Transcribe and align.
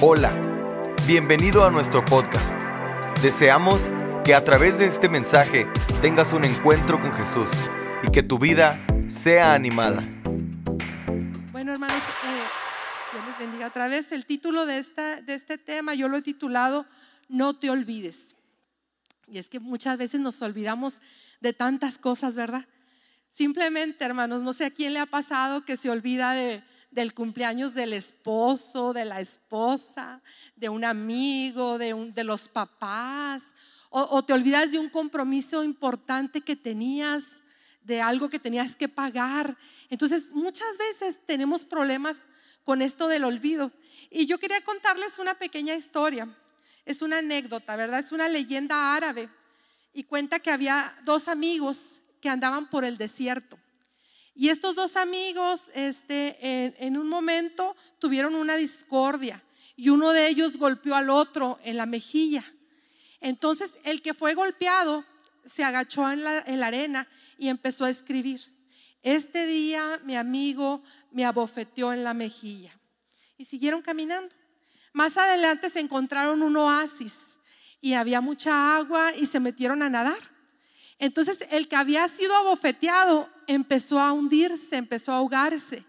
Hola, 0.00 0.32
bienvenido 1.08 1.64
a 1.64 1.72
nuestro 1.72 2.04
podcast. 2.04 2.52
Deseamos 3.20 3.90
que 4.24 4.32
a 4.32 4.44
través 4.44 4.78
de 4.78 4.86
este 4.86 5.08
mensaje 5.08 5.66
tengas 6.00 6.32
un 6.32 6.44
encuentro 6.44 7.00
con 7.02 7.12
Jesús 7.12 7.50
y 8.06 8.12
que 8.12 8.22
tu 8.22 8.38
vida 8.38 8.78
sea 9.08 9.54
animada. 9.54 10.08
Bueno, 11.50 11.72
hermanos, 11.72 11.98
eh, 11.98 13.12
Dios 13.12 13.26
les 13.26 13.38
bendiga 13.40 13.66
otra 13.66 13.88
vez. 13.88 14.12
El 14.12 14.24
título 14.24 14.66
de, 14.66 14.78
esta, 14.78 15.20
de 15.20 15.34
este 15.34 15.58
tema 15.58 15.94
yo 15.94 16.06
lo 16.06 16.18
he 16.18 16.22
titulado 16.22 16.86
No 17.28 17.56
te 17.56 17.68
olvides. 17.68 18.36
Y 19.26 19.38
es 19.38 19.48
que 19.48 19.58
muchas 19.58 19.98
veces 19.98 20.20
nos 20.20 20.40
olvidamos 20.42 21.00
de 21.40 21.52
tantas 21.52 21.98
cosas, 21.98 22.36
¿verdad? 22.36 22.66
Simplemente, 23.30 24.04
hermanos, 24.04 24.42
no 24.42 24.52
sé 24.52 24.66
a 24.66 24.70
quién 24.70 24.94
le 24.94 25.00
ha 25.00 25.06
pasado 25.06 25.64
que 25.64 25.76
se 25.76 25.90
olvida 25.90 26.34
de, 26.34 26.62
del 26.90 27.14
cumpleaños 27.14 27.74
del 27.74 27.92
esposo, 27.92 28.92
de 28.92 29.04
la 29.04 29.20
esposa, 29.20 30.22
de 30.56 30.68
un 30.68 30.84
amigo, 30.84 31.78
de, 31.78 31.94
un, 31.94 32.14
de 32.14 32.24
los 32.24 32.48
papás, 32.48 33.42
o, 33.90 34.02
o 34.02 34.22
te 34.24 34.32
olvidas 34.32 34.72
de 34.72 34.78
un 34.78 34.88
compromiso 34.88 35.62
importante 35.62 36.40
que 36.40 36.56
tenías, 36.56 37.24
de 37.82 38.00
algo 38.00 38.28
que 38.28 38.38
tenías 38.38 38.76
que 38.76 38.88
pagar. 38.88 39.56
Entonces, 39.90 40.30
muchas 40.32 40.76
veces 40.78 41.18
tenemos 41.26 41.64
problemas 41.64 42.16
con 42.64 42.82
esto 42.82 43.08
del 43.08 43.24
olvido. 43.24 43.72
Y 44.10 44.26
yo 44.26 44.38
quería 44.38 44.62
contarles 44.62 45.18
una 45.18 45.34
pequeña 45.34 45.74
historia. 45.74 46.28
Es 46.84 47.02
una 47.02 47.18
anécdota, 47.18 47.76
¿verdad? 47.76 48.00
Es 48.00 48.12
una 48.12 48.28
leyenda 48.28 48.94
árabe. 48.94 49.30
Y 49.94 50.04
cuenta 50.04 50.38
que 50.38 50.50
había 50.50 50.94
dos 51.04 51.28
amigos 51.28 52.00
que 52.20 52.28
andaban 52.28 52.68
por 52.68 52.84
el 52.84 52.98
desierto. 52.98 53.58
Y 54.40 54.50
estos 54.50 54.76
dos 54.76 54.94
amigos, 54.94 55.62
este, 55.74 56.36
en, 56.78 56.96
un 56.96 57.08
momento 57.08 57.74
tuvieron 57.98 58.36
una 58.36 58.56
discordia 58.56 59.42
y 59.74 59.88
uno 59.88 60.12
de 60.12 60.28
ellos 60.28 60.58
golpeó 60.58 60.94
al 60.94 61.10
otro 61.10 61.58
en 61.64 61.76
la 61.76 61.86
mejilla. 61.86 62.44
Entonces, 63.20 63.72
el 63.82 64.00
que 64.00 64.14
fue 64.14 64.34
golpeado 64.34 65.04
se 65.44 65.64
agachó 65.64 66.08
en 66.08 66.22
la 66.22 66.66
arena 66.68 67.08
y 67.36 67.48
empezó 67.48 67.84
a 67.84 67.90
escribir. 67.90 68.40
Este 69.02 69.44
día 69.44 69.98
mi 70.04 70.14
amigo 70.14 70.84
me 71.10 71.24
abofeteó 71.24 71.92
en 71.92 72.04
la 72.04 72.14
mejilla. 72.14 72.78
Y 73.38 73.44
siguieron 73.44 73.82
caminando. 73.82 74.32
Más 74.92 75.16
adelante 75.16 75.68
se 75.68 75.80
encontraron 75.80 76.42
un 76.42 76.56
oasis 76.56 77.38
y 77.80 77.94
había 77.94 78.20
mucha 78.20 78.76
agua 78.76 79.12
y 79.16 79.26
se 79.26 79.40
metieron 79.40 79.82
a 79.82 79.90
nadar. 79.90 80.30
Entonces 81.00 81.40
el 81.50 81.66
que 81.66 81.74
había 81.74 82.06
sido 82.06 82.36
abofeteado 82.36 83.36
empezó 83.48 83.98
a 83.98 84.12
hundirse, 84.12 84.76
empezó 84.76 85.10
a 85.10 85.16
ahogarse. 85.16 85.82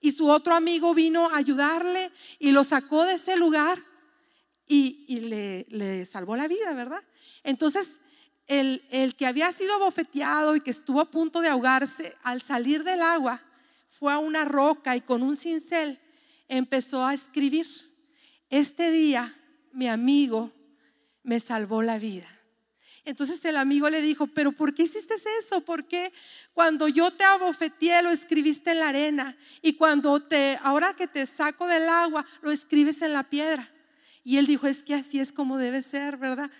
Y 0.00 0.10
su 0.10 0.28
otro 0.28 0.54
amigo 0.54 0.92
vino 0.92 1.30
a 1.30 1.36
ayudarle 1.36 2.12
y 2.38 2.52
lo 2.52 2.62
sacó 2.62 3.04
de 3.04 3.14
ese 3.14 3.36
lugar 3.36 3.78
y, 4.66 5.20
le, 5.20 6.04
salvó 6.04 6.36
la 6.36 6.48
vida, 6.48 6.74
¿verdad? 6.74 7.02
Entonces 7.42 7.92
el, 8.46 8.84
el 8.90 9.14
que 9.14 9.26
había 9.26 9.50
sido 9.52 9.72
abofeteado 9.74 10.56
y 10.56 10.60
que 10.60 10.70
estuvo 10.70 11.00
a 11.00 11.10
punto 11.10 11.40
de 11.40 11.48
ahogarse, 11.48 12.14
al 12.22 12.42
salir 12.42 12.84
del 12.84 13.00
agua, 13.00 13.42
fue 13.88 14.12
a 14.12 14.18
una 14.18 14.44
roca 14.44 14.96
y 14.96 15.00
con 15.00 15.22
un 15.22 15.36
cincel 15.36 15.98
empezó 16.48 17.06
a 17.06 17.14
escribir. 17.14 17.66
Este 18.50 18.90
día 18.90 19.34
mi 19.72 19.88
amigo 19.88 20.52
me 21.22 21.40
salvó 21.40 21.82
la 21.82 21.98
vida. 21.98 22.33
Entonces 23.04 23.44
el 23.44 23.56
amigo 23.56 23.90
le 23.90 24.00
dijo, 24.00 24.26
pero 24.28 24.52
¿por 24.52 24.74
qué 24.74 24.84
hiciste 24.84 25.14
eso? 25.38 25.60
¿Por 25.60 25.86
qué 25.86 26.12
cuando 26.54 26.88
yo 26.88 27.10
te 27.10 27.24
abofeteé 27.24 28.02
lo 28.02 28.10
escribiste 28.10 28.70
en 28.70 28.80
la 28.80 28.88
arena 28.88 29.36
y 29.60 29.74
cuando 29.74 30.20
te, 30.20 30.58
ahora 30.62 30.94
que 30.94 31.06
te 31.06 31.26
saco 31.26 31.66
del 31.66 31.88
agua, 31.88 32.24
lo 32.40 32.50
escribes 32.50 33.02
en 33.02 33.12
la 33.12 33.24
piedra? 33.24 33.68
Y 34.24 34.38
él 34.38 34.46
dijo, 34.46 34.66
es 34.66 34.82
que 34.82 34.94
así 34.94 35.20
es 35.20 35.32
como 35.32 35.58
debe 35.58 35.82
ser, 35.82 36.16
¿verdad? 36.16 36.50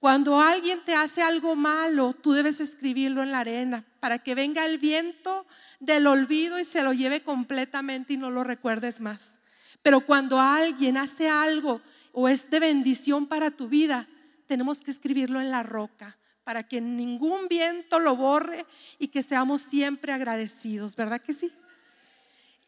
Cuando 0.00 0.40
alguien 0.40 0.80
te 0.84 0.94
hace 0.94 1.22
algo 1.22 1.54
malo, 1.54 2.12
tú 2.12 2.32
debes 2.32 2.60
escribirlo 2.60 3.22
en 3.22 3.30
la 3.30 3.38
arena 3.38 3.84
para 4.00 4.18
que 4.18 4.34
venga 4.34 4.66
el 4.66 4.78
viento 4.78 5.46
del 5.80 6.08
olvido 6.08 6.58
y 6.58 6.64
se 6.64 6.82
lo 6.82 6.92
lleve 6.92 7.22
completamente 7.22 8.14
y 8.14 8.16
no 8.16 8.30
lo 8.30 8.42
recuerdes 8.42 9.00
más. 9.00 9.38
Pero 9.82 10.00
cuando 10.00 10.40
alguien 10.40 10.96
hace 10.96 11.28
algo 11.28 11.80
o 12.12 12.28
es 12.28 12.50
de 12.50 12.60
bendición 12.60 13.26
para 13.26 13.50
tu 13.50 13.68
vida, 13.68 14.08
tenemos 14.46 14.80
que 14.80 14.90
escribirlo 14.90 15.40
en 15.40 15.50
la 15.50 15.62
roca 15.62 16.16
para 16.44 16.62
que 16.62 16.80
ningún 16.80 17.48
viento 17.48 17.98
lo 17.98 18.16
borre 18.16 18.66
y 18.98 19.08
que 19.08 19.22
seamos 19.22 19.62
siempre 19.62 20.12
agradecidos, 20.12 20.94
¿verdad 20.94 21.20
que 21.20 21.34
sí? 21.34 21.52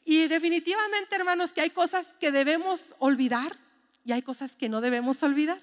Y 0.04 0.28
definitivamente, 0.28 1.16
hermanos, 1.16 1.52
que 1.52 1.60
hay 1.60 1.70
cosas 1.70 2.06
que 2.18 2.32
debemos 2.32 2.94
olvidar 2.98 3.56
y 4.04 4.12
hay 4.12 4.22
cosas 4.22 4.54
que 4.54 4.68
no 4.68 4.80
debemos 4.80 5.22
olvidar. 5.22 5.58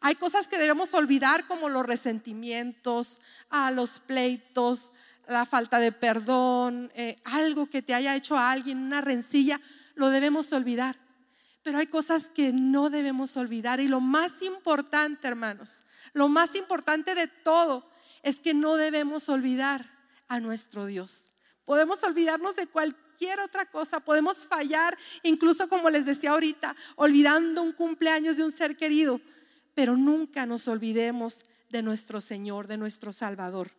Hay 0.00 0.14
cosas 0.16 0.46
que 0.46 0.58
debemos 0.58 0.94
olvidar 0.94 1.46
como 1.46 1.68
los 1.68 1.86
resentimientos, 1.86 3.18
a 3.50 3.70
los 3.70 4.00
pleitos, 4.00 4.90
la 5.28 5.46
falta 5.46 5.78
de 5.78 5.92
perdón, 5.92 6.92
eh, 6.94 7.16
algo 7.24 7.66
que 7.66 7.82
te 7.82 7.94
haya 7.94 8.14
hecho 8.14 8.36
a 8.36 8.50
alguien, 8.50 8.78
una 8.78 9.00
rencilla, 9.00 9.60
lo 9.94 10.10
debemos 10.10 10.52
olvidar. 10.52 10.96
Pero 11.62 11.78
hay 11.78 11.86
cosas 11.86 12.28
que 12.28 12.52
no 12.52 12.90
debemos 12.90 13.36
olvidar. 13.36 13.80
Y 13.80 13.88
lo 13.88 14.00
más 14.00 14.42
importante, 14.42 15.28
hermanos, 15.28 15.84
lo 16.12 16.28
más 16.28 16.54
importante 16.56 17.14
de 17.14 17.28
todo 17.28 17.88
es 18.22 18.40
que 18.40 18.54
no 18.54 18.76
debemos 18.76 19.28
olvidar 19.28 19.88
a 20.28 20.40
nuestro 20.40 20.86
Dios. 20.86 21.32
Podemos 21.64 22.02
olvidarnos 22.02 22.56
de 22.56 22.66
cualquier 22.66 23.40
otra 23.40 23.66
cosa, 23.66 24.00
podemos 24.00 24.46
fallar, 24.46 24.96
incluso 25.22 25.68
como 25.68 25.90
les 25.90 26.06
decía 26.06 26.30
ahorita, 26.30 26.74
olvidando 26.96 27.62
un 27.62 27.72
cumpleaños 27.72 28.36
de 28.36 28.44
un 28.44 28.52
ser 28.52 28.76
querido, 28.76 29.20
pero 29.74 29.96
nunca 29.96 30.46
nos 30.46 30.66
olvidemos 30.68 31.44
de 31.70 31.82
nuestro 31.82 32.20
Señor, 32.20 32.66
de 32.66 32.76
nuestro 32.76 33.12
Salvador. 33.12 33.70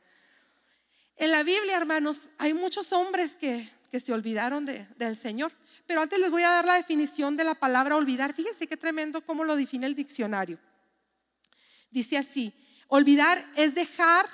En 1.15 1.31
la 1.31 1.43
Biblia, 1.43 1.77
hermanos, 1.77 2.29
hay 2.37 2.53
muchos 2.53 2.91
hombres 2.93 3.33
que, 3.35 3.69
que 3.93 3.99
se 3.99 4.11
olvidaron 4.11 4.65
de, 4.65 4.87
del 4.95 5.15
Señor. 5.15 5.51
Pero 5.85 6.01
antes 6.01 6.17
les 6.17 6.31
voy 6.31 6.41
a 6.41 6.49
dar 6.49 6.65
la 6.65 6.73
definición 6.73 7.37
de 7.37 7.43
la 7.43 7.53
palabra 7.53 7.95
olvidar. 7.95 8.33
Fíjense 8.33 8.65
qué 8.65 8.75
tremendo 8.75 9.23
cómo 9.23 9.43
lo 9.43 9.55
define 9.55 9.85
el 9.85 9.93
diccionario. 9.93 10.57
Dice 11.91 12.17
así, 12.17 12.51
olvidar 12.87 13.45
es 13.55 13.75
dejar 13.75 14.27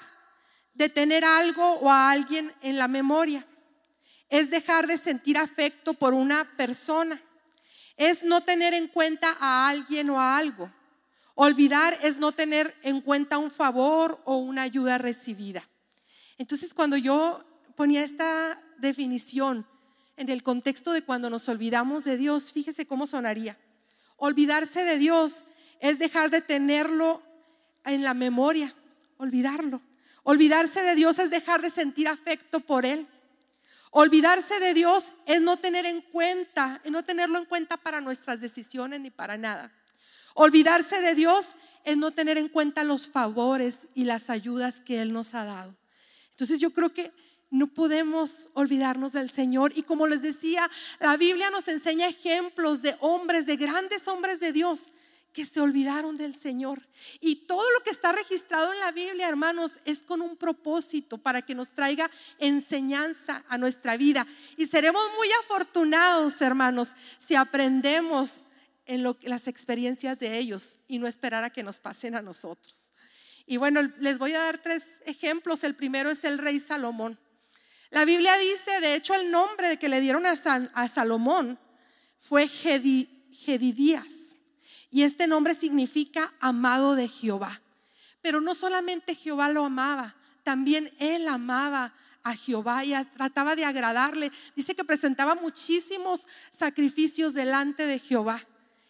de 0.74 0.88
tener 0.88 1.25
algo 1.25 1.74
o 1.74 1.92
a 1.92 2.09
alguien 2.09 2.53
en 2.62 2.78
la 2.78 2.88
memoria. 2.88 3.46
Es 4.30 4.50
dejar 4.50 4.88
de 4.88 4.98
sentir 4.98 5.38
afecto 5.38 5.94
por 5.94 6.14
una 6.14 6.46
persona. 6.56 7.22
Es 7.98 8.24
no 8.24 8.40
tener 8.40 8.74
en 8.74 8.88
cuenta 8.88 9.36
a 9.42 9.68
alguien 9.68 10.09
o 10.09 10.22
a 10.22 10.38
algo. 10.38 10.72
Olvidar 11.36 12.00
es 12.02 12.18
no 12.18 12.31
tener 12.31 12.74
en 12.81 13.02
cuenta 13.02 13.38
un 13.38 13.52
favor 13.52 14.22
o 14.24 14.38
una 14.38 14.62
ayuda 14.62 14.98
recibida. 14.98 15.68
Entonces, 16.38 16.74
cuando 16.74 16.96
yo 16.96 17.44
ponía 17.75 18.03
esta 18.03 18.58
definición, 18.79 19.66
en 20.17 20.29
el 20.29 20.44
contexto 20.44 20.91
de 20.91 21.01
cuando 21.01 21.29
nos 21.29 21.47
olvidamos 21.47 22.03
de 22.03 22.17
Dios, 22.17 22.51
fíjese 22.51 22.85
cómo 22.85 23.07
sonaría. 23.07 23.57
Olvidarse 24.17 24.84
de 24.84 24.97
Dios 24.97 25.44
es 25.79 25.97
dejar 25.97 26.29
de 26.29 26.41
tenerlo 26.41 27.23
en 27.85 28.03
la 28.03 28.13
memoria, 28.13 28.73
olvidarlo. 29.18 29.81
Olvidarse 30.23 30.84
de 30.84 30.95
Dios 30.95 31.19
es 31.19 31.29
dejar 31.29 31.62
de 31.62 31.69
sentir 31.69 32.07
afecto 32.07 32.59
por 32.59 32.85
Él. 32.85 33.07
Olvidarse 33.91 34.59
de 34.59 34.73
Dios 34.73 35.12
es 35.25 35.41
no 35.41 35.57
tener 35.57 35.85
en 35.85 36.01
cuenta, 36.01 36.81
es 36.84 36.91
no 36.91 37.03
tenerlo 37.03 37.39
en 37.39 37.45
cuenta 37.45 37.78
para 37.78 38.01
nuestras 38.01 38.41
decisiones 38.41 39.00
ni 39.00 39.09
para 39.09 39.38
nada. 39.38 39.72
Olvidarse 40.35 41.01
de 41.01 41.16
Dios 41.16 41.56
es 41.85 41.97
no 41.97 42.12
tener 42.12 42.38
en 42.38 42.50
cuenta 42.50 42.84
los 42.84 43.07
favores 43.07 43.88
y 43.95 44.03
las 44.03 44.29
ayudas 44.29 44.81
que 44.81 45.01
Él 45.01 45.13
nos 45.13 45.34
ha 45.34 45.45
dado. 45.45 45.75
Entonces 46.31 46.59
yo 46.59 46.72
creo 46.72 46.94
que 46.94 47.12
no 47.52 47.68
podemos 47.68 48.50
olvidarnos 48.54 49.14
del 49.14 49.30
Señor. 49.30 49.74
Y 49.76 49.84
como 49.84 50.08
les 50.08 50.22
decía, 50.22 50.70
la 51.00 51.18
Biblia 51.18 51.50
nos 51.50 51.68
enseña 51.68 52.08
ejemplos 52.08 52.82
de 52.82 52.96
hombres, 53.00 53.46
de 53.46 53.58
grandes 53.58 54.08
hombres 54.08 54.40
de 54.40 54.54
Dios 54.54 54.92
que 55.34 55.46
se 55.46 55.62
olvidaron 55.62 56.16
del 56.16 56.36
Señor. 56.36 56.81
Y 57.19 57.48
todo 57.48 57.69
lo 57.72 57.84
que 57.84 57.92
está 57.92 58.12
registrado 58.12 58.74
en 58.74 58.80
la 58.80 58.92
Biblia, 58.92 59.30
hermanos, 59.30 59.72
es 59.86 60.01
con 60.01 60.22
un 60.22 60.36
propósito 60.38 61.18
para 61.18 61.42
que 61.42 61.56
nos 61.56 61.69
traiga 61.69 62.10
enseñanza 62.40 63.44
a 63.48 63.57
nuestra 63.57 63.98
vida. 63.98 64.25
Y 64.57 64.66
seremos 64.66 65.04
muy 65.18 65.28
afortunados, 65.44 66.42
hermanos, 66.42 66.94
si 67.19 67.36
aprendemos 67.36 68.44
en 68.86 69.04
lo, 69.04 69.18
las 69.22 69.48
experiencias 69.48 70.19
de 70.19 70.40
ellos 70.40 70.78
y 70.88 70.98
no 70.98 71.07
esperar 71.07 71.44
a 71.44 71.52
que 71.52 71.63
nos 71.63 71.80
pasen 71.80 72.16
a 72.16 72.22
nosotros. 72.22 72.75
Y 73.45 73.57
bueno, 73.57 73.81
les 74.00 74.18
voy 74.19 74.34
a 74.34 74.40
dar 74.40 74.60
tres 74.62 75.02
ejemplos. 75.06 75.63
El 75.63 75.75
primero 75.75 76.10
es 76.10 76.24
el 76.24 76.38
rey 76.38 76.60
Salomón. 76.60 77.19
La 77.91 78.06
Biblia 78.06 78.38
dice, 78.38 78.80
de 78.81 78.95
hecho, 78.95 79.13
el 79.15 79.31
nombre 79.31 79.77
que 79.77 79.89
le 79.89 80.00
dieron 80.00 80.25
a, 80.25 80.88
Salomón 80.88 81.59
fue 82.19 82.47
Gedidías. 82.47 84.36
Y 84.91 85.03
este 85.03 85.27
nombre 85.27 85.56
significa 85.56 86.33
amado 86.39 86.95
de 86.95 87.07
Jehová. 87.07 87.62
Pero 88.21 88.41
no 88.41 88.53
solamente 88.53 89.15
Jehová 89.15 89.50
lo 89.50 89.65
amaba, 89.65 90.15
también 90.44 90.91
él 91.00 91.27
amaba 91.27 91.94
a 92.24 92.36
Jehová 92.36 92.83
y 92.83 92.94
trataba 93.15 93.56
de 93.56 93.65
agradarle. 93.65 94.31
Dice 94.56 94.75
que 94.75 94.83
presentaba 94.83 95.35
muchísimos 95.35 96.27
sacrificios 96.51 97.33
delante 97.33 97.85
de 97.85 98.00
Jehová. 98.00 98.45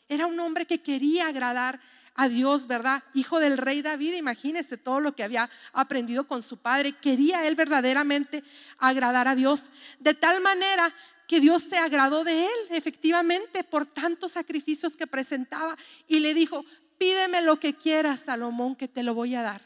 Era 0.08 0.26
un 0.26 0.40
hombre 0.40 0.66
que 0.66 0.82
quería 0.82 1.28
agradar 1.28 1.80
a 2.20 2.28
Dios, 2.28 2.68
¿verdad? 2.68 3.02
Hijo 3.14 3.40
del 3.40 3.58
rey 3.58 3.82
David, 3.82 4.16
imagínese 4.16 4.76
todo 4.76 5.00
lo 5.00 5.16
que 5.16 5.24
había 5.24 5.50
aprendido 5.72 6.28
con 6.28 6.42
su 6.42 6.58
padre. 6.58 6.92
Quería 6.92 7.48
él 7.48 7.56
verdaderamente 7.56 8.44
agradar 8.78 9.30
a 9.30 9.36
Dios. 9.36 9.70
De 10.02 10.14
tal 10.14 10.42
manera 10.42 10.94
que 11.30 11.40
Dios 11.40 11.64
se 11.64 11.78
agradó 11.78 12.26
de 12.26 12.44
él, 12.44 12.60
efectivamente, 12.72 13.64
por 13.64 13.86
tantos 13.86 14.34
sacrificios 14.34 14.98
que 14.98 15.08
presentaba. 15.08 15.78
Y 16.10 16.20
le 16.20 16.34
dijo, 16.34 16.66
pídeme 16.98 17.42
lo 17.42 17.58
que 17.58 17.74
quieras, 17.74 18.20
Salomón, 18.20 18.76
que 18.76 18.90
te 18.90 19.02
lo 19.02 19.14
voy 19.14 19.36
a 19.36 19.42
dar. 19.42 19.62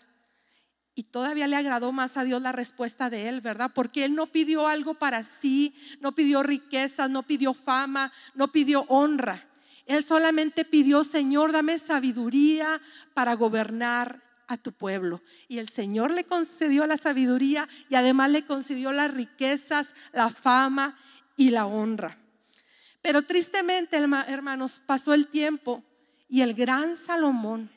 Y 0.94 1.06
todavía 1.06 1.48
le 1.48 1.56
agradó 1.56 1.92
más 1.92 2.18
a 2.18 2.24
Dios 2.24 2.40
la 2.40 2.52
respuesta 2.52 3.10
de 3.10 3.30
él, 3.30 3.42
¿verdad? 3.42 3.72
Porque 3.74 4.06
él 4.06 4.14
no 4.14 4.28
pidió 4.28 4.68
algo 4.68 4.94
para 4.94 5.24
sí, 5.24 5.74
no 6.02 6.14
pidió 6.14 6.44
riqueza, 6.44 7.08
no 7.08 7.24
pidió 7.24 7.56
fama, 7.56 8.14
no 8.36 8.52
pidió 8.52 8.86
honra. 8.90 9.48
Él 9.86 10.04
solamente 10.04 10.66
pidió, 10.66 11.04
Señor, 11.04 11.52
dame 11.52 11.78
sabiduría 11.78 12.82
para 13.14 13.34
gobernar 13.36 14.24
a 14.48 14.58
tu 14.58 14.72
pueblo. 14.72 15.22
Y 15.48 15.58
el 15.58 15.70
Señor 15.70 16.12
le 16.12 16.24
concedió 16.24 16.88
la 16.88 16.98
sabiduría 16.98 17.68
y 17.90 17.96
además 17.96 18.30
le 18.30 18.46
concedió 18.46 18.92
las 18.92 19.14
riquezas, 19.14 19.94
la 20.14 20.30
fama 20.30 20.98
y 21.36 21.50
la 21.50 21.66
honra. 21.66 22.18
Pero 23.02 23.24
tristemente, 23.24 23.98
hermanos, 23.98 24.82
pasó 24.86 25.14
el 25.14 25.28
tiempo 25.28 25.84
y 26.30 26.42
el 26.42 26.54
gran 26.54 26.96
Salomón 26.96 27.70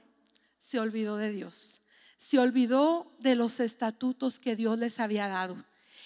se 0.61 0.79
olvidó 0.79 1.17
de 1.17 1.33
Dios. 1.33 1.81
Se 2.19 2.39
olvidó 2.39 3.13
de 3.19 3.35
los 3.35 3.61
estatutos 3.61 4.39
que 4.39 4.57
Dios 4.57 4.79
les 4.79 5.01
había 5.01 5.29
dado. 5.29 5.65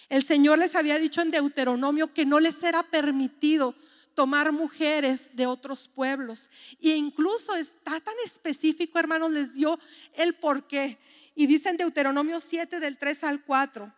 El 0.09 0.25
Señor 0.25 0.59
les 0.59 0.75
había 0.75 0.99
dicho 0.99 1.23
en 1.23 1.31
Deuteronomio 1.31 2.13
que 2.13 2.27
no 2.27 2.41
les 2.41 2.63
era 2.63 2.83
permitido 2.83 3.75
tomar 4.21 4.53
mujeres 4.53 5.35
de 5.35 5.47
otros 5.47 5.89
pueblos. 5.89 6.51
E 6.79 6.91
incluso 6.91 7.57
está 7.57 7.99
tan 8.01 8.15
específico, 8.23 8.99
hermanos, 8.99 9.31
les 9.31 9.55
dio 9.55 9.81
el 10.13 10.35
porqué. 10.35 10.99
Y 11.35 11.47
dice 11.47 11.71
en 11.71 11.79
Deuteronomio 11.79 12.39
7 12.39 12.81
del 12.81 12.99
3 12.99 13.25
al 13.25 13.43
4, 13.43 13.91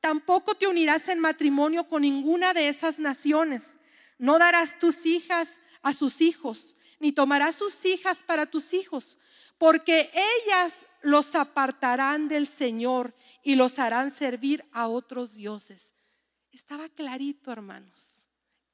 tampoco 0.00 0.54
te 0.54 0.66
unirás 0.66 1.08
en 1.08 1.18
matrimonio 1.20 1.86
con 1.90 2.00
ninguna 2.00 2.54
de 2.54 2.70
esas 2.70 2.98
naciones. 2.98 3.78
No 4.16 4.38
darás 4.38 4.78
tus 4.78 5.04
hijas 5.04 5.60
a 5.82 5.92
sus 5.92 6.22
hijos, 6.22 6.74
ni 6.98 7.12
tomarás 7.12 7.56
sus 7.56 7.84
hijas 7.84 8.22
para 8.22 8.46
tus 8.46 8.72
hijos, 8.72 9.18
porque 9.58 10.10
ellas 10.46 10.86
los 11.02 11.34
apartarán 11.34 12.28
del 12.28 12.46
Señor 12.46 13.14
y 13.42 13.56
los 13.56 13.78
harán 13.78 14.10
servir 14.10 14.64
a 14.72 14.88
otros 14.88 15.34
dioses. 15.34 15.92
Estaba 16.50 16.88
clarito, 16.88 17.52
hermanos 17.52 18.25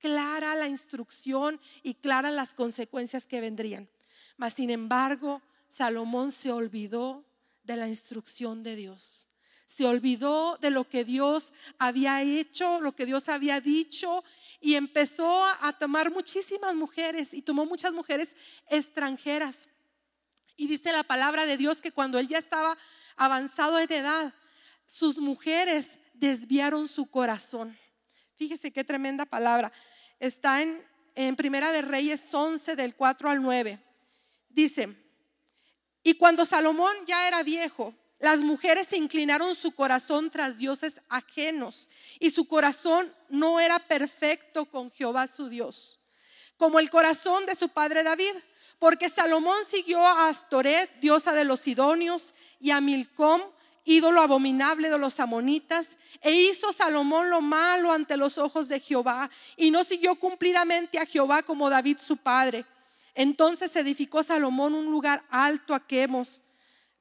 clara 0.03 0.57
la 0.57 0.69
instrucción 0.69 1.61
y 1.83 1.95
claras 1.95 2.33
las 2.33 2.53
consecuencias 2.53 3.27
que 3.27 3.41
vendrían. 3.41 3.89
Mas, 4.37 4.55
sin 4.55 4.69
embargo, 4.69 5.41
Salomón 5.71 6.33
se 6.33 6.51
olvidó 6.51 7.25
de 7.63 7.77
la 7.77 7.89
instrucción 7.89 8.65
de 8.65 8.75
Dios. 8.77 9.29
Se 9.67 9.87
olvidó 9.87 10.59
de 10.61 10.71
lo 10.71 10.87
que 10.87 11.05
Dios 11.05 11.53
había 11.79 12.21
hecho, 12.21 12.81
lo 12.81 12.95
que 12.95 13.07
Dios 13.07 13.29
había 13.31 13.61
dicho 13.61 14.23
y 14.61 14.75
empezó 14.75 15.43
a 15.61 15.73
tomar 15.79 16.11
muchísimas 16.11 16.75
mujeres 16.75 17.33
y 17.33 17.41
tomó 17.41 17.65
muchas 17.65 17.93
mujeres 17.93 18.37
extranjeras. 18.69 19.69
Y 20.57 20.67
dice 20.67 20.93
la 20.93 21.05
palabra 21.05 21.47
de 21.47 21.57
Dios 21.57 21.81
que 21.81 21.93
cuando 21.93 22.19
él 22.19 22.29
ya 22.29 22.39
estaba 22.39 22.77
avanzado 23.17 23.79
en 23.79 23.91
edad, 23.93 24.35
sus 24.89 25.19
mujeres 25.19 25.99
desviaron 26.13 26.87
su 26.87 27.07
corazón. 27.07 27.79
Fíjese 28.37 28.73
qué 28.73 28.85
tremenda 28.85 29.25
palabra 29.25 29.73
está 30.23 30.63
en, 30.63 30.81
en 31.17 31.35
Primera 31.35 31.73
de 31.73 31.83
Reyes 31.83 32.33
11 32.33 32.77
del 32.77 32.95
4 32.95 33.29
al 33.29 33.43
9. 33.43 33.79
Dice, 34.49 34.97
y 36.05 36.15
cuando 36.15 36.45
Salomón 36.45 36.95
ya 37.07 37.27
era 37.27 37.43
viejo, 37.43 37.93
las 38.21 38.39
mujeres 38.39 38.93
inclinaron 38.93 39.57
su 39.57 39.73
corazón 39.73 40.31
tras 40.31 40.59
dioses 40.59 41.01
ajenos 41.09 41.89
y 42.21 42.31
su 42.31 42.47
corazón 42.47 43.13
no 43.29 43.59
era 43.59 43.81
perfecto 43.81 44.65
con 44.65 44.93
Jehová 44.93 45.27
su 45.27 45.49
Dios, 45.49 45.99
como 46.57 46.79
el 46.79 46.89
corazón 46.89 47.45
de 47.47 47.57
su 47.57 47.69
padre 47.71 48.05
David, 48.05 48.35
porque 48.79 49.09
Salomón 49.09 49.65
siguió 49.69 50.07
a 50.07 50.29
Astoret, 50.29 50.89
diosa 51.01 51.33
de 51.33 51.45
los 51.45 51.61
Sidonios, 51.61 52.33
y 52.61 52.71
a 52.71 52.81
Milcom, 52.81 53.43
ídolo 53.85 54.21
abominable 54.21 54.91
de 54.91 54.99
los 54.99 55.21
amonitas, 55.21 55.97
e 56.21 56.33
hizo 56.33 56.73
Salomón 56.73 57.31
lo 57.31 57.41
malo 57.41 57.93
ante 57.93 58.17
los 58.17 58.39
ojos 58.39 58.69
de 58.69 58.81
Jehová, 58.81 59.31
y 59.57 59.71
no 59.71 59.85
siguió 59.85 60.15
cumplidamente 60.17 60.99
a 60.99 61.07
Jehová 61.07 61.43
como 61.43 61.71
David 61.71 61.99
su 61.99 62.17
padre. 62.17 62.65
Entonces 63.15 63.75
edificó 63.77 64.23
Salomón 64.23 64.75
un 64.75 64.87
lugar 64.87 65.25
alto 65.31 65.75
a 65.75 65.87
Quemos, 65.87 66.43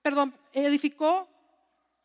perdón, 0.01 0.33
edificó, 0.53 1.29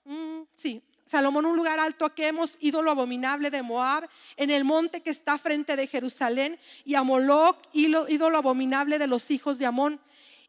mm, 0.04 0.42
sí, 0.54 0.82
Salomón 1.06 1.46
un 1.46 1.56
lugar 1.56 1.78
alto 1.78 2.04
a 2.04 2.14
Quemos, 2.14 2.56
ídolo 2.60 2.90
abominable 2.90 3.50
de 3.50 3.62
Moab, 3.62 4.08
en 4.36 4.50
el 4.50 4.64
monte 4.64 5.02
que 5.02 5.10
está 5.10 5.38
frente 5.38 5.76
de 5.76 5.86
Jerusalén, 5.86 6.58
y 6.84 6.96
a 6.96 7.04
Moloch, 7.04 7.56
ídolo 7.72 8.38
abominable 8.38 8.98
de 8.98 9.06
los 9.06 9.30
hijos 9.30 9.58
de 9.58 9.66
Amón. 9.66 10.00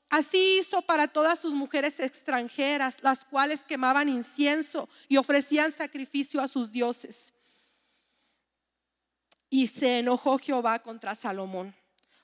Así 0.10 0.60
hizo 0.60 0.82
para 0.82 1.08
todas 1.08 1.40
sus 1.40 1.54
mujeres 1.54 2.00
extranjeras, 2.00 2.98
las 3.02 3.26
cuales 3.26 3.66
quemaban 3.66 4.08
incienso 4.08 4.88
y 5.10 5.18
ofrecían 5.18 5.72
sacrificio 5.72 6.42
a 6.42 6.48
sus 6.48 6.72
dioses. 6.72 7.34
Y 9.50 9.68
se 9.68 10.00
enojó 10.00 10.38
Jehová 10.38 10.80
contra 10.80 11.16
Salomón, 11.16 11.76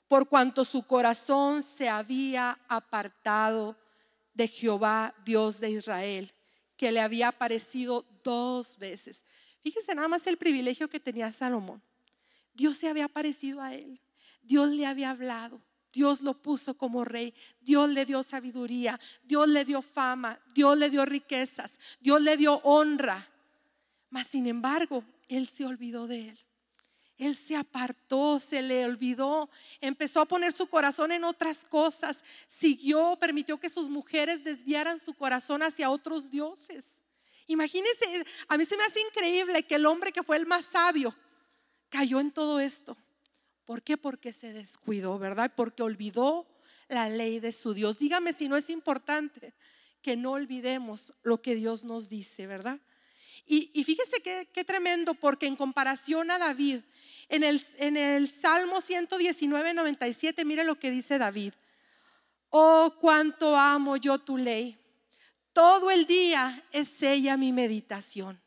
por 0.08 0.28
cuanto 0.28 0.64
su 0.64 0.82
corazón 0.86 1.62
se 1.62 1.88
había 1.88 2.58
apartado 2.68 3.76
de 4.32 4.48
Jehová, 4.48 5.14
Dios 5.24 5.60
de 5.60 5.70
Israel, 5.70 6.32
que 6.76 6.90
le 6.90 7.00
había 7.00 7.28
aparecido 7.28 8.04
dos 8.22 8.78
veces. 8.78 9.26
Fíjense 9.62 9.94
nada 9.94 10.08
más 10.08 10.26
el 10.26 10.36
privilegio 10.36 10.88
que 10.88 11.00
tenía 11.00 11.30
Salomón. 11.32 11.82
Dios 12.54 12.78
se 12.78 12.88
había 12.88 13.06
aparecido 13.06 13.60
a 13.60 13.74
él, 13.74 14.00
Dios 14.42 14.70
le 14.70 14.86
había 14.86 15.10
hablado. 15.10 15.60
Dios 15.94 16.22
lo 16.22 16.34
puso 16.34 16.76
como 16.76 17.04
rey, 17.04 17.32
Dios 17.60 17.88
le 17.88 18.04
dio 18.04 18.24
sabiduría, 18.24 18.98
Dios 19.22 19.46
le 19.46 19.64
dio 19.64 19.80
fama, 19.80 20.40
Dios 20.52 20.76
le 20.76 20.90
dio 20.90 21.06
riquezas, 21.06 21.78
Dios 22.00 22.20
le 22.20 22.36
dio 22.36 22.56
honra. 22.64 23.30
Mas 24.10 24.26
sin 24.26 24.48
embargo, 24.48 25.04
él 25.28 25.46
se 25.46 25.64
olvidó 25.64 26.08
de 26.08 26.30
él. 26.30 26.38
Él 27.16 27.36
se 27.36 27.54
apartó, 27.54 28.40
se 28.40 28.60
le 28.60 28.84
olvidó, 28.84 29.48
empezó 29.80 30.20
a 30.20 30.26
poner 30.26 30.52
su 30.52 30.66
corazón 30.66 31.12
en 31.12 31.22
otras 31.22 31.64
cosas, 31.64 32.24
siguió, 32.48 33.16
permitió 33.20 33.60
que 33.60 33.70
sus 33.70 33.88
mujeres 33.88 34.42
desviaran 34.42 34.98
su 34.98 35.14
corazón 35.14 35.62
hacia 35.62 35.90
otros 35.90 36.28
dioses. 36.28 37.04
Imagínense, 37.46 38.26
a 38.48 38.58
mí 38.58 38.64
se 38.64 38.76
me 38.76 38.82
hace 38.82 39.00
increíble 39.00 39.62
que 39.62 39.76
el 39.76 39.86
hombre 39.86 40.12
que 40.12 40.24
fue 40.24 40.38
el 40.38 40.46
más 40.46 40.64
sabio 40.64 41.14
cayó 41.88 42.18
en 42.18 42.32
todo 42.32 42.58
esto. 42.58 42.96
¿Por 43.64 43.82
qué? 43.82 43.96
Porque 43.96 44.32
se 44.32 44.52
descuidó, 44.52 45.18
¿verdad? 45.18 45.52
Porque 45.56 45.82
olvidó 45.82 46.46
la 46.88 47.08
ley 47.08 47.40
de 47.40 47.52
su 47.52 47.74
Dios. 47.74 47.98
Dígame 47.98 48.32
si 48.32 48.48
no 48.48 48.56
es 48.56 48.70
importante 48.70 49.54
que 50.02 50.16
no 50.16 50.32
olvidemos 50.32 51.14
lo 51.22 51.40
que 51.40 51.54
Dios 51.54 51.84
nos 51.84 52.08
dice, 52.08 52.46
¿verdad? 52.46 52.78
Y, 53.46 53.84
fíjese 53.84 54.22
qué, 54.22 54.64
tremendo, 54.64 55.12
porque 55.14 55.46
en 55.46 55.56
comparación 55.56 56.30
a 56.30 56.38
David, 56.38 56.80
en 57.28 57.44
el, 57.44 57.62
en 57.76 57.96
el 57.96 58.28
Salmo 58.28 58.80
119, 58.80 59.74
97, 59.74 60.44
mire 60.46 60.64
lo 60.64 60.78
que 60.78 60.90
dice 60.90 61.18
David. 61.18 61.52
Oh, 62.48 62.94
cuánto 63.00 63.56
amo 63.56 63.96
yo 63.96 64.18
tu 64.18 64.38
ley. 64.38 64.78
Todo 65.52 65.90
el 65.90 66.06
día 66.06 66.64
es 66.72 67.02
ella 67.02 67.36
mi 67.36 67.52
meditación. 67.52 68.40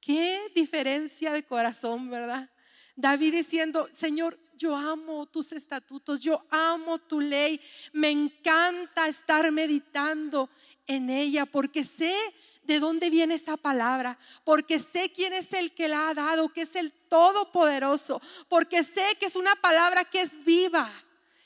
Qué 0.00 0.40
diferencia 0.54 1.32
de 1.32 1.44
corazón, 1.44 2.10
¿verdad? 2.10 2.50
David 2.98 3.32
diciendo, 3.32 3.88
Señor, 3.92 4.36
yo 4.56 4.74
amo 4.74 5.26
tus 5.26 5.52
estatutos, 5.52 6.18
yo 6.18 6.44
amo 6.50 6.98
tu 6.98 7.20
ley, 7.20 7.60
me 7.92 8.10
encanta 8.10 9.06
estar 9.06 9.52
meditando 9.52 10.50
en 10.88 11.08
ella 11.08 11.46
porque 11.46 11.84
sé 11.84 12.12
de 12.64 12.80
dónde 12.80 13.08
viene 13.08 13.36
esa 13.36 13.56
palabra, 13.56 14.18
porque 14.42 14.80
sé 14.80 15.12
quién 15.12 15.32
es 15.32 15.52
el 15.52 15.70
que 15.74 15.86
la 15.86 16.08
ha 16.08 16.14
dado, 16.14 16.48
que 16.48 16.62
es 16.62 16.74
el 16.74 16.90
Todopoderoso, 17.08 18.20
porque 18.48 18.82
sé 18.82 19.16
que 19.20 19.26
es 19.26 19.36
una 19.36 19.54
palabra 19.54 20.04
que 20.04 20.22
es 20.22 20.44
viva, 20.44 20.90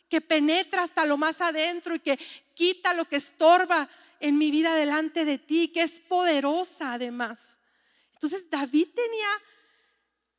que 0.09 0.23
penetra 0.23 0.85
hasta 0.85 1.05
lo 1.05 1.19
más 1.19 1.43
adentro 1.43 1.95
y 1.95 2.01
que 2.01 2.19
quita 2.55 2.95
lo 2.95 3.05
que 3.05 3.17
estorba 3.17 3.91
en 4.21 4.39
mi 4.39 4.51
vida 4.51 4.75
delante 4.75 5.27
de 5.27 5.37
ti, 5.37 5.69
que 5.69 5.83
es 5.83 6.01
poderosa 6.01 6.95
además. 6.95 7.41
Entonces 8.15 8.49
David 8.49 8.89
tenía 8.95 9.29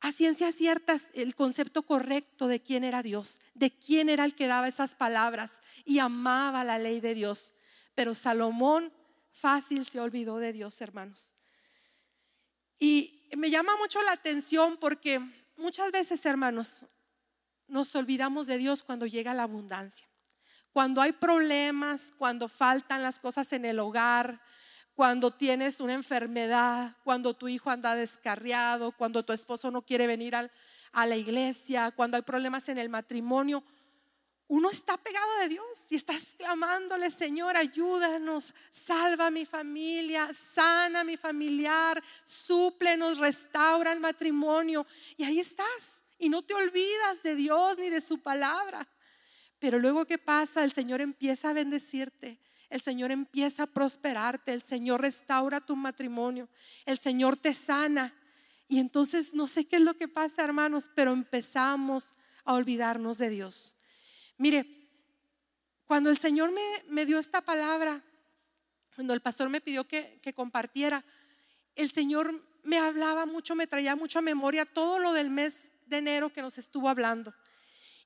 a 0.04 0.12
ciencia 0.12 0.52
cierta 0.52 1.00
el 1.14 1.34
concepto 1.34 1.82
correcto 1.82 2.46
de 2.46 2.60
quién 2.60 2.84
era 2.84 3.02
Dios, 3.02 3.40
de 3.54 3.70
quién 3.70 4.10
era 4.10 4.26
el 4.26 4.34
que 4.34 4.46
daba 4.46 4.68
esas 4.68 4.94
palabras 4.94 5.62
y 5.86 5.98
amaba 5.98 6.62
la 6.62 6.78
ley 6.78 7.00
de 7.00 7.14
Dios. 7.14 7.54
Pero 7.94 8.14
Salomón 8.14 8.92
fácil 9.32 9.86
se 9.86 10.00
olvidó 10.00 10.36
de 10.36 10.52
Dios, 10.52 10.78
hermanos. 10.82 11.34
Y 12.78 13.30
me 13.34 13.48
llama 13.48 13.78
mucho 13.78 14.02
la 14.02 14.12
atención 14.12 14.76
porque 14.76 15.20
muchas 15.56 15.90
veces, 15.90 16.26
hermanos, 16.26 16.84
nos 17.66 17.96
olvidamos 17.96 18.46
de 18.46 18.58
Dios 18.58 18.82
cuando 18.82 19.06
llega 19.06 19.32
la 19.32 19.44
abundancia. 19.44 20.06
Cuando 20.70 21.00
hay 21.00 21.12
problemas, 21.12 22.12
cuando 22.18 22.48
faltan 22.48 23.02
las 23.02 23.18
cosas 23.18 23.50
en 23.54 23.64
el 23.64 23.78
hogar, 23.78 24.42
cuando 24.94 25.30
tienes 25.30 25.80
una 25.80 25.94
enfermedad, 25.94 26.96
cuando 27.02 27.34
tu 27.34 27.48
hijo 27.48 27.70
anda 27.70 27.94
descarriado, 27.94 28.92
cuando 28.92 29.24
tu 29.24 29.32
esposo 29.32 29.70
no 29.70 29.82
quiere 29.82 30.06
venir 30.06 30.34
a 30.36 31.06
la 31.06 31.16
iglesia, 31.16 31.90
cuando 31.90 32.16
hay 32.16 32.22
problemas 32.22 32.68
en 32.68 32.78
el 32.78 32.88
matrimonio, 32.88 33.64
uno 34.46 34.70
está 34.70 34.96
pegado 34.98 35.38
de 35.38 35.48
Dios 35.48 35.64
y 35.90 35.96
estás 35.96 36.34
clamándole, 36.36 37.10
Señor, 37.10 37.56
ayúdanos, 37.56 38.52
salva 38.70 39.26
a 39.26 39.30
mi 39.30 39.46
familia, 39.46 40.32
sana 40.34 41.00
a 41.00 41.04
mi 41.04 41.16
familiar, 41.16 42.02
súplenos, 42.26 43.18
restaura 43.18 43.92
el 43.92 44.00
matrimonio. 44.00 44.86
Y 45.16 45.24
ahí 45.24 45.40
estás. 45.40 46.04
Y 46.18 46.28
no 46.28 46.42
te 46.42 46.54
olvidas 46.54 47.22
de 47.22 47.34
Dios 47.34 47.78
ni 47.78 47.88
de 47.88 48.02
su 48.02 48.22
palabra. 48.22 48.86
Pero 49.58 49.78
luego, 49.78 50.04
¿qué 50.04 50.18
pasa? 50.18 50.62
El 50.62 50.72
Señor 50.72 51.00
empieza 51.00 51.50
a 51.50 51.54
bendecirte. 51.54 52.38
El 52.74 52.80
Señor 52.80 53.12
empieza 53.12 53.62
a 53.62 53.66
prosperarte. 53.68 54.52
El 54.52 54.60
Señor 54.60 55.00
restaura 55.00 55.60
tu 55.60 55.76
matrimonio. 55.76 56.48
El 56.84 56.98
Señor 56.98 57.36
te 57.36 57.54
sana. 57.54 58.12
Y 58.66 58.80
entonces 58.80 59.32
no 59.32 59.46
sé 59.46 59.64
qué 59.64 59.76
es 59.76 59.82
lo 59.82 59.94
que 59.94 60.08
pasa, 60.08 60.42
hermanos, 60.42 60.90
pero 60.92 61.12
empezamos 61.12 62.14
a 62.44 62.54
olvidarnos 62.54 63.18
de 63.18 63.30
Dios. 63.30 63.76
Mire, 64.38 64.66
cuando 65.86 66.10
el 66.10 66.18
Señor 66.18 66.52
me, 66.88 67.06
dio 67.06 67.20
esta 67.20 67.42
palabra, 67.42 68.02
cuando 68.96 69.14
el 69.14 69.20
pastor 69.20 69.50
me 69.50 69.60
pidió 69.60 69.86
que, 69.86 70.18
que 70.20 70.32
compartiera, 70.32 71.04
el 71.76 71.92
Señor 71.92 72.42
me 72.64 72.78
hablaba 72.78 73.24
mucho, 73.24 73.54
me 73.54 73.68
traía 73.68 73.94
mucho 73.94 74.20
memoria 74.20 74.66
todo 74.66 74.98
lo 74.98 75.12
del 75.12 75.30
mes 75.30 75.70
de 75.86 75.98
enero 75.98 76.32
que 76.32 76.42
nos 76.42 76.58
estuvo 76.58 76.88
hablando. 76.88 77.32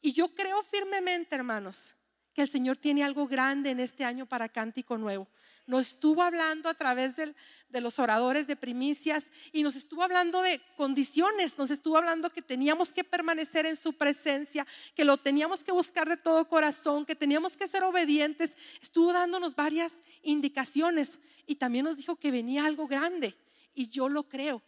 Y 0.02 0.12
yo 0.12 0.34
creo 0.34 0.62
firmemente, 0.62 1.36
hermanos, 1.36 1.94
que 2.38 2.42
el 2.42 2.48
Señor 2.48 2.76
tiene 2.76 3.02
algo 3.02 3.26
grande 3.26 3.70
en 3.70 3.80
este 3.80 4.04
año 4.04 4.24
para 4.24 4.48
Cántico 4.48 4.96
Nuevo 4.96 5.26
nos 5.66 5.88
estuvo 5.88 6.22
hablando 6.22 6.68
a 6.68 6.74
través 6.74 7.16
de 7.16 7.80
los 7.80 7.98
oradores 7.98 8.46
de 8.46 8.54
primicias 8.54 9.30
y 9.52 9.64
nos 9.64 9.74
estuvo 9.74 10.04
hablando 10.04 10.40
de 10.40 10.60
condiciones, 10.76 11.58
nos 11.58 11.70
estuvo 11.70 11.98
hablando 11.98 12.30
que 12.30 12.40
teníamos 12.40 12.92
que 12.92 13.04
permanecer 13.04 13.66
en 13.66 13.76
su 13.76 13.92
presencia, 13.92 14.66
que 14.94 15.04
lo 15.04 15.18
teníamos 15.18 15.62
que 15.64 15.72
buscar 15.72 16.08
de 16.08 16.16
todo 16.16 16.48
corazón, 16.48 17.04
que 17.04 17.14
teníamos 17.14 17.56
que 17.56 17.68
ser 17.68 17.82
obedientes. 17.82 18.56
Estuvo 18.80 19.12
dándonos 19.12 19.56
varias 19.56 19.92
indicaciones 20.22 21.18
y 21.44 21.56
también 21.56 21.84
nos 21.84 21.98
dijo 21.98 22.16
que 22.16 22.30
venía 22.30 22.64
algo 22.64 22.86
grande 22.86 23.36
y 23.74 23.88
yo 23.88 24.08
lo 24.08 24.26
creo. 24.26 24.62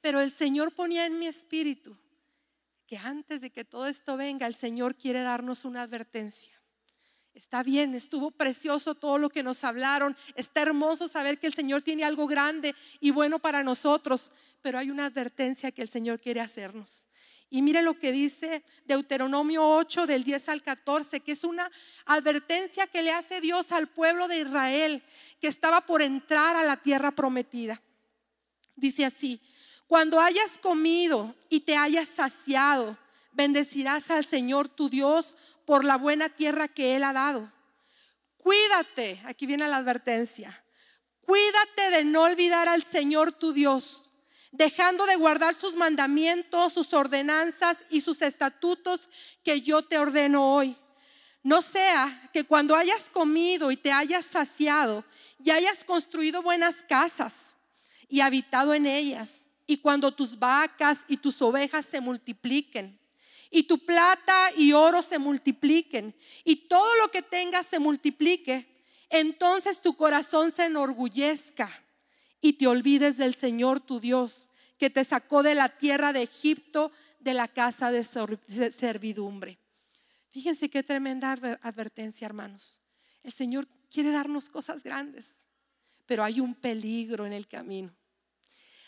Pero 0.00 0.20
el 0.20 0.32
Señor 0.32 0.74
ponía 0.74 1.06
en 1.06 1.20
mi 1.20 1.26
espíritu 1.28 1.96
que 2.88 2.96
antes 2.96 3.42
de 3.42 3.50
que 3.50 3.64
todo 3.64 3.86
esto 3.86 4.16
venga, 4.16 4.48
el 4.48 4.54
Señor 4.56 4.96
quiere 4.96 5.20
darnos 5.20 5.64
una 5.64 5.82
advertencia. 5.82 6.61
Está 7.34 7.62
bien, 7.62 7.94
estuvo 7.94 8.30
precioso 8.30 8.94
todo 8.94 9.16
lo 9.16 9.30
que 9.30 9.42
nos 9.42 9.64
hablaron. 9.64 10.16
Está 10.34 10.62
hermoso 10.62 11.08
saber 11.08 11.38
que 11.38 11.46
el 11.46 11.54
Señor 11.54 11.82
tiene 11.82 12.04
algo 12.04 12.26
grande 12.26 12.74
y 13.00 13.10
bueno 13.10 13.38
para 13.38 13.62
nosotros, 13.62 14.30
pero 14.60 14.78
hay 14.78 14.90
una 14.90 15.06
advertencia 15.06 15.72
que 15.72 15.82
el 15.82 15.88
Señor 15.88 16.20
quiere 16.20 16.40
hacernos. 16.40 17.06
Y 17.48 17.60
mire 17.60 17.82
lo 17.82 17.98
que 17.98 18.12
dice 18.12 18.62
Deuteronomio 18.86 19.66
8 19.66 20.06
del 20.06 20.24
10 20.24 20.48
al 20.48 20.62
14, 20.62 21.20
que 21.20 21.32
es 21.32 21.44
una 21.44 21.70
advertencia 22.06 22.86
que 22.86 23.02
le 23.02 23.12
hace 23.12 23.42
Dios 23.42 23.72
al 23.72 23.88
pueblo 23.88 24.26
de 24.28 24.40
Israel 24.40 25.02
que 25.40 25.48
estaba 25.48 25.82
por 25.82 26.00
entrar 26.00 26.56
a 26.56 26.62
la 26.62 26.78
tierra 26.78 27.10
prometida. 27.10 27.82
Dice 28.74 29.04
así, 29.04 29.40
cuando 29.86 30.18
hayas 30.18 30.58
comido 30.58 31.34
y 31.50 31.60
te 31.60 31.76
hayas 31.76 32.08
saciado, 32.08 32.96
bendecirás 33.32 34.10
al 34.10 34.24
Señor 34.24 34.68
tu 34.68 34.88
Dios 34.88 35.34
por 35.64 35.84
la 35.84 35.96
buena 35.96 36.28
tierra 36.28 36.68
que 36.68 36.96
Él 36.96 37.04
ha 37.04 37.12
dado. 37.12 37.52
Cuídate, 38.36 39.22
aquí 39.24 39.46
viene 39.46 39.68
la 39.68 39.76
advertencia, 39.76 40.64
cuídate 41.20 41.90
de 41.90 42.04
no 42.04 42.22
olvidar 42.22 42.68
al 42.68 42.82
Señor 42.82 43.32
tu 43.32 43.52
Dios, 43.52 44.10
dejando 44.50 45.06
de 45.06 45.16
guardar 45.16 45.54
sus 45.54 45.76
mandamientos, 45.76 46.72
sus 46.72 46.92
ordenanzas 46.92 47.84
y 47.88 48.00
sus 48.00 48.20
estatutos 48.20 49.08
que 49.44 49.60
yo 49.60 49.82
te 49.82 49.98
ordeno 49.98 50.54
hoy. 50.54 50.76
No 51.44 51.62
sea 51.62 52.30
que 52.32 52.44
cuando 52.44 52.76
hayas 52.76 53.10
comido 53.10 53.70
y 53.70 53.76
te 53.76 53.92
hayas 53.92 54.24
saciado 54.24 55.04
y 55.42 55.50
hayas 55.50 55.84
construido 55.84 56.42
buenas 56.42 56.82
casas 56.88 57.56
y 58.08 58.20
habitado 58.20 58.74
en 58.74 58.86
ellas, 58.86 59.48
y 59.66 59.78
cuando 59.78 60.12
tus 60.12 60.38
vacas 60.38 61.00
y 61.08 61.16
tus 61.16 61.40
ovejas 61.40 61.86
se 61.86 62.00
multipliquen, 62.00 62.98
y 63.52 63.64
tu 63.64 63.78
plata 63.78 64.50
y 64.56 64.72
oro 64.72 65.02
se 65.02 65.18
multipliquen 65.18 66.14
y 66.42 66.56
todo 66.56 66.96
lo 66.96 67.10
que 67.10 67.22
tengas 67.22 67.66
se 67.66 67.78
multiplique, 67.78 68.66
entonces 69.10 69.82
tu 69.82 69.94
corazón 69.94 70.50
se 70.50 70.64
enorgullezca 70.64 71.70
y 72.40 72.54
te 72.54 72.66
olvides 72.66 73.18
del 73.18 73.34
Señor 73.34 73.80
tu 73.80 74.00
Dios, 74.00 74.48
que 74.78 74.90
te 74.90 75.04
sacó 75.04 75.42
de 75.42 75.54
la 75.54 75.68
tierra 75.68 76.12
de 76.12 76.22
Egipto, 76.22 76.90
de 77.20 77.34
la 77.34 77.46
casa 77.46 77.92
de 77.92 78.02
servidumbre. 78.02 79.58
Fíjense 80.30 80.70
qué 80.70 80.82
tremenda 80.82 81.32
advertencia, 81.60 82.24
hermanos. 82.24 82.80
El 83.22 83.32
Señor 83.32 83.68
quiere 83.90 84.10
darnos 84.10 84.48
cosas 84.48 84.82
grandes, 84.82 85.42
pero 86.06 86.24
hay 86.24 86.40
un 86.40 86.54
peligro 86.54 87.26
en 87.26 87.34
el 87.34 87.46
camino. 87.46 87.94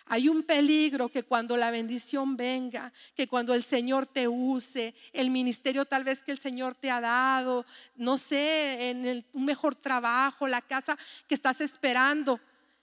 Hay 0.07 0.29
un 0.29 0.43
peligro 0.43 1.09
que 1.09 1.23
cuando 1.23 1.57
la 1.57 1.71
bendición 1.71 2.37
venga, 2.37 2.93
que 3.15 3.27
cuando 3.27 3.55
el 3.55 3.63
Señor 3.65 4.07
te 4.07 4.29
use, 4.29 4.95
el 5.13 5.31
ministerio 5.31 5.85
tal 5.87 6.05
vez 6.05 6.23
que 6.23 6.33
el 6.33 6.39
Señor 6.39 6.77
te 6.77 6.91
ha 6.91 7.01
dado, 7.01 7.65
no 7.97 8.19
sé, 8.19 8.91
en 8.91 9.25
un 9.33 9.45
mejor 9.45 9.75
trabajo, 9.75 10.47
la 10.47 10.61
casa 10.61 10.99
que 11.27 11.35
estás 11.35 11.61
esperando, 11.61 12.39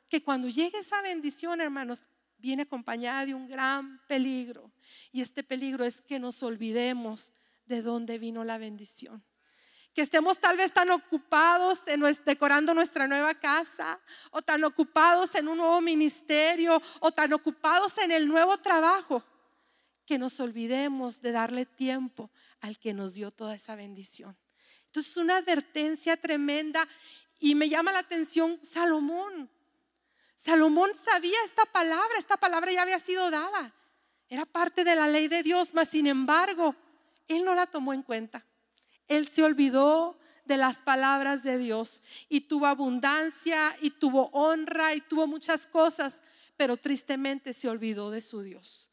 que 0.09 0.23
cuando 0.23 0.49
llegue 0.49 0.79
esa 0.79 1.01
bendición, 1.01 1.61
hermanos, 1.61 2.07
viene 2.39 2.63
acompañada 2.63 3.25
de 3.25 3.35
un 3.35 3.47
gran 3.47 3.99
peligro. 4.07 4.71
Y 5.11 5.21
este 5.21 5.43
peligro 5.43 5.85
es 5.85 6.01
que 6.01 6.19
nos 6.19 6.41
olvidemos 6.41 7.33
de 7.67 7.81
dónde 7.81 8.17
vino 8.17 8.43
la 8.43 8.57
bendición 8.57 9.23
que 9.93 10.01
estemos 10.01 10.39
tal 10.39 10.57
vez 10.57 10.71
tan 10.71 10.89
ocupados 10.89 11.87
en 11.87 12.01
decorando 12.25 12.73
nuestra 12.73 13.07
nueva 13.07 13.33
casa, 13.33 13.99
o 14.31 14.41
tan 14.41 14.63
ocupados 14.63 15.35
en 15.35 15.47
un 15.47 15.57
nuevo 15.57 15.81
ministerio, 15.81 16.81
o 16.99 17.11
tan 17.11 17.33
ocupados 17.33 17.97
en 17.97 18.11
el 18.11 18.27
nuevo 18.27 18.57
trabajo, 18.57 19.23
que 20.05 20.17
nos 20.17 20.39
olvidemos 20.39 21.21
de 21.21 21.31
darle 21.31 21.65
tiempo 21.65 22.31
al 22.61 22.79
que 22.79 22.93
nos 22.93 23.13
dio 23.13 23.31
toda 23.31 23.55
esa 23.55 23.75
bendición. 23.75 24.37
Entonces, 24.85 25.17
una 25.17 25.37
advertencia 25.37 26.17
tremenda 26.17 26.87
y 27.39 27.55
me 27.55 27.69
llama 27.69 27.91
la 27.91 27.99
atención 27.99 28.59
Salomón. 28.63 29.49
Salomón 30.35 30.91
sabía 30.95 31.37
esta 31.45 31.65
palabra, 31.65 32.17
esta 32.17 32.37
palabra 32.37 32.71
ya 32.71 32.81
había 32.81 32.99
sido 32.99 33.29
dada. 33.29 33.73
Era 34.27 34.45
parte 34.45 34.83
de 34.83 34.95
la 34.95 35.07
ley 35.07 35.27
de 35.27 35.43
Dios, 35.43 35.73
mas 35.73 35.89
sin 35.89 36.07
embargo, 36.07 36.75
él 37.27 37.43
no 37.43 37.53
la 37.55 37.67
tomó 37.67 37.93
en 37.93 38.03
cuenta. 38.03 38.45
Él 39.07 39.27
se 39.27 39.43
olvidó 39.43 40.17
de 40.45 40.57
las 40.57 40.79
palabras 40.79 41.43
de 41.43 41.57
Dios 41.57 42.01
y 42.29 42.41
tuvo 42.41 42.67
abundancia 42.67 43.75
y 43.81 43.91
tuvo 43.91 44.29
honra 44.33 44.95
y 44.95 45.01
tuvo 45.01 45.27
muchas 45.27 45.65
cosas, 45.67 46.21
pero 46.57 46.77
tristemente 46.77 47.53
se 47.53 47.69
olvidó 47.69 48.11
de 48.11 48.21
su 48.21 48.41
Dios. 48.41 48.91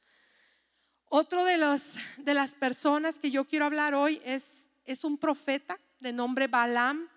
Otro 1.11 1.45
de, 1.45 1.57
los, 1.57 1.95
de 2.19 2.35
las 2.35 2.55
personas 2.55 3.19
que 3.19 3.31
yo 3.31 3.45
quiero 3.45 3.65
hablar 3.65 3.95
hoy 3.95 4.21
es, 4.25 4.69
es 4.85 5.05
un 5.05 5.17
profeta 5.17 5.79
de 6.01 6.13
nombre 6.13 6.49
Balaam. 6.49 7.09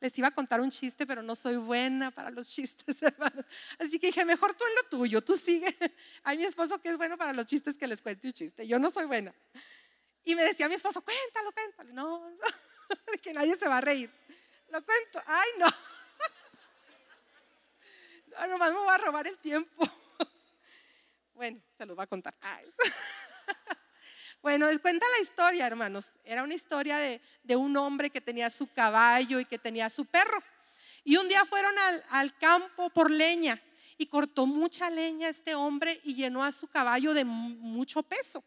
Les 0.00 0.16
iba 0.16 0.28
a 0.28 0.30
contar 0.30 0.60
un 0.60 0.70
chiste, 0.70 1.06
pero 1.06 1.22
no 1.22 1.34
soy 1.34 1.56
buena 1.56 2.10
para 2.10 2.30
los 2.30 2.48
chistes, 2.48 3.02
hermano. 3.02 3.44
Así 3.78 3.98
que 3.98 4.06
dije, 4.06 4.24
mejor 4.24 4.54
tú 4.54 4.64
en 4.64 4.74
lo 4.76 4.98
tuyo, 4.98 5.20
tú 5.20 5.36
sigue. 5.36 5.76
Hay 6.22 6.38
mi 6.38 6.44
esposo 6.44 6.80
que 6.80 6.90
es 6.90 6.96
bueno 6.96 7.18
para 7.18 7.32
los 7.32 7.44
chistes 7.44 7.76
que 7.76 7.86
les 7.86 8.00
cuente 8.00 8.28
un 8.28 8.32
chiste. 8.32 8.66
Yo 8.66 8.78
no 8.78 8.90
soy 8.90 9.06
buena. 9.06 9.34
Y 10.24 10.34
me 10.34 10.42
decía 10.42 10.68
mi 10.68 10.74
esposo, 10.74 11.02
cuéntalo, 11.02 11.52
cuéntalo. 11.52 11.92
No, 11.92 12.30
no, 12.30 12.38
que 13.22 13.32
nadie 13.32 13.56
se 13.56 13.68
va 13.68 13.78
a 13.78 13.80
reír. 13.80 14.10
Lo 14.68 14.84
cuento. 14.84 15.22
Ay, 15.26 15.48
no. 15.58 15.66
No, 18.30 18.46
nomás 18.46 18.72
me 18.72 18.78
voy 18.78 18.88
a 18.88 18.98
robar 18.98 19.26
el 19.26 19.38
tiempo. 19.38 19.84
Bueno, 21.34 21.58
se 21.76 21.86
los 21.86 21.98
va 21.98 22.02
a 22.02 22.06
contar. 22.06 22.34
Bueno, 24.42 24.68
cuenta 24.80 25.06
la 25.08 25.20
historia, 25.20 25.66
hermanos. 25.66 26.10
Era 26.24 26.42
una 26.42 26.54
historia 26.54 26.98
de, 26.98 27.20
de, 27.42 27.56
un 27.56 27.76
hombre 27.76 28.10
que 28.10 28.20
tenía 28.20 28.50
su 28.50 28.66
caballo 28.66 29.40
y 29.40 29.46
que 29.46 29.58
tenía 29.58 29.90
su 29.90 30.04
perro. 30.04 30.42
Y 31.02 31.16
un 31.16 31.28
día 31.28 31.44
fueron 31.44 31.78
al, 31.78 32.04
al 32.10 32.36
campo 32.38 32.90
por 32.90 33.10
leña 33.10 33.60
y 33.98 34.06
cortó 34.06 34.46
mucha 34.46 34.88
leña 34.88 35.28
este 35.28 35.54
hombre 35.54 36.00
y 36.04 36.14
llenó 36.14 36.42
a 36.42 36.52
su 36.52 36.68
caballo 36.68 37.12
de 37.12 37.24
mucho 37.24 38.02
peso. 38.02 38.42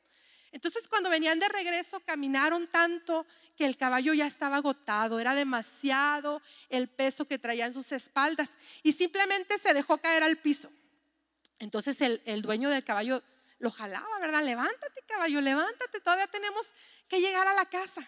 Entonces 0.54 0.88
cuando 0.88 1.10
venían 1.10 1.40
de 1.40 1.50
regreso 1.50 2.00
caminaron 2.02 2.68
tanto 2.68 3.26
que 3.58 3.66
el 3.66 3.76
caballo 3.76 4.14
ya 4.14 4.28
estaba 4.28 4.58
agotado, 4.58 5.20
era 5.20 5.34
demasiado 5.34 6.44
el 6.70 6.88
peso 6.88 7.26
que 7.26 7.40
traía 7.40 7.66
en 7.66 7.74
sus 7.74 7.92
espaldas 7.92 8.60
y 8.84 8.94
simplemente 8.94 9.58
se 9.58 9.74
dejó 9.74 9.98
caer 9.98 10.22
al 10.22 10.38
piso. 10.38 10.72
Entonces 11.58 12.00
el, 12.02 12.42
dueño 12.44 12.70
del 12.70 12.84
caballo 12.84 13.24
lo 13.58 13.72
jalaba, 13.72 14.20
¿verdad? 14.20 14.44
Levántate 14.44 15.02
caballo, 15.08 15.42
levántate, 15.42 16.00
todavía 16.00 16.28
tenemos 16.28 16.72
que 17.08 17.20
llegar 17.20 17.48
a 17.48 17.56
la 17.56 17.66
casa. 17.66 18.08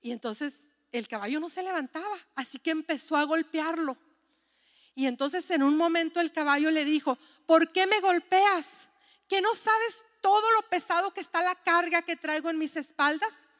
Y 0.00 0.12
entonces 0.12 0.54
el 0.92 1.08
caballo 1.08 1.40
no 1.40 1.50
se 1.50 1.64
levantaba, 1.64 2.18
así 2.36 2.60
que 2.60 2.70
empezó 2.70 3.16
a 3.16 3.24
golpearlo. 3.24 3.96
Y 4.94 5.06
entonces 5.06 5.50
en 5.50 5.64
un 5.64 5.76
momento 5.76 6.20
el 6.20 6.30
caballo 6.30 6.70
le 6.70 6.84
dijo, 6.84 7.18
¿por 7.46 7.72
qué 7.72 7.88
me 7.88 7.98
golpeas? 7.98 8.86
¿Que 9.28 9.40
no 9.40 9.52
sabes 9.56 9.96
todo 10.22 10.50
lo 10.52 10.62
pesado 10.70 11.12
que 11.12 11.20
está 11.20 11.42
la 11.42 11.54
carga 11.54 12.02
que 12.02 12.16
traigo 12.16 12.48
en 12.48 12.56
mis 12.56 12.76
espaldas? 12.76 13.50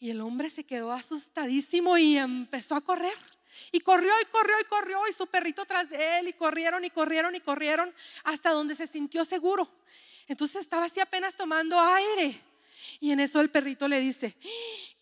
Y 0.00 0.10
el 0.10 0.20
hombre 0.20 0.50
se 0.50 0.64
quedó 0.64 0.92
asustadísimo 0.92 1.98
y 1.98 2.18
empezó 2.18 2.74
a 2.74 2.80
correr. 2.80 3.16
Y 3.72 3.80
corrió 3.80 4.12
y 4.20 4.24
corrió 4.26 4.54
y 4.60 4.64
corrió 4.64 5.08
y 5.08 5.12
su 5.12 5.26
perrito 5.26 5.64
tras 5.64 5.90
de 5.90 6.18
él 6.18 6.28
y 6.28 6.32
corrieron 6.32 6.84
y 6.84 6.90
corrieron 6.90 7.34
y 7.34 7.40
corrieron 7.40 7.92
hasta 8.24 8.50
donde 8.50 8.74
se 8.74 8.86
sintió 8.86 9.24
seguro. 9.24 9.68
Entonces 10.28 10.60
estaba 10.60 10.86
así 10.86 11.00
apenas 11.00 11.36
tomando 11.36 11.78
aire. 11.78 12.40
Y 13.00 13.12
en 13.12 13.20
eso 13.20 13.40
el 13.40 13.50
perrito 13.50 13.88
le 13.88 14.00
dice, 14.00 14.36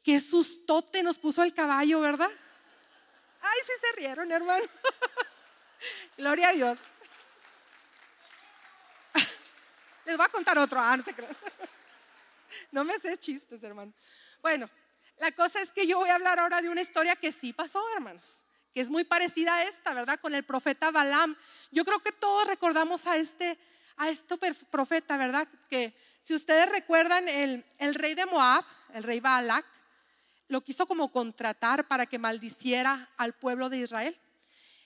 qué 0.02 0.20
sustote 0.20 1.02
nos 1.02 1.18
puso 1.18 1.42
el 1.42 1.52
caballo, 1.52 2.00
¿verdad? 2.00 2.30
Ay, 3.40 3.58
sí 3.64 3.72
se 3.80 4.00
rieron, 4.00 4.32
hermano. 4.32 4.64
Gloria 6.16 6.48
a 6.48 6.52
Dios. 6.52 6.78
Les 10.16 10.24
a 10.24 10.30
contar 10.30 10.56
otro, 10.56 10.80
ah, 10.80 10.96
no 12.72 12.84
me 12.84 12.98
sé 12.98 13.18
chistes, 13.18 13.62
hermano. 13.62 13.92
Bueno, 14.40 14.70
la 15.18 15.30
cosa 15.32 15.60
es 15.60 15.70
que 15.70 15.86
yo 15.86 15.98
voy 15.98 16.08
a 16.08 16.14
hablar 16.14 16.38
ahora 16.38 16.62
de 16.62 16.70
una 16.70 16.80
historia 16.80 17.16
que 17.16 17.32
sí 17.32 17.52
pasó, 17.52 17.82
hermanos, 17.94 18.44
que 18.72 18.80
es 18.80 18.88
muy 18.88 19.04
parecida 19.04 19.54
a 19.54 19.64
esta, 19.64 19.92
¿verdad? 19.92 20.18
Con 20.18 20.34
el 20.34 20.42
profeta 20.42 20.90
Balaam. 20.90 21.36
Yo 21.70 21.84
creo 21.84 21.98
que 21.98 22.12
todos 22.12 22.46
recordamos 22.46 23.06
a 23.06 23.18
este, 23.18 23.58
a 23.98 24.08
este 24.08 24.38
profeta, 24.70 25.18
¿verdad? 25.18 25.46
Que 25.68 25.94
si 26.22 26.34
ustedes 26.34 26.66
recuerdan, 26.70 27.28
el, 27.28 27.94
rey 27.94 28.14
de 28.14 28.24
Moab, 28.24 28.64
el 28.94 29.02
rey 29.02 29.20
Baalac, 29.20 29.66
lo 30.48 30.62
quiso 30.62 30.86
como 30.86 31.12
contratar 31.12 31.88
para 31.88 32.06
que 32.06 32.18
maldiciera 32.18 33.10
al 33.18 33.34
pueblo 33.34 33.68
de 33.68 33.78
Israel. 33.78 34.18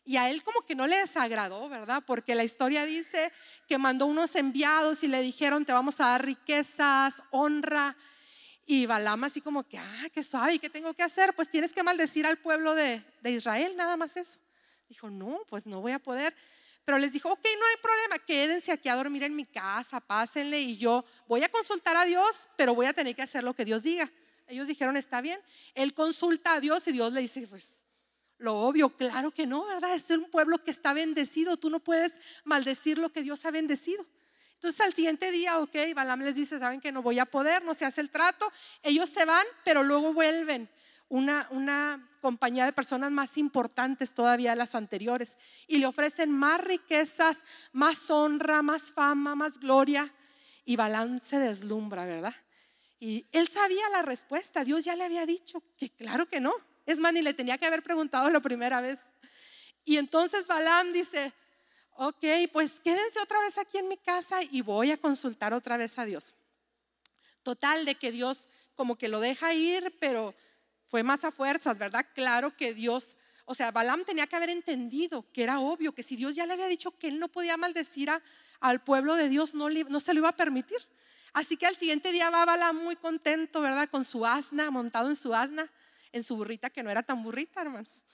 Y 0.04 0.16
a 0.16 0.30
él 0.30 0.42
como 0.42 0.62
que 0.62 0.74
no 0.74 0.86
le 0.86 0.96
desagradó, 0.96 1.68
¿verdad? 1.68 2.02
Porque 2.06 2.34
la 2.34 2.44
historia 2.44 2.84
dice 2.86 3.30
que 3.68 3.78
mandó 3.78 4.06
unos 4.06 4.34
enviados 4.34 5.02
y 5.04 5.08
le 5.08 5.20
dijeron, 5.20 5.64
te 5.64 5.72
vamos 5.72 6.00
a 6.00 6.06
dar 6.06 6.24
riquezas, 6.24 7.22
honra. 7.30 7.96
Y 8.66 8.86
Balaam 8.86 9.24
así 9.24 9.40
como 9.40 9.66
que, 9.68 9.78
ah, 9.78 10.08
qué 10.12 10.22
suave, 10.22 10.54
¿y 10.54 10.58
qué 10.58 10.70
tengo 10.70 10.94
que 10.94 11.02
hacer? 11.02 11.34
Pues 11.34 11.50
tienes 11.50 11.72
que 11.72 11.82
maldecir 11.82 12.26
al 12.26 12.38
pueblo 12.38 12.74
de, 12.74 13.02
de 13.20 13.30
Israel, 13.30 13.76
nada 13.76 13.96
más 13.96 14.16
eso. 14.16 14.38
Dijo, 14.88 15.10
no, 15.10 15.40
pues 15.48 15.66
no 15.66 15.80
voy 15.80 15.92
a 15.92 15.98
poder. 15.98 16.34
Pero 16.84 16.98
les 16.98 17.12
dijo, 17.12 17.30
ok, 17.30 17.44
no 17.58 17.66
hay 17.66 17.76
problema, 17.82 18.18
quédense 18.18 18.72
aquí 18.72 18.88
a 18.88 18.96
dormir 18.96 19.22
en 19.22 19.36
mi 19.36 19.44
casa, 19.44 20.00
pásenle 20.00 20.60
y 20.60 20.76
yo 20.76 21.04
voy 21.28 21.44
a 21.44 21.48
consultar 21.48 21.96
a 21.96 22.04
Dios, 22.04 22.48
pero 22.56 22.74
voy 22.74 22.86
a 22.86 22.92
tener 22.92 23.14
que 23.14 23.22
hacer 23.22 23.44
lo 23.44 23.54
que 23.54 23.64
Dios 23.64 23.82
diga. 23.82 24.10
Ellos 24.48 24.66
dijeron, 24.66 24.96
está 24.96 25.20
bien. 25.20 25.38
Él 25.74 25.94
consulta 25.94 26.54
a 26.54 26.60
Dios 26.60 26.88
y 26.88 26.92
Dios 26.92 27.12
le 27.12 27.20
dice, 27.20 27.46
pues 27.46 27.79
lo 28.40 28.56
obvio, 28.56 28.88
claro 28.90 29.30
que 29.30 29.46
no, 29.46 29.66
¿verdad? 29.66 29.94
Es 29.94 30.10
un 30.10 30.24
pueblo 30.30 30.64
que 30.64 30.70
está 30.70 30.92
bendecido. 30.92 31.56
Tú 31.56 31.70
no 31.70 31.78
puedes 31.78 32.18
maldecir 32.44 32.98
lo 32.98 33.12
que 33.12 33.22
Dios 33.22 33.44
ha 33.44 33.50
bendecido. 33.50 34.04
Entonces 34.54 34.80
al 34.80 34.92
siguiente 34.92 35.30
día, 35.30 35.58
ok, 35.58 35.76
Balaam 35.94 36.20
les 36.20 36.34
dice, 36.34 36.58
saben 36.58 36.80
que 36.80 36.92
no 36.92 37.02
voy 37.02 37.18
a 37.18 37.26
poder, 37.26 37.62
no 37.64 37.74
se 37.74 37.84
hace 37.84 38.00
el 38.00 38.10
trato. 38.10 38.50
Ellos 38.82 39.08
se 39.08 39.24
van, 39.24 39.44
pero 39.64 39.82
luego 39.82 40.12
vuelven. 40.12 40.68
Una, 41.08 41.48
una 41.50 42.08
compañía 42.20 42.64
de 42.64 42.72
personas 42.72 43.10
más 43.10 43.36
importantes 43.36 44.14
todavía 44.14 44.50
de 44.50 44.56
las 44.56 44.74
anteriores 44.74 45.36
y 45.66 45.78
le 45.78 45.86
ofrecen 45.86 46.30
más 46.30 46.60
riquezas, 46.60 47.38
más 47.72 48.10
honra, 48.10 48.62
más 48.62 48.92
fama, 48.92 49.34
más 49.34 49.58
gloria. 49.58 50.12
Y 50.64 50.76
Balaam 50.76 51.20
se 51.20 51.38
deslumbra, 51.38 52.04
¿verdad? 52.04 52.34
Y 53.00 53.26
él 53.32 53.48
sabía 53.48 53.88
la 53.90 54.02
respuesta, 54.02 54.62
Dios 54.62 54.84
ya 54.84 54.94
le 54.94 55.04
había 55.04 55.26
dicho 55.26 55.62
que 55.76 55.90
claro 55.90 56.26
que 56.26 56.40
no. 56.40 56.52
Es 56.90 56.98
más, 56.98 57.12
ni 57.12 57.22
le 57.22 57.34
tenía 57.34 57.56
que 57.56 57.66
haber 57.66 57.84
preguntado 57.84 58.28
la 58.30 58.40
primera 58.40 58.80
vez. 58.80 58.98
Y 59.84 59.96
entonces 59.96 60.48
Balaam 60.48 60.92
dice, 60.92 61.32
ok, 61.94 62.24
pues 62.52 62.80
quédense 62.80 63.20
otra 63.22 63.40
vez 63.42 63.58
aquí 63.58 63.78
en 63.78 63.86
mi 63.86 63.96
casa 63.96 64.42
y 64.42 64.60
voy 64.60 64.90
a 64.90 64.96
consultar 64.96 65.54
otra 65.54 65.76
vez 65.76 65.96
a 66.00 66.04
Dios. 66.04 66.34
Total, 67.44 67.84
de 67.84 67.94
que 67.94 68.10
Dios 68.10 68.48
como 68.74 68.98
que 68.98 69.08
lo 69.08 69.20
deja 69.20 69.54
ir, 69.54 69.96
pero 70.00 70.34
fue 70.86 71.04
más 71.04 71.22
a 71.24 71.30
fuerzas, 71.30 71.78
¿verdad? 71.78 72.04
Claro 72.12 72.56
que 72.56 72.74
Dios, 72.74 73.14
o 73.44 73.54
sea, 73.54 73.70
Balaam 73.70 74.04
tenía 74.04 74.26
que 74.26 74.34
haber 74.34 74.50
entendido 74.50 75.24
que 75.32 75.44
era 75.44 75.60
obvio 75.60 75.92
que 75.92 76.02
si 76.02 76.16
Dios 76.16 76.34
ya 76.34 76.44
le 76.44 76.54
había 76.54 76.66
dicho 76.66 76.90
que 76.98 77.06
él 77.06 77.20
no 77.20 77.28
podía 77.28 77.56
maldecir 77.56 78.10
al 78.58 78.82
pueblo 78.82 79.14
de 79.14 79.28
Dios, 79.28 79.54
no, 79.54 79.70
no 79.70 80.00
se 80.00 80.12
lo 80.12 80.18
iba 80.18 80.30
a 80.30 80.36
permitir. 80.36 80.78
Así 81.34 81.56
que 81.56 81.66
al 81.66 81.76
siguiente 81.76 82.10
día 82.10 82.30
va 82.30 82.44
Balaam 82.44 82.82
muy 82.82 82.96
contento, 82.96 83.60
¿verdad? 83.60 83.88
Con 83.88 84.04
su 84.04 84.26
asna, 84.26 84.72
montado 84.72 85.08
en 85.08 85.14
su 85.14 85.32
asna, 85.32 85.70
en 86.12 86.22
su 86.22 86.36
burrita, 86.36 86.70
que 86.70 86.82
no 86.82 86.90
era 86.90 87.02
tan 87.02 87.22
burrita, 87.22 87.62
hermanos. 87.62 88.04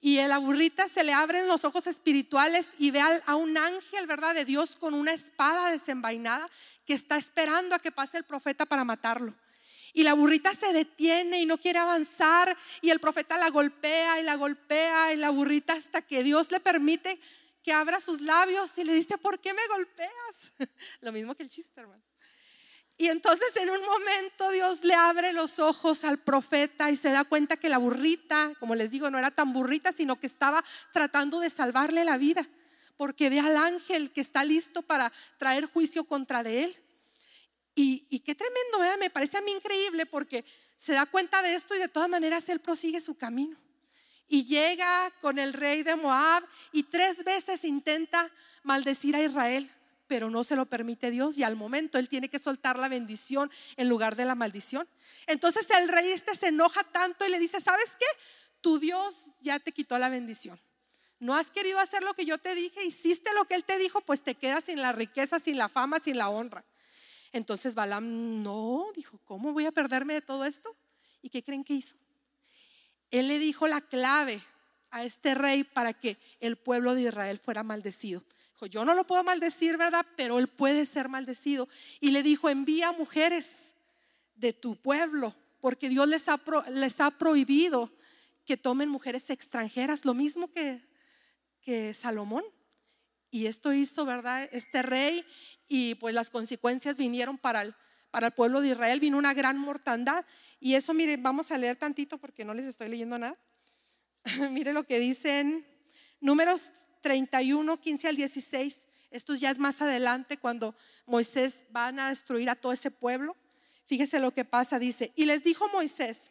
Y 0.00 0.18
a 0.18 0.26
la 0.26 0.38
burrita 0.38 0.88
se 0.88 1.04
le 1.04 1.12
abren 1.12 1.46
los 1.46 1.64
ojos 1.64 1.86
espirituales 1.86 2.68
y 2.78 2.90
ve 2.90 3.00
a 3.00 3.36
un 3.36 3.56
ángel, 3.56 4.06
¿verdad? 4.08 4.34
De 4.34 4.44
Dios 4.44 4.76
con 4.76 4.94
una 4.94 5.12
espada 5.12 5.70
desenvainada 5.70 6.50
que 6.84 6.94
está 6.94 7.16
esperando 7.16 7.76
a 7.76 7.78
que 7.78 7.92
pase 7.92 8.18
el 8.18 8.24
profeta 8.24 8.66
para 8.66 8.82
matarlo. 8.82 9.32
Y 9.94 10.02
la 10.02 10.14
burrita 10.14 10.54
se 10.54 10.72
detiene 10.72 11.40
y 11.40 11.46
no 11.46 11.58
quiere 11.58 11.78
avanzar 11.78 12.56
y 12.80 12.90
el 12.90 12.98
profeta 12.98 13.36
la 13.36 13.50
golpea 13.50 14.20
y 14.20 14.24
la 14.24 14.34
golpea 14.34 15.12
y 15.12 15.16
la 15.16 15.30
burrita 15.30 15.74
hasta 15.74 16.02
que 16.02 16.22
Dios 16.22 16.50
le 16.50 16.60
permite 16.60 17.20
que 17.62 17.72
abra 17.72 18.00
sus 18.00 18.20
labios 18.22 18.76
y 18.78 18.84
le 18.84 18.94
dice, 18.94 19.18
¿por 19.18 19.38
qué 19.40 19.54
me 19.54 19.66
golpeas? 19.68 20.52
Lo 21.00 21.12
mismo 21.12 21.34
que 21.34 21.44
el 21.44 21.48
chiste, 21.48 21.80
hermanos. 21.80 22.11
Y 23.02 23.08
entonces 23.08 23.56
en 23.56 23.68
un 23.68 23.84
momento 23.84 24.50
Dios 24.50 24.84
le 24.84 24.94
abre 24.94 25.32
los 25.32 25.58
ojos 25.58 26.04
al 26.04 26.20
profeta 26.20 26.88
y 26.88 26.96
se 26.96 27.10
da 27.10 27.24
cuenta 27.24 27.56
que 27.56 27.68
la 27.68 27.78
burrita, 27.78 28.52
como 28.60 28.76
les 28.76 28.92
digo, 28.92 29.10
no 29.10 29.18
era 29.18 29.32
tan 29.32 29.52
burrita, 29.52 29.90
sino 29.90 30.20
que 30.20 30.28
estaba 30.28 30.64
tratando 30.92 31.40
de 31.40 31.50
salvarle 31.50 32.04
la 32.04 32.16
vida, 32.16 32.48
porque 32.96 33.28
ve 33.28 33.40
al 33.40 33.56
ángel 33.56 34.12
que 34.12 34.20
está 34.20 34.44
listo 34.44 34.82
para 34.82 35.12
traer 35.36 35.66
juicio 35.66 36.04
contra 36.04 36.44
de 36.44 36.62
él. 36.62 36.76
Y, 37.74 38.20
qué 38.20 38.36
tremendo, 38.36 38.78
me 39.00 39.10
parece 39.10 39.36
a 39.36 39.42
mí 39.42 39.50
increíble 39.50 40.06
porque 40.06 40.44
se 40.76 40.92
da 40.92 41.04
cuenta 41.04 41.42
de 41.42 41.56
esto 41.56 41.74
y 41.74 41.80
de 41.80 41.88
todas 41.88 42.08
maneras 42.08 42.48
él 42.50 42.60
prosigue 42.60 43.00
su 43.00 43.16
camino. 43.16 43.58
Y 44.28 44.44
llega 44.44 45.12
con 45.20 45.40
el 45.40 45.54
rey 45.54 45.82
de 45.82 45.96
Moab 45.96 46.44
y 46.70 46.84
tres 46.84 47.24
veces 47.24 47.64
intenta 47.64 48.30
maldecir 48.62 49.16
a 49.16 49.24
Israel 49.24 49.68
pero 50.12 50.28
no 50.28 50.44
se 50.44 50.56
lo 50.56 50.66
permite 50.66 51.10
Dios 51.10 51.38
y 51.38 51.42
al 51.42 51.56
momento 51.56 51.96
él 51.96 52.06
tiene 52.06 52.28
que 52.28 52.38
soltar 52.38 52.78
la 52.78 52.90
bendición 52.90 53.50
en 53.78 53.88
lugar 53.88 54.14
de 54.14 54.26
la 54.26 54.34
maldición. 54.34 54.86
Entonces 55.26 55.70
el 55.70 55.88
rey 55.88 56.10
este 56.10 56.36
se 56.36 56.48
enoja 56.48 56.84
tanto 56.84 57.24
y 57.24 57.30
le 57.30 57.38
dice, 57.38 57.62
¿sabes 57.62 57.96
qué? 57.98 58.04
Tu 58.60 58.78
Dios 58.78 59.14
ya 59.40 59.58
te 59.58 59.72
quitó 59.72 59.98
la 59.98 60.10
bendición. 60.10 60.60
No 61.18 61.34
has 61.34 61.50
querido 61.50 61.78
hacer 61.78 62.02
lo 62.02 62.12
que 62.12 62.26
yo 62.26 62.36
te 62.36 62.54
dije, 62.54 62.84
hiciste 62.84 63.32
lo 63.32 63.46
que 63.46 63.54
él 63.54 63.64
te 63.64 63.78
dijo, 63.78 64.02
pues 64.02 64.22
te 64.22 64.34
quedas 64.34 64.64
sin 64.64 64.82
la 64.82 64.92
riqueza, 64.92 65.40
sin 65.40 65.56
la 65.56 65.70
fama, 65.70 65.98
sin 65.98 66.18
la 66.18 66.28
honra. 66.28 66.62
Entonces 67.32 67.74
Balaam, 67.74 68.42
no, 68.42 68.88
dijo, 68.94 69.18
¿cómo 69.24 69.54
voy 69.54 69.64
a 69.64 69.72
perderme 69.72 70.12
de 70.12 70.20
todo 70.20 70.44
esto? 70.44 70.76
¿Y 71.22 71.30
qué 71.30 71.42
creen 71.42 71.64
que 71.64 71.72
hizo? 71.72 71.96
Él 73.10 73.28
le 73.28 73.38
dijo 73.38 73.66
la 73.66 73.80
clave 73.80 74.42
a 74.90 75.04
este 75.04 75.34
rey 75.34 75.64
para 75.64 75.94
que 75.94 76.18
el 76.38 76.58
pueblo 76.58 76.94
de 76.94 77.04
Israel 77.04 77.38
fuera 77.38 77.62
maldecido 77.62 78.22
yo 78.66 78.84
no 78.84 78.94
lo 78.94 79.04
puedo 79.06 79.24
maldecir, 79.24 79.76
¿verdad? 79.76 80.04
Pero 80.16 80.38
él 80.38 80.48
puede 80.48 80.86
ser 80.86 81.08
maldecido. 81.08 81.68
Y 82.00 82.10
le 82.10 82.22
dijo, 82.22 82.48
envía 82.48 82.92
mujeres 82.92 83.74
de 84.34 84.52
tu 84.52 84.76
pueblo, 84.76 85.34
porque 85.60 85.88
Dios 85.88 86.08
les 86.08 86.28
ha, 86.28 87.10
prohibido 87.10 87.92
que 88.44 88.56
tomen 88.56 88.88
mujeres 88.88 89.30
extranjeras, 89.30 90.04
lo 90.04 90.14
mismo 90.14 90.50
que, 90.52 91.94
Salomón. 91.94 92.44
Y 93.30 93.46
esto 93.46 93.72
hizo, 93.72 94.04
¿verdad? 94.04 94.48
Este 94.52 94.82
rey 94.82 95.24
y 95.68 95.94
pues 95.94 96.14
las 96.14 96.28
consecuencias 96.28 96.98
vinieron 96.98 97.38
para 97.38 97.62
el 97.62 98.32
pueblo 98.36 98.60
de 98.60 98.70
Israel, 98.70 99.00
vino 99.00 99.16
una 99.16 99.32
gran 99.32 99.56
mortandad. 99.58 100.24
Y 100.60 100.74
eso, 100.74 100.92
mire, 100.92 101.16
vamos 101.16 101.50
a 101.50 101.58
leer 101.58 101.76
tantito 101.76 102.18
porque 102.18 102.44
no 102.44 102.52
les 102.52 102.66
estoy 102.66 102.88
leyendo 102.88 103.16
nada. 103.18 103.38
mire 104.50 104.72
lo 104.72 104.84
que 104.84 104.98
dicen 104.98 105.66
números 106.20 106.72
31, 107.02 107.78
15 107.78 108.08
al 108.08 108.16
16. 108.16 108.86
Esto 109.10 109.34
ya 109.34 109.50
es 109.50 109.58
más 109.58 109.82
adelante 109.82 110.38
cuando 110.38 110.74
Moisés 111.04 111.66
van 111.70 112.00
a 112.00 112.08
destruir 112.08 112.48
a 112.48 112.56
todo 112.56 112.72
ese 112.72 112.90
pueblo. 112.90 113.36
Fíjese 113.86 114.18
lo 114.18 114.32
que 114.32 114.46
pasa, 114.46 114.78
dice, 114.78 115.12
y 115.16 115.26
les 115.26 115.44
dijo 115.44 115.68
Moisés, 115.68 116.30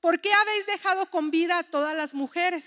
¿por 0.00 0.20
qué 0.20 0.32
habéis 0.32 0.66
dejado 0.66 1.08
con 1.10 1.30
vida 1.30 1.58
a 1.58 1.62
todas 1.62 1.94
las 1.94 2.14
mujeres? 2.14 2.64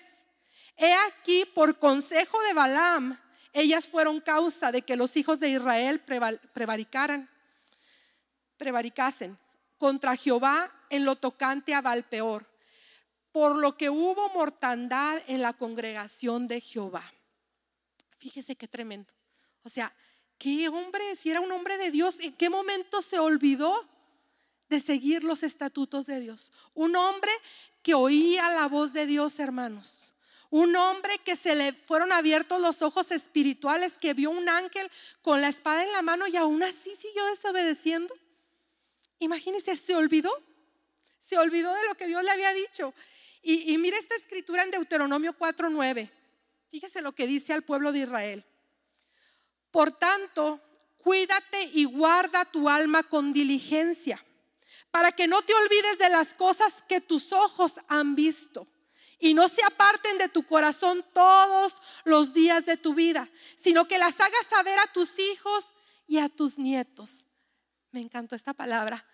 He 0.77 0.93
aquí, 0.93 1.45
por 1.53 1.77
consejo 1.79 2.41
de 2.43 2.53
Balaam, 2.53 3.19
ellas 3.51 3.87
fueron 3.87 4.21
causa 4.21 4.71
de 4.71 4.83
que 4.83 4.95
los 4.95 5.17
hijos 5.17 5.41
de 5.41 5.49
Israel 5.49 6.01
prevaricaran, 6.53 7.29
prevaricasen 8.57 9.37
contra 9.77 10.15
Jehová 10.15 10.71
en 10.89 11.03
lo 11.03 11.17
tocante 11.17 11.73
a 11.73 11.81
Valpeor, 11.81 12.45
por 13.31 13.57
lo 13.57 13.75
que 13.75 13.89
hubo 13.89 14.29
mortandad 14.29 15.21
en 15.27 15.41
la 15.41 15.53
congregación 15.53 16.47
de 16.47 16.61
Jehová. 16.61 17.03
Fíjese 18.21 18.55
qué 18.55 18.69
tremendo. 18.69 19.13
O 19.63 19.69
sea, 19.69 19.93
qué 20.37 20.69
hombre, 20.69 21.17
si 21.17 21.29
era 21.29 21.41
un 21.41 21.51
hombre 21.51 21.77
de 21.77 21.91
Dios, 21.91 22.21
¿en 22.21 22.31
qué 22.31 22.49
momento 22.49 23.01
se 23.01 23.19
olvidó 23.19 23.85
de 24.71 24.79
seguir 24.79 25.23
los 25.23 25.43
estatutos 25.43 26.07
de 26.07 26.21
Dios. 26.21 26.51
Un 26.73 26.95
hombre 26.95 27.29
que 27.83 27.93
oía 27.93 28.49
la 28.51 28.67
voz 28.67 28.93
de 28.93 29.05
Dios, 29.05 29.37
hermanos. 29.39 30.13
Un 30.49 30.75
hombre 30.77 31.19
que 31.19 31.35
se 31.35 31.55
le 31.55 31.73
fueron 31.73 32.11
abiertos 32.13 32.59
los 32.61 32.81
ojos 32.81 33.11
espirituales, 33.11 33.97
que 33.99 34.13
vio 34.13 34.31
un 34.31 34.47
ángel 34.47 34.89
con 35.21 35.41
la 35.41 35.49
espada 35.49 35.83
en 35.83 35.91
la 35.91 36.01
mano 36.01 36.25
y 36.25 36.37
aún 36.37 36.63
así 36.63 36.95
siguió 36.95 37.25
desobedeciendo. 37.25 38.15
Imagínense, 39.19 39.75
se 39.75 39.93
olvidó. 39.93 40.31
Se 41.19 41.37
olvidó 41.37 41.73
de 41.73 41.85
lo 41.87 41.95
que 41.95 42.07
Dios 42.07 42.23
le 42.23 42.31
había 42.31 42.53
dicho. 42.53 42.93
Y, 43.43 43.73
y 43.73 43.77
mire 43.77 43.97
esta 43.97 44.15
escritura 44.15 44.63
en 44.63 44.71
Deuteronomio 44.71 45.37
4:9. 45.37 46.09
Fíjese 46.71 47.01
lo 47.01 47.11
que 47.11 47.27
dice 47.27 47.51
al 47.53 47.63
pueblo 47.63 47.91
de 47.91 47.99
Israel. 47.99 48.45
Por 49.71 49.91
tanto, 49.91 50.61
cuídate 50.97 51.69
y 51.73 51.83
guarda 51.83 52.45
tu 52.45 52.69
alma 52.69 53.03
con 53.03 53.33
diligencia, 53.33 54.23
para 54.89 55.11
que 55.11 55.27
no 55.27 55.41
te 55.41 55.53
olvides 55.53 55.99
de 55.99 56.09
las 56.09 56.33
cosas 56.33 56.73
que 56.87 57.01
tus 57.01 57.33
ojos 57.33 57.73
han 57.89 58.15
visto 58.15 58.67
y 59.19 59.33
no 59.33 59.49
se 59.49 59.63
aparten 59.63 60.17
de 60.17 60.29
tu 60.29 60.43
corazón 60.43 61.05
todos 61.13 61.81
los 62.05 62.33
días 62.33 62.65
de 62.65 62.77
tu 62.77 62.93
vida, 62.93 63.29
sino 63.55 63.87
que 63.87 63.97
las 63.97 64.19
hagas 64.19 64.47
saber 64.49 64.79
a 64.79 64.91
tus 64.93 65.19
hijos 65.19 65.73
y 66.07 66.17
a 66.19 66.29
tus 66.29 66.57
nietos. 66.57 67.25
Me 67.91 67.99
encantó 67.99 68.35
esta 68.35 68.53
palabra. 68.53 69.05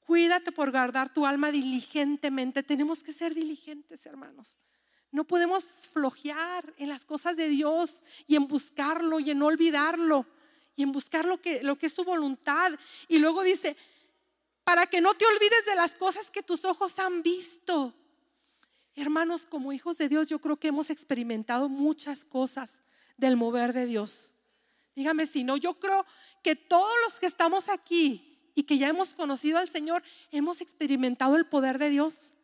Cuídate 0.00 0.52
por 0.52 0.70
guardar 0.70 1.12
tu 1.12 1.26
alma 1.26 1.50
diligentemente. 1.50 2.62
Tenemos 2.62 3.02
que 3.02 3.12
ser 3.12 3.34
diligentes, 3.34 4.06
hermanos. 4.06 4.56
No 5.16 5.24
podemos 5.24 5.64
flojear 5.94 6.74
en 6.76 6.90
las 6.90 7.06
cosas 7.06 7.38
de 7.38 7.48
Dios 7.48 8.02
y 8.26 8.36
en 8.36 8.46
buscarlo 8.46 9.18
y 9.18 9.30
en 9.30 9.38
no 9.38 9.46
olvidarlo 9.46 10.26
y 10.76 10.82
en 10.82 10.92
buscar 10.92 11.24
lo 11.24 11.40
que, 11.40 11.62
lo 11.62 11.78
que 11.78 11.86
es 11.86 11.94
su 11.94 12.04
voluntad. 12.04 12.72
Y 13.08 13.18
luego 13.18 13.42
dice, 13.42 13.78
para 14.62 14.84
que 14.84 15.00
no 15.00 15.14
te 15.14 15.24
olvides 15.24 15.64
de 15.64 15.74
las 15.74 15.94
cosas 15.94 16.30
que 16.30 16.42
tus 16.42 16.66
ojos 16.66 16.98
han 16.98 17.22
visto. 17.22 17.94
Hermanos, 18.94 19.46
como 19.46 19.72
hijos 19.72 19.96
de 19.96 20.10
Dios, 20.10 20.26
yo 20.26 20.38
creo 20.38 20.58
que 20.58 20.68
hemos 20.68 20.90
experimentado 20.90 21.70
muchas 21.70 22.26
cosas 22.26 22.82
del 23.16 23.36
mover 23.36 23.72
de 23.72 23.86
Dios. 23.86 24.34
Dígame 24.94 25.24
si 25.24 25.44
no, 25.44 25.56
yo 25.56 25.80
creo 25.80 26.04
que 26.42 26.56
todos 26.56 26.92
los 27.06 27.18
que 27.18 27.24
estamos 27.24 27.70
aquí 27.70 28.50
y 28.54 28.64
que 28.64 28.76
ya 28.76 28.88
hemos 28.88 29.14
conocido 29.14 29.56
al 29.56 29.70
Señor, 29.70 30.02
hemos 30.30 30.60
experimentado 30.60 31.36
el 31.36 31.46
poder 31.46 31.78
de 31.78 31.88
Dios. 31.88 32.34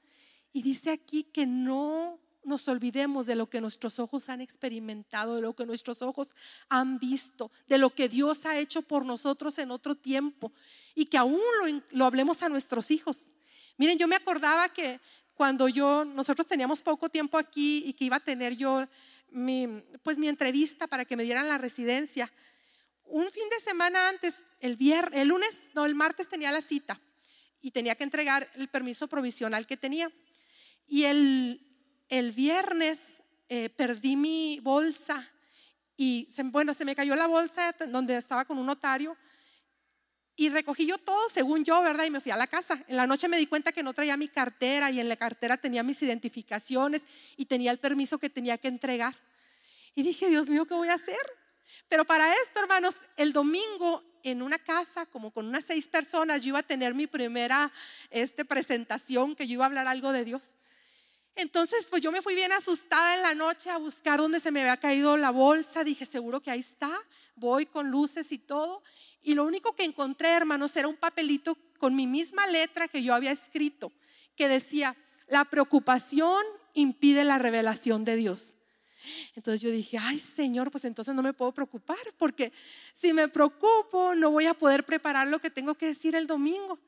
Y 0.55 0.63
dice 0.63 0.91
aquí 0.91 1.25
que 1.25 1.45
no 1.45 2.22
nos 2.45 2.69
olvidemos 2.69 3.27
de 3.27 3.37
lo 3.37 3.49
que 3.49 3.61
nuestros 3.61 3.99
ojos 3.99 4.29
han 4.29 4.41
experimentado, 4.41 5.37
de 5.37 5.43
lo 5.43 5.55
que 5.55 5.67
nuestros 5.67 6.03
ojos 6.03 6.35
han 6.69 6.99
visto, 6.99 7.51
de 7.69 7.79
lo 7.79 7.91
que 7.91 8.09
Dios 8.09 8.47
ha 8.47 8.59
hecho 8.59 8.83
por 8.83 9.05
nosotros 9.05 9.59
en 9.59 9.71
otro 9.71 9.95
tiempo 9.95 10.53
y 10.95 11.07
que 11.07 11.19
aún 11.19 11.41
lo, 11.91 12.05
hablemos 12.05 12.43
a 12.43 12.49
nuestros 12.49 12.91
hijos. 12.91 13.29
Miren, 13.77 13.99
yo 13.99 14.09
me 14.09 14.17
acordaba 14.17 14.69
que 14.69 15.01
cuando 15.35 15.69
yo, 15.69 16.05
nosotros 16.05 16.47
teníamos 16.47 16.83
poco 16.83 17.09
tiempo 17.09 17.39
aquí 17.39 17.85
y 17.87 17.93
que 17.93 18.05
iba 18.05 18.17
a 18.17 18.21
tener 18.21 18.57
yo 18.57 18.87
mi, 19.31 19.67
pues 20.03 20.19
mi 20.19 20.29
entrevista 20.29 20.87
para 20.87 21.05
que 21.05 21.17
me 21.17 21.25
dieran 21.25 21.49
la 21.49 21.59
residencia, 21.59 22.31
un 23.05 23.31
fin 23.31 23.49
de 23.51 23.61
semana 23.61 24.09
antes, 24.09 24.37
el 24.61 24.77
viernes, 24.77 25.21
el 25.21 25.29
lunes, 25.29 25.59
no, 25.75 25.85
el 25.85 25.95
martes 25.95 26.29
tenía 26.29 26.51
la 26.51 26.63
cita 26.63 27.01
y 27.61 27.71
tenía 27.71 27.95
que 27.95 28.05
entregar 28.05 28.51
el 28.55 28.69
permiso 28.69 29.07
provisional 29.07 29.67
que 29.67 29.77
tenía. 29.77 30.11
Y 30.87 31.05
el, 31.05 31.72
el 32.13 32.33
viernes 32.33 33.23
eh, 33.49 33.71
perdí 33.71 34.17
mi 34.17 34.61
bolsa 34.61 35.27
y 35.97 36.29
bueno, 36.45 36.75
se 36.75 36.85
me 36.85 36.95
cayó 36.95 37.17
la 37.17 37.27
bolsa 37.27 37.75
donde 37.89 38.19
estaba 38.19 38.45
con 38.45 38.59
un 38.59 38.67
notario 38.67 39.17
y 40.37 40.51
recogí 40.51 40.85
yo 40.85 40.99
todo 40.99 41.31
según 41.31 41.65
yo, 41.65 41.81
¿verdad? 41.83 42.05
Y 42.05 42.11
me 42.11 42.21
fui 42.21 42.31
a 42.31 42.37
la 42.37 42.47
casa. 42.47 42.85
En 42.87 42.97
la 42.97 43.07
noche 43.07 43.29
me 43.29 43.39
di 43.39 43.47
cuenta 43.47 43.73
que 43.73 43.83
no 43.83 43.95
traía 43.95 44.19
mi 44.19 44.29
cartera 44.29 44.91
y 44.91 45.01
en 45.01 45.09
la 45.09 45.17
cartera 45.17 45.57
tenía 45.57 45.83
mis 45.83 46.03
identificaciones 46.03 47.05
y 47.39 47.47
tenía 47.47 47.71
el 47.71 47.79
permiso 47.79 48.19
que 48.19 48.29
tenía 48.29 48.59
que 48.59 48.69
entregar. 48.69 49.15
Y 49.95 50.03
dije, 50.03 50.29
Dios 50.29 50.51
mío, 50.51 50.67
¿qué 50.67 50.75
voy 50.75 50.89
a 50.89 50.95
hacer? 50.95 51.17
Pero 51.89 52.05
para 52.05 52.31
esto, 52.43 52.61
hermanos, 52.61 53.01
el 53.17 53.33
domingo 53.33 54.05
en 54.23 54.43
una 54.43 54.59
casa, 54.59 55.07
como 55.07 55.31
con 55.31 55.47
unas 55.47 55.65
seis 55.65 55.89
personas, 55.89 56.43
yo 56.43 56.49
iba 56.49 56.59
a 56.59 56.63
tener 56.63 56.95
mi 56.95 57.07
primera 57.07 57.73
este, 58.11 58.45
presentación, 58.45 59.35
que 59.35 59.47
yo 59.47 59.55
iba 59.55 59.65
a 59.65 59.69
hablar 59.69 59.89
algo 59.89 60.13
de 60.13 60.27
Dios. 60.27 60.57
Entonces, 61.35 61.87
pues 61.89 62.03
yo 62.03 62.13
me 62.13 62.23
fui 62.23 62.35
bien 62.35 62.53
asustada 62.53 63.15
en 63.15 63.23
la 63.23 63.35
noche 63.35 63.71
a 63.71 63.79
buscar 63.79 64.21
dónde 64.21 64.41
se 64.41 64.51
me 64.51 64.61
había 64.61 64.77
caído 64.77 65.17
la 65.17 65.31
bolsa. 65.31 65.83
Dije, 65.83 66.05
seguro 66.05 66.41
que 66.41 66.51
ahí 66.51 66.61
está. 66.61 66.93
Voy 67.37 67.67
con 67.67 67.91
luces 67.91 68.33
y 68.33 68.39
todo. 68.39 68.83
Y 69.23 69.35
lo 69.35 69.45
único 69.45 69.75
que 69.75 69.85
encontré, 69.85 70.31
hermanos, 70.31 70.77
era 70.77 70.89
un 70.89 70.97
papelito 70.97 71.57
con 71.79 71.95
mi 71.95 72.07
misma 72.07 72.47
letra 72.47 72.89
que 72.89 73.03
yo 73.03 73.15
había 73.15 73.33
escrito, 73.33 73.93
que 74.37 74.49
decía, 74.49 74.97
la 75.29 75.45
preocupación 75.45 76.45
impide 76.75 77.25
la 77.25 77.39
revelación 77.39 78.05
de 78.05 78.17
Dios. 78.17 78.55
Entonces 79.35 79.61
yo 79.61 79.71
dije, 79.71 79.99
ay 79.99 80.19
Señor, 80.19 80.71
pues 80.71 80.85
entonces 80.85 81.15
no 81.15 81.23
me 81.23 81.33
puedo 81.33 81.53
preocupar, 81.53 81.99
porque 82.19 82.53
si 82.95 83.13
me 83.13 83.29
preocupo 83.29 84.15
no 84.15 84.31
voy 84.31 84.47
a 84.47 84.55
poder 84.55 84.85
preparar 84.85 85.27
lo 85.27 85.41
que 85.41 85.51
tengo 85.51 85.75
que 85.75 85.87
decir 85.87 86.15
el 86.15 86.27
domingo. 86.27 86.79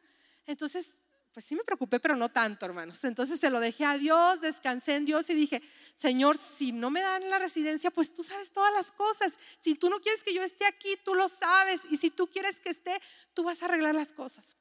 Entonces 0.47 0.87
pues 1.35 1.47
sí 1.47 1.57
me 1.57 1.64
preocupé, 1.64 1.99
pero 1.99 2.14
no 2.14 2.29
tanto, 2.29 2.64
hermanos. 2.64 3.03
Entonces 3.03 3.40
se 3.40 3.51
lo 3.51 3.59
dejé 3.59 3.85
a 3.85 3.99
Dios, 3.99 4.40
descansé 4.40 4.94
en 4.94 5.05
Dios 5.05 5.29
y 5.31 5.35
dije, 5.35 5.61
Señor, 5.97 6.38
si 6.38 6.70
no 6.70 6.90
me 6.90 7.01
dan 7.01 7.29
la 7.29 7.40
residencia, 7.40 7.90
pues 7.90 8.14
tú 8.14 8.23
sabes 8.23 8.53
todas 8.53 8.73
las 8.73 8.92
cosas. 8.92 9.35
Si 9.59 9.75
tú 9.75 9.90
no 9.90 9.99
quieres 9.99 10.23
que 10.23 10.33
yo 10.33 10.44
esté 10.44 10.64
aquí, 10.64 10.97
tú 11.05 11.16
lo 11.16 11.29
sabes. 11.29 11.81
Y 11.90 11.97
si 11.97 12.11
tú 12.11 12.29
quieres 12.29 12.61
que 12.61 12.70
esté, 12.70 13.01
tú 13.35 13.42
vas 13.42 13.61
a 13.61 13.64
arreglar 13.64 13.97
las 13.97 14.12
cosas. 14.12 14.55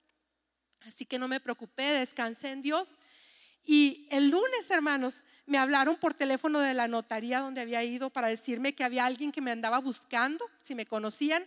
Así 0.82 1.06
que 1.06 1.20
no 1.20 1.28
me 1.28 1.40
preocupé, 1.40 1.84
descansé 1.84 2.50
en 2.50 2.64
Dios. 2.64 2.96
Y 3.64 4.08
el 4.10 4.32
lunes, 4.32 4.72
hermanos, 4.72 5.24
me 5.46 5.60
hablaron 5.60 5.96
por 5.98 6.16
teléfono 6.16 6.60
de 6.60 6.74
la 6.74 6.88
notaría 6.88 7.40
donde 7.40 7.62
había 7.62 7.84
ido 7.84 8.10
para 8.10 8.30
decirme 8.30 8.74
que 8.74 8.84
había 8.84 9.06
alguien 9.06 9.32
que 9.32 9.42
me 9.42 9.52
andaba 9.52 9.78
buscando, 9.78 10.44
si 10.64 10.74
me 10.74 10.88
conocían, 10.88 11.46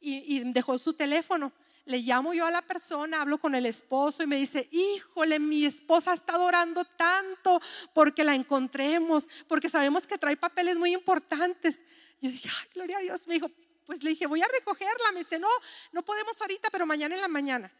y, 0.00 0.36
y 0.36 0.52
dejó 0.52 0.76
su 0.76 0.92
teléfono 0.92 1.50
le 1.86 1.98
llamo 1.98 2.34
yo 2.34 2.46
a 2.46 2.50
la 2.50 2.62
persona, 2.62 3.22
hablo 3.22 3.38
con 3.38 3.54
el 3.54 3.64
esposo 3.64 4.22
y 4.22 4.26
me 4.26 4.36
dice, 4.36 4.68
híjole, 4.72 5.38
mi 5.38 5.64
esposa 5.64 6.12
estado 6.12 6.44
orando 6.44 6.84
tanto 6.84 7.60
porque 7.94 8.24
la 8.24 8.34
encontremos, 8.34 9.28
porque 9.48 9.68
sabemos 9.68 10.06
que 10.06 10.18
trae 10.18 10.36
papeles 10.36 10.76
muy 10.76 10.92
importantes. 10.92 11.80
Yo 12.20 12.30
dije, 12.30 12.48
ay, 12.48 12.68
gloria 12.74 12.98
a 12.98 13.00
Dios. 13.00 13.28
Me 13.28 13.34
dijo, 13.34 13.50
pues 13.86 14.02
le 14.02 14.10
dije, 14.10 14.26
voy 14.26 14.42
a 14.42 14.48
recogerla. 14.48 15.12
Me 15.12 15.20
dice, 15.20 15.38
no, 15.38 15.48
no 15.92 16.04
podemos 16.04 16.40
ahorita, 16.40 16.70
pero 16.70 16.86
mañana 16.86 17.14
en 17.14 17.20
la 17.20 17.28
mañana. 17.28 17.72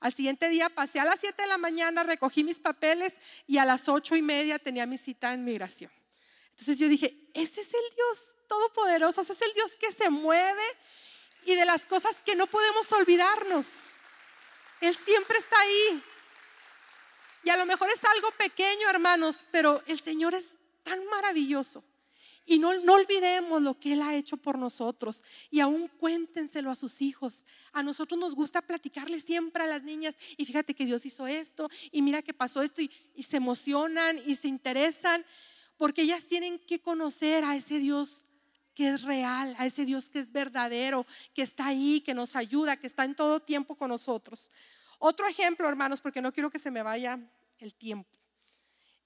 Al 0.00 0.12
siguiente 0.12 0.50
día 0.50 0.68
pasé 0.68 1.00
a 1.00 1.06
las 1.06 1.20
7 1.20 1.42
de 1.42 1.48
la 1.48 1.56
mañana, 1.56 2.02
recogí 2.02 2.44
mis 2.44 2.60
papeles 2.60 3.14
y 3.46 3.56
a 3.56 3.64
las 3.64 3.88
ocho 3.88 4.14
y 4.14 4.20
media 4.20 4.58
tenía 4.58 4.84
mi 4.84 4.98
cita 4.98 5.32
en 5.32 5.42
migración. 5.42 5.90
Entonces 6.50 6.78
yo 6.78 6.88
dije, 6.88 7.16
ese 7.32 7.62
es 7.62 7.72
el 7.72 7.94
Dios 7.96 8.34
todopoderoso, 8.46 9.22
ese 9.22 9.32
es 9.32 9.40
el 9.40 9.54
Dios 9.54 9.74
que 9.76 9.90
se 9.90 10.10
mueve 10.10 10.62
y 11.46 11.54
de 11.54 11.64
las 11.64 11.84
cosas 11.86 12.16
que 12.24 12.34
no 12.34 12.46
podemos 12.46 12.90
olvidarnos. 12.92 13.66
Él 14.80 14.94
siempre 14.96 15.38
está 15.38 15.58
ahí. 15.60 16.02
Y 17.44 17.50
a 17.50 17.56
lo 17.56 17.66
mejor 17.66 17.90
es 17.90 18.04
algo 18.04 18.30
pequeño, 18.32 18.88
hermanos, 18.88 19.36
pero 19.50 19.82
el 19.86 20.00
Señor 20.00 20.34
es 20.34 20.48
tan 20.82 21.04
maravilloso. 21.06 21.84
Y 22.46 22.58
no, 22.58 22.74
no 22.80 22.94
olvidemos 22.94 23.62
lo 23.62 23.78
que 23.78 23.94
Él 23.94 24.02
ha 24.02 24.14
hecho 24.14 24.36
por 24.36 24.58
nosotros. 24.58 25.24
Y 25.50 25.60
aún 25.60 25.88
cuéntenselo 25.88 26.70
a 26.70 26.74
sus 26.74 27.00
hijos. 27.00 27.44
A 27.72 27.82
nosotros 27.82 28.20
nos 28.20 28.34
gusta 28.34 28.60
platicarle 28.60 29.20
siempre 29.20 29.64
a 29.64 29.66
las 29.66 29.82
niñas. 29.82 30.16
Y 30.36 30.44
fíjate 30.44 30.74
que 30.74 30.84
Dios 30.84 31.06
hizo 31.06 31.26
esto. 31.26 31.70
Y 31.90 32.02
mira 32.02 32.22
que 32.22 32.34
pasó 32.34 32.62
esto. 32.62 32.82
Y, 32.82 32.90
y 33.14 33.22
se 33.22 33.38
emocionan 33.38 34.20
y 34.26 34.36
se 34.36 34.48
interesan. 34.48 35.24
Porque 35.78 36.02
ellas 36.02 36.24
tienen 36.24 36.58
que 36.58 36.80
conocer 36.80 37.44
a 37.44 37.56
ese 37.56 37.78
Dios 37.78 38.24
que 38.74 38.88
es 38.88 39.02
real, 39.02 39.54
a 39.58 39.66
ese 39.66 39.84
Dios 39.84 40.10
que 40.10 40.18
es 40.18 40.32
verdadero, 40.32 41.06
que 41.32 41.42
está 41.42 41.68
ahí, 41.68 42.00
que 42.00 42.14
nos 42.14 42.36
ayuda, 42.36 42.76
que 42.76 42.86
está 42.86 43.04
en 43.04 43.14
todo 43.14 43.40
tiempo 43.40 43.76
con 43.76 43.88
nosotros. 43.88 44.50
Otro 44.98 45.26
ejemplo, 45.26 45.68
hermanos, 45.68 46.00
porque 46.00 46.20
no 46.20 46.32
quiero 46.32 46.50
que 46.50 46.58
se 46.58 46.70
me 46.70 46.82
vaya 46.82 47.18
el 47.58 47.74
tiempo. 47.74 48.10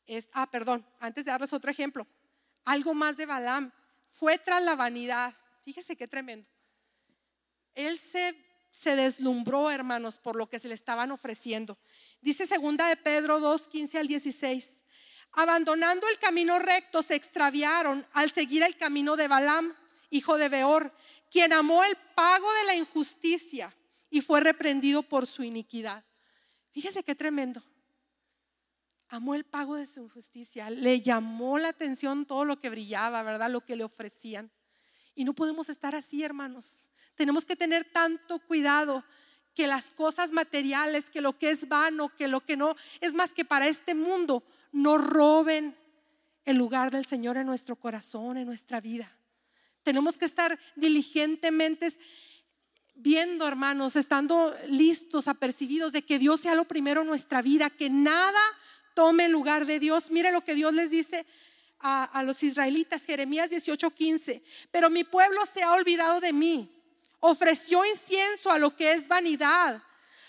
Es, 0.07 0.29
ah, 0.33 0.51
perdón, 0.51 0.87
antes 1.01 1.25
de 1.25 1.31
darles 1.31 1.53
otro 1.53 1.71
ejemplo, 1.71 2.07
algo 2.65 2.95
más 2.95 3.17
de 3.17 3.27
Balaam. 3.27 3.73
Fue 4.13 4.39
tras 4.39 4.63
la 4.63 4.75
vanidad. 4.75 5.35
Fíjese 5.63 5.97
qué 5.97 6.09
tremendo. 6.09 6.49
Él 7.75 7.99
se, 7.99 8.35
se 8.71 8.97
deslumbró, 8.97 9.71
hermanos, 9.71 10.19
por 10.19 10.35
lo 10.35 10.49
que 10.49 10.59
se 10.59 10.69
le 10.69 10.75
estaban 10.75 11.11
ofreciendo. 11.11 11.79
Dice 12.21 12.47
segunda 12.47 12.89
de 12.89 12.97
Pedro 12.97 13.39
2, 13.39 13.69
15 13.69 13.99
al 13.99 14.09
16 14.09 14.71
abandonando 15.33 16.09
el 16.09 16.19
camino 16.19 16.59
recto, 16.59 17.03
se 17.03 17.15
extraviaron 17.15 18.07
al 18.13 18.31
seguir 18.31 18.63
el 18.63 18.77
camino 18.77 19.17
de 19.17 19.29
Balaam, 19.29 19.75
hijo 20.11 20.37
de 20.39 20.49
Beor, 20.49 20.93
quien 21.31 21.53
amó 21.53 21.85
el 21.85 21.97
pago 22.15 22.53
de 22.55 22.65
la 22.65 22.77
injusticia 22.77 23.75
y 24.11 24.21
fue 24.21 24.41
reprendido 24.41 25.03
por 25.03 25.27
su 25.27 25.43
iniquidad. 25.43 26.05
Fíjese 26.73 27.03
qué 27.03 27.15
tremendo. 27.15 27.63
Amó 29.09 29.35
el 29.35 29.45
pago 29.45 29.77
de 29.77 29.87
su 29.87 30.03
injusticia, 30.03 30.69
le 30.69 31.01
llamó 31.01 31.59
la 31.59 31.69
atención 31.69 32.27
todo 32.27 32.45
lo 32.45 32.61
que 32.61 32.69
brillaba, 32.69 33.23
¿verdad? 33.23 33.51
Lo 33.51 33.65
que 33.65 33.77
le 33.77 33.85
ofrecían. 33.85 34.51
Y 35.15 35.25
no 35.25 35.33
podemos 35.33 35.71
estar 35.71 35.95
así, 35.95 36.23
hermanos. 36.23 36.91
Tenemos 37.15 37.45
que 37.45 37.57
tener 37.57 37.91
tanto 37.91 38.39
cuidado 38.41 39.03
que 39.55 39.67
las 39.67 39.91
cosas 39.91 40.31
materiales, 40.31 41.11
que 41.11 41.21
lo 41.21 41.37
que 41.37 41.51
es 41.51 41.69
vano, 41.69 42.15
que 42.17 42.29
lo 42.29 42.41
que 42.41 42.57
no 42.57 42.77
es 43.01 43.15
más 43.15 43.33
que 43.33 43.45
para 43.45 43.67
este 43.67 43.95
mundo, 43.95 44.45
no 44.73 44.99
roben 44.99 45.77
el 46.45 46.57
lugar 46.57 46.91
del 46.91 47.07
Señor 47.07 47.37
en 47.37 47.47
nuestro 47.47 47.77
corazón, 47.77 48.37
en 48.37 48.47
nuestra 48.47 48.81
vida. 48.81 49.11
Tenemos 49.83 50.17
que 50.17 50.25
estar 50.25 50.59
diligentemente 50.77 51.93
viendo, 52.95 53.47
hermanos, 53.47 53.97
estando 53.97 54.55
listos, 54.69 55.29
apercibidos 55.29 55.93
de 55.93 56.03
que 56.03 56.19
Dios 56.19 56.41
sea 56.41 56.55
lo 56.55 56.65
primero 56.65 57.03
en 57.03 57.07
nuestra 57.07 57.43
vida, 57.43 57.71
que 57.71 57.91
nada 57.91 58.41
tome 58.95 59.29
lugar 59.29 59.67
de 59.67 59.79
Dios. 59.79 60.11
Mire 60.11 60.33
lo 60.33 60.41
que 60.41 60.55
Dios 60.55 60.73
les 60.73 60.91
dice 60.91 61.27
a, 61.79 62.05
a 62.05 62.23
los 62.23 62.43
israelitas, 62.43 63.05
Jeremías 63.05 63.51
18:15, 63.51 64.43
pero 64.71 64.91
mi 64.91 65.05
pueblo 65.05 65.47
se 65.47 65.63
ha 65.63 65.73
olvidado 65.73 66.21
de 66.21 66.33
mí 66.33 66.75
ofreció 67.21 67.85
incienso 67.85 68.51
a 68.51 68.59
lo 68.59 68.75
que 68.75 68.93
es 68.93 69.09
vanidad. 69.09 69.83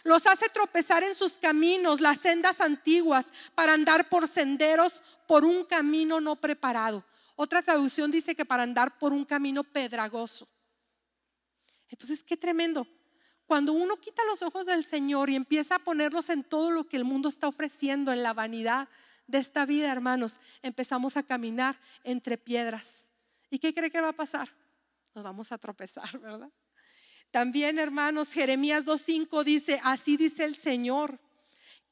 Los 0.10 0.26
hace 0.26 0.50
tropezar 0.50 1.04
en 1.04 1.13
sus 1.13 1.34
caminos, 1.34 2.02
las 2.02 2.17
sendas 2.17 2.62
antiguas, 2.62 3.32
para 3.54 3.74
andar 3.74 4.10
por 4.10 4.28
senderos, 4.28 5.04
por 5.28 5.45
un 5.45 5.63
camino 5.65 6.19
no 6.19 6.36
preparado. 6.36 7.06
Otra 7.36 7.62
traducción 7.62 8.10
dice 8.10 8.34
que 8.34 8.43
para 8.43 8.63
andar 8.63 8.98
por 8.98 9.13
un 9.13 9.24
camino 9.24 9.63
pedragoso. 9.63 10.48
Entonces, 11.89 12.24
qué 12.24 12.36
tremendo. 12.36 12.88
Cuando 13.45 13.72
uno 13.72 13.98
quita 13.98 14.24
los 14.24 14.41
ojos 14.41 14.65
del 14.65 14.84
Señor 14.84 15.30
y 15.30 15.36
empieza 15.36 15.76
a 15.76 15.80
ponerlos 15.80 16.32
en 16.32 16.43
todo 16.43 16.72
lo 16.72 16.86
que 16.86 16.98
el 16.98 17.04
mundo 17.04 17.30
está 17.30 17.48
ofreciendo, 17.48 18.12
en 18.12 18.24
la 18.24 18.34
vanidad 18.34 18.89
de 19.28 19.38
esta 19.38 19.67
vida, 19.67 19.91
hermanos, 19.91 20.39
empezamos 20.63 21.17
a 21.17 21.24
caminar 21.24 21.80
entre 22.04 22.39
piedras. 22.39 23.10
¿Y 23.52 23.60
qué 23.60 23.76
cree 23.76 23.91
que 23.91 24.02
va 24.02 24.10
a 24.10 24.13
pasar? 24.13 24.50
Nos 25.13 25.24
vamos 25.24 25.52
a 25.52 25.60
tropezar, 25.60 26.17
¿verdad? 26.17 26.50
También, 27.32 27.78
hermanos, 27.78 28.30
Jeremías 28.30 28.86
2.5 28.86 29.44
dice, 29.44 29.80
así 29.84 30.18
dice 30.18 30.46
el 30.46 30.56
Señor. 30.56 31.20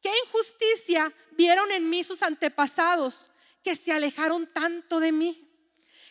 ¿Qué 0.01 0.11
injusticia 0.25 1.11
vieron 1.31 1.71
en 1.71 1.89
mí 1.89 2.03
sus 2.03 2.23
antepasados 2.23 3.29
que 3.63 3.75
se 3.75 3.91
alejaron 3.91 4.47
tanto 4.53 4.99
de 4.99 5.11
mí? 5.11 5.47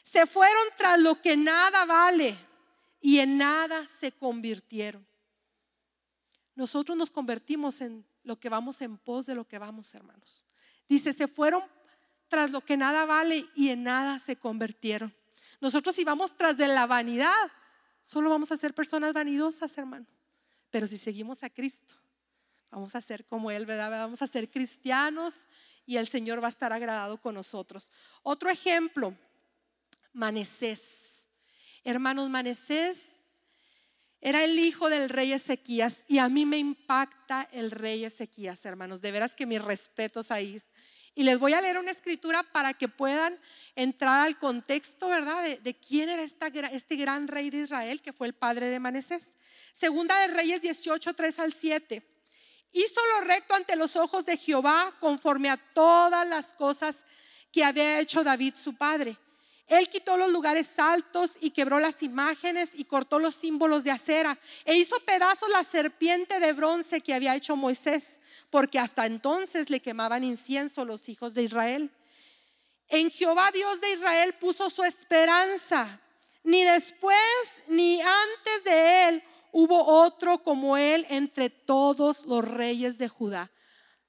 Se 0.04 0.26
fueron 0.26 0.64
tras 0.76 0.98
lo 0.98 1.20
que 1.20 1.36
nada 1.36 1.84
vale 1.84 2.38
y 3.00 3.18
en 3.18 3.38
nada 3.38 3.86
se 3.88 4.12
convirtieron. 4.12 5.06
Nosotros 6.54 6.96
nos 6.96 7.10
convertimos 7.10 7.80
en 7.80 8.06
lo 8.22 8.38
que 8.38 8.48
vamos 8.48 8.80
en 8.82 8.96
pos 8.96 9.26
de 9.26 9.34
lo 9.34 9.46
que 9.46 9.58
vamos, 9.58 9.94
hermanos. 9.94 10.46
Dice, 10.88 11.12
se 11.12 11.28
fueron 11.28 11.62
tras 12.28 12.50
lo 12.50 12.60
que 12.60 12.76
nada 12.76 13.04
vale 13.04 13.46
y 13.54 13.68
en 13.68 13.84
nada 13.84 14.18
se 14.18 14.36
convirtieron. 14.36 15.14
Nosotros 15.60 15.98
íbamos 15.98 16.36
tras 16.36 16.56
de 16.56 16.68
la 16.68 16.86
vanidad, 16.86 17.50
Solo 18.06 18.30
vamos 18.30 18.52
a 18.52 18.56
ser 18.56 18.72
personas 18.72 19.12
vanidosas, 19.12 19.76
hermano. 19.76 20.06
Pero 20.70 20.86
si 20.86 20.96
seguimos 20.96 21.42
a 21.42 21.50
Cristo, 21.50 21.96
vamos 22.70 22.94
a 22.94 23.00
ser 23.00 23.24
como 23.24 23.50
Él, 23.50 23.66
¿verdad? 23.66 23.90
Vamos 23.90 24.22
a 24.22 24.28
ser 24.28 24.48
cristianos 24.48 25.34
y 25.86 25.96
el 25.96 26.06
Señor 26.06 26.40
va 26.40 26.46
a 26.46 26.50
estar 26.50 26.72
agradado 26.72 27.20
con 27.20 27.34
nosotros. 27.34 27.90
Otro 28.22 28.48
ejemplo, 28.48 29.12
Manasés. 30.12 31.24
Hermanos, 31.82 32.30
Manasés 32.30 33.00
era 34.20 34.44
el 34.44 34.56
hijo 34.56 34.88
del 34.88 35.08
rey 35.08 35.32
Ezequías 35.32 36.04
y 36.06 36.18
a 36.18 36.28
mí 36.28 36.46
me 36.46 36.58
impacta 36.58 37.48
el 37.50 37.72
rey 37.72 38.04
Ezequías, 38.04 38.64
hermanos. 38.66 39.00
De 39.00 39.10
veras 39.10 39.34
que 39.34 39.46
mis 39.46 39.60
respetos 39.60 40.30
ahí. 40.30 40.62
Y 41.18 41.24
les 41.24 41.38
voy 41.38 41.54
a 41.54 41.62
leer 41.62 41.78
una 41.78 41.92
escritura 41.92 42.42
para 42.42 42.74
que 42.74 42.88
puedan 42.88 43.40
entrar 43.74 44.26
al 44.26 44.38
contexto, 44.38 45.08
¿verdad? 45.08 45.58
De, 45.58 45.74
quién 45.74 46.10
era 46.10 46.22
este 46.22 46.96
gran 46.96 47.26
rey 47.26 47.48
de 47.48 47.60
Israel, 47.60 48.02
que 48.02 48.12
fue 48.12 48.26
el 48.26 48.34
padre 48.34 48.66
de 48.66 48.78
Manasés. 48.78 49.30
Segunda 49.72 50.14
de 50.20 50.26
Reyes 50.28 50.60
18, 50.60 51.14
3 51.14 51.38
al 51.38 51.54
7. 51.54 52.06
Hizo 52.72 53.00
lo 53.14 53.22
recto 53.22 53.54
ante 53.54 53.76
los 53.76 53.96
ojos 53.96 54.26
de 54.26 54.36
Jehová 54.36 54.94
conforme 55.00 55.48
a 55.48 55.56
todas 55.56 56.28
las 56.28 56.52
cosas 56.52 57.06
que 57.50 57.64
había 57.64 57.98
hecho 57.98 58.22
David 58.22 58.54
su 58.54 58.76
padre. 58.76 59.16
Él 59.66 59.88
quitó 59.88 60.16
los 60.16 60.30
lugares 60.30 60.78
altos 60.78 61.32
y 61.40 61.50
quebró 61.50 61.80
las 61.80 62.02
imágenes 62.02 62.70
y 62.74 62.84
cortó 62.84 63.18
los 63.18 63.34
símbolos 63.34 63.82
de 63.82 63.90
acera 63.90 64.38
e 64.64 64.76
hizo 64.76 64.98
pedazos 65.00 65.48
la 65.48 65.64
serpiente 65.64 66.38
de 66.38 66.52
bronce 66.52 67.00
que 67.00 67.14
había 67.14 67.34
hecho 67.34 67.56
Moisés, 67.56 68.20
porque 68.50 68.78
hasta 68.78 69.06
entonces 69.06 69.68
le 69.68 69.80
quemaban 69.80 70.22
incienso 70.22 70.84
los 70.84 71.08
hijos 71.08 71.34
de 71.34 71.42
Israel. 71.42 71.90
En 72.88 73.10
Jehová 73.10 73.50
Dios 73.52 73.80
de 73.80 73.92
Israel 73.92 74.34
puso 74.40 74.70
su 74.70 74.84
esperanza. 74.84 76.00
Ni 76.44 76.62
después 76.62 77.18
ni 77.66 78.00
antes 78.00 78.64
de 78.64 79.08
él 79.08 79.24
hubo 79.50 79.84
otro 79.84 80.44
como 80.44 80.76
él 80.76 81.04
entre 81.08 81.50
todos 81.50 82.24
los 82.26 82.46
reyes 82.46 82.98
de 82.98 83.08
Judá. 83.08 83.50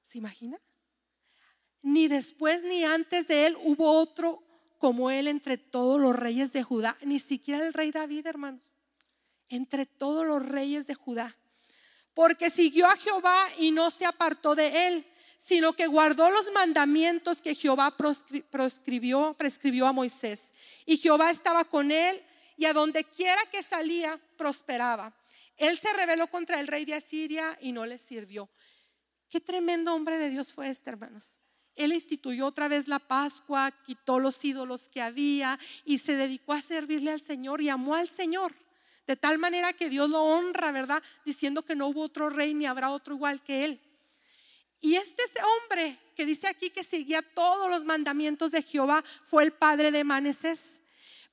¿Se 0.03 0.19
imagina? 0.19 0.61
Ni 1.81 2.07
después 2.07 2.61
ni 2.63 2.83
antes 2.83 3.27
de 3.27 3.47
él 3.47 3.57
hubo 3.63 3.89
otro 3.91 4.46
como 4.77 5.11
él 5.11 5.27
entre 5.27 5.57
todos 5.57 5.99
los 5.99 6.15
reyes 6.15 6.53
de 6.53 6.63
Judá, 6.63 6.97
ni 7.01 7.19
siquiera 7.19 7.65
el 7.65 7.73
rey 7.73 7.91
David, 7.91 8.27
hermanos, 8.27 8.77
entre 9.49 9.85
todos 9.85 10.25
los 10.25 10.45
reyes 10.45 10.87
de 10.87 10.93
Judá, 10.93 11.35
porque 12.13 12.49
siguió 12.49 12.87
a 12.87 12.95
Jehová 12.95 13.39
y 13.59 13.71
no 13.71 13.91
se 13.91 14.05
apartó 14.05 14.55
de 14.55 14.87
él, 14.87 15.05
sino 15.37 15.73
que 15.73 15.87
guardó 15.87 16.29
los 16.29 16.51
mandamientos 16.51 17.41
que 17.41 17.55
Jehová 17.55 17.95
prescribió, 17.95 19.35
prescribió 19.37 19.87
a 19.87 19.93
Moisés. 19.93 20.53
Y 20.85 20.97
Jehová 20.97 21.31
estaba 21.31 21.63
con 21.65 21.91
él 21.91 22.21
y 22.57 22.65
a 22.65 22.73
donde 22.73 23.03
quiera 23.03 23.41
que 23.51 23.63
salía 23.63 24.19
prosperaba. 24.35 25.13
Él 25.57 25.77
se 25.77 25.93
rebeló 25.93 26.27
contra 26.27 26.59
el 26.59 26.67
rey 26.67 26.85
de 26.85 26.95
Asiria 26.95 27.57
y 27.61 27.71
no 27.71 27.85
le 27.85 27.97
sirvió. 27.97 28.49
Qué 29.29 29.39
tremendo 29.39 29.93
hombre 29.93 30.17
de 30.17 30.29
Dios 30.29 30.53
fue 30.53 30.69
este, 30.69 30.89
hermanos. 30.89 31.39
Él 31.77 31.93
instituyó 31.93 32.47
otra 32.47 32.67
vez 32.67 32.87
la 32.87 32.99
Pascua, 32.99 33.71
quitó 33.85 34.19
los 34.19 34.43
ídolos 34.43 34.89
que 34.89 35.01
había 35.01 35.57
y 35.85 35.99
se 35.99 36.15
dedicó 36.15 36.53
a 36.53 36.61
servirle 36.61 37.11
al 37.11 37.21
Señor 37.21 37.61
y 37.61 37.69
amó 37.69 37.95
al 37.95 38.09
Señor. 38.09 38.53
De 39.05 39.15
tal 39.15 39.37
manera 39.37 39.71
que 39.71 39.89
Dios 39.89 40.09
lo 40.09 40.21
honra, 40.21 40.71
¿verdad? 40.71 41.01
Diciendo 41.23 41.61
que 41.61 41.75
no 41.75 41.87
hubo 41.87 42.01
otro 42.01 42.29
rey 42.29 42.53
ni 42.53 42.65
habrá 42.65 42.89
otro 42.89 43.15
igual 43.15 43.41
que 43.41 43.63
Él. 43.63 43.79
Y 44.81 44.95
este 44.95 45.23
hombre 45.41 45.97
que 46.15 46.25
dice 46.25 46.47
aquí 46.47 46.69
que 46.69 46.83
seguía 46.83 47.21
todos 47.21 47.69
los 47.69 47.85
mandamientos 47.85 48.51
de 48.51 48.63
Jehová 48.63 49.03
fue 49.23 49.43
el 49.43 49.51
padre 49.51 49.91
de 49.91 50.03
Manasés. 50.03 50.81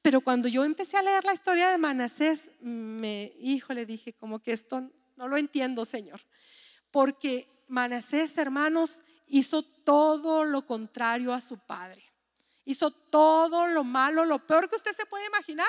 Pero 0.02 0.20
cuando 0.20 0.48
yo 0.48 0.64
empecé 0.64 0.98
a 0.98 1.02
leer 1.02 1.24
la 1.24 1.32
historia 1.32 1.70
de 1.70 1.78
Manasés, 1.78 2.50
me, 2.60 3.32
hijo, 3.40 3.72
le 3.72 3.86
dije, 3.86 4.12
como 4.12 4.38
que 4.38 4.52
esto 4.52 4.90
no 5.16 5.28
lo 5.28 5.36
entiendo, 5.38 5.84
Señor. 5.84 6.20
Porque 6.90 7.48
Manasés, 7.68 8.36
hermanos, 8.36 9.00
hizo 9.26 9.62
todo 9.62 10.44
lo 10.44 10.66
contrario 10.66 11.32
a 11.32 11.40
su 11.40 11.58
padre. 11.58 12.04
Hizo 12.64 12.90
todo 12.90 13.66
lo 13.66 13.84
malo, 13.84 14.24
lo 14.24 14.38
peor 14.38 14.68
que 14.68 14.76
usted 14.76 14.94
se 14.96 15.06
puede 15.06 15.26
imaginar. 15.26 15.68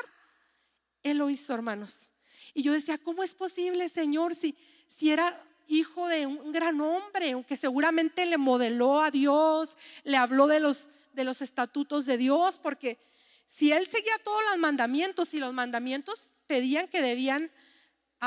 Él 1.04 1.18
lo 1.18 1.30
hizo, 1.30 1.54
hermanos. 1.54 2.12
Y 2.54 2.64
yo 2.64 2.72
decía, 2.72 2.98
¿cómo 2.98 3.24
es 3.24 3.36
posible, 3.36 3.90
Señor, 3.90 4.34
si, 4.34 4.58
si 4.88 5.12
era 5.12 5.38
hijo 5.68 6.08
de 6.08 6.26
un 6.26 6.52
gran 6.52 6.80
hombre, 6.80 7.32
aunque 7.32 7.58
seguramente 7.58 8.26
le 8.26 8.38
modeló 8.38 9.02
a 9.02 9.12
Dios, 9.12 9.76
le 10.04 10.18
habló 10.18 10.48
de 10.48 10.60
los, 10.60 10.88
de 11.14 11.24
los 11.24 11.42
estatutos 11.42 12.06
de 12.06 12.18
Dios, 12.18 12.60
porque 12.60 12.98
si 13.46 13.72
él 13.72 13.88
seguía 13.88 14.18
todos 14.24 14.42
los 14.50 14.58
mandamientos 14.58 15.34
y 15.34 15.40
los 15.40 15.54
mandamientos 15.54 16.28
pedían 16.48 16.88
que 16.88 17.02
debían 17.02 17.52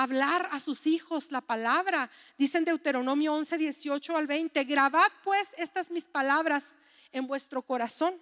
hablar 0.03 0.49
a 0.53 0.61
sus 0.61 0.87
hijos 0.87 1.33
la 1.33 1.41
palabra. 1.41 2.11
Dicen 2.37 2.65
Deuteronomio 2.65 3.35
11, 3.35 3.59
18 3.59 4.17
al 4.17 4.27
20, 4.27 4.65
grabad 4.65 5.09
pues 5.25 5.55
estas 5.57 5.91
mis 5.91 6.05
palabras 6.05 6.65
en 7.13 7.27
vuestro 7.27 7.63
corazón 7.63 8.15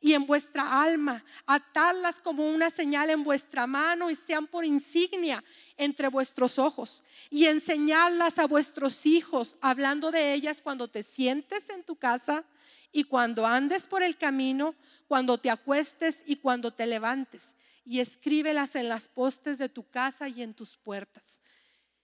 y 0.00 0.12
en 0.12 0.26
vuestra 0.26 0.82
alma, 0.82 1.24
atadlas 1.46 2.20
como 2.20 2.46
una 2.46 2.68
señal 2.68 3.08
en 3.10 3.24
vuestra 3.24 3.66
mano 3.66 4.10
y 4.10 4.14
sean 4.14 4.46
por 4.46 4.64
insignia 4.64 5.42
entre 5.78 6.08
vuestros 6.08 6.58
ojos. 6.58 7.02
Y 7.30 7.46
enseñarlas 7.46 8.38
a 8.38 8.46
vuestros 8.46 9.06
hijos, 9.06 9.56
hablando 9.60 10.10
de 10.10 10.34
ellas 10.34 10.60
cuando 10.62 10.88
te 10.88 11.02
sientes 11.02 11.70
en 11.70 11.84
tu 11.84 11.96
casa 11.96 12.44
y 12.92 13.04
cuando 13.04 13.46
andes 13.46 13.86
por 13.86 14.02
el 14.02 14.16
camino, 14.16 14.74
cuando 15.08 15.38
te 15.38 15.50
acuestes 15.50 16.22
y 16.26 16.36
cuando 16.36 16.70
te 16.70 16.86
levantes 16.86 17.54
y 17.84 18.00
escríbelas 18.00 18.76
en 18.76 18.88
las 18.88 19.08
postes 19.08 19.58
de 19.58 19.68
tu 19.68 19.88
casa 19.88 20.28
y 20.28 20.42
en 20.42 20.54
tus 20.54 20.76
puertas. 20.76 21.42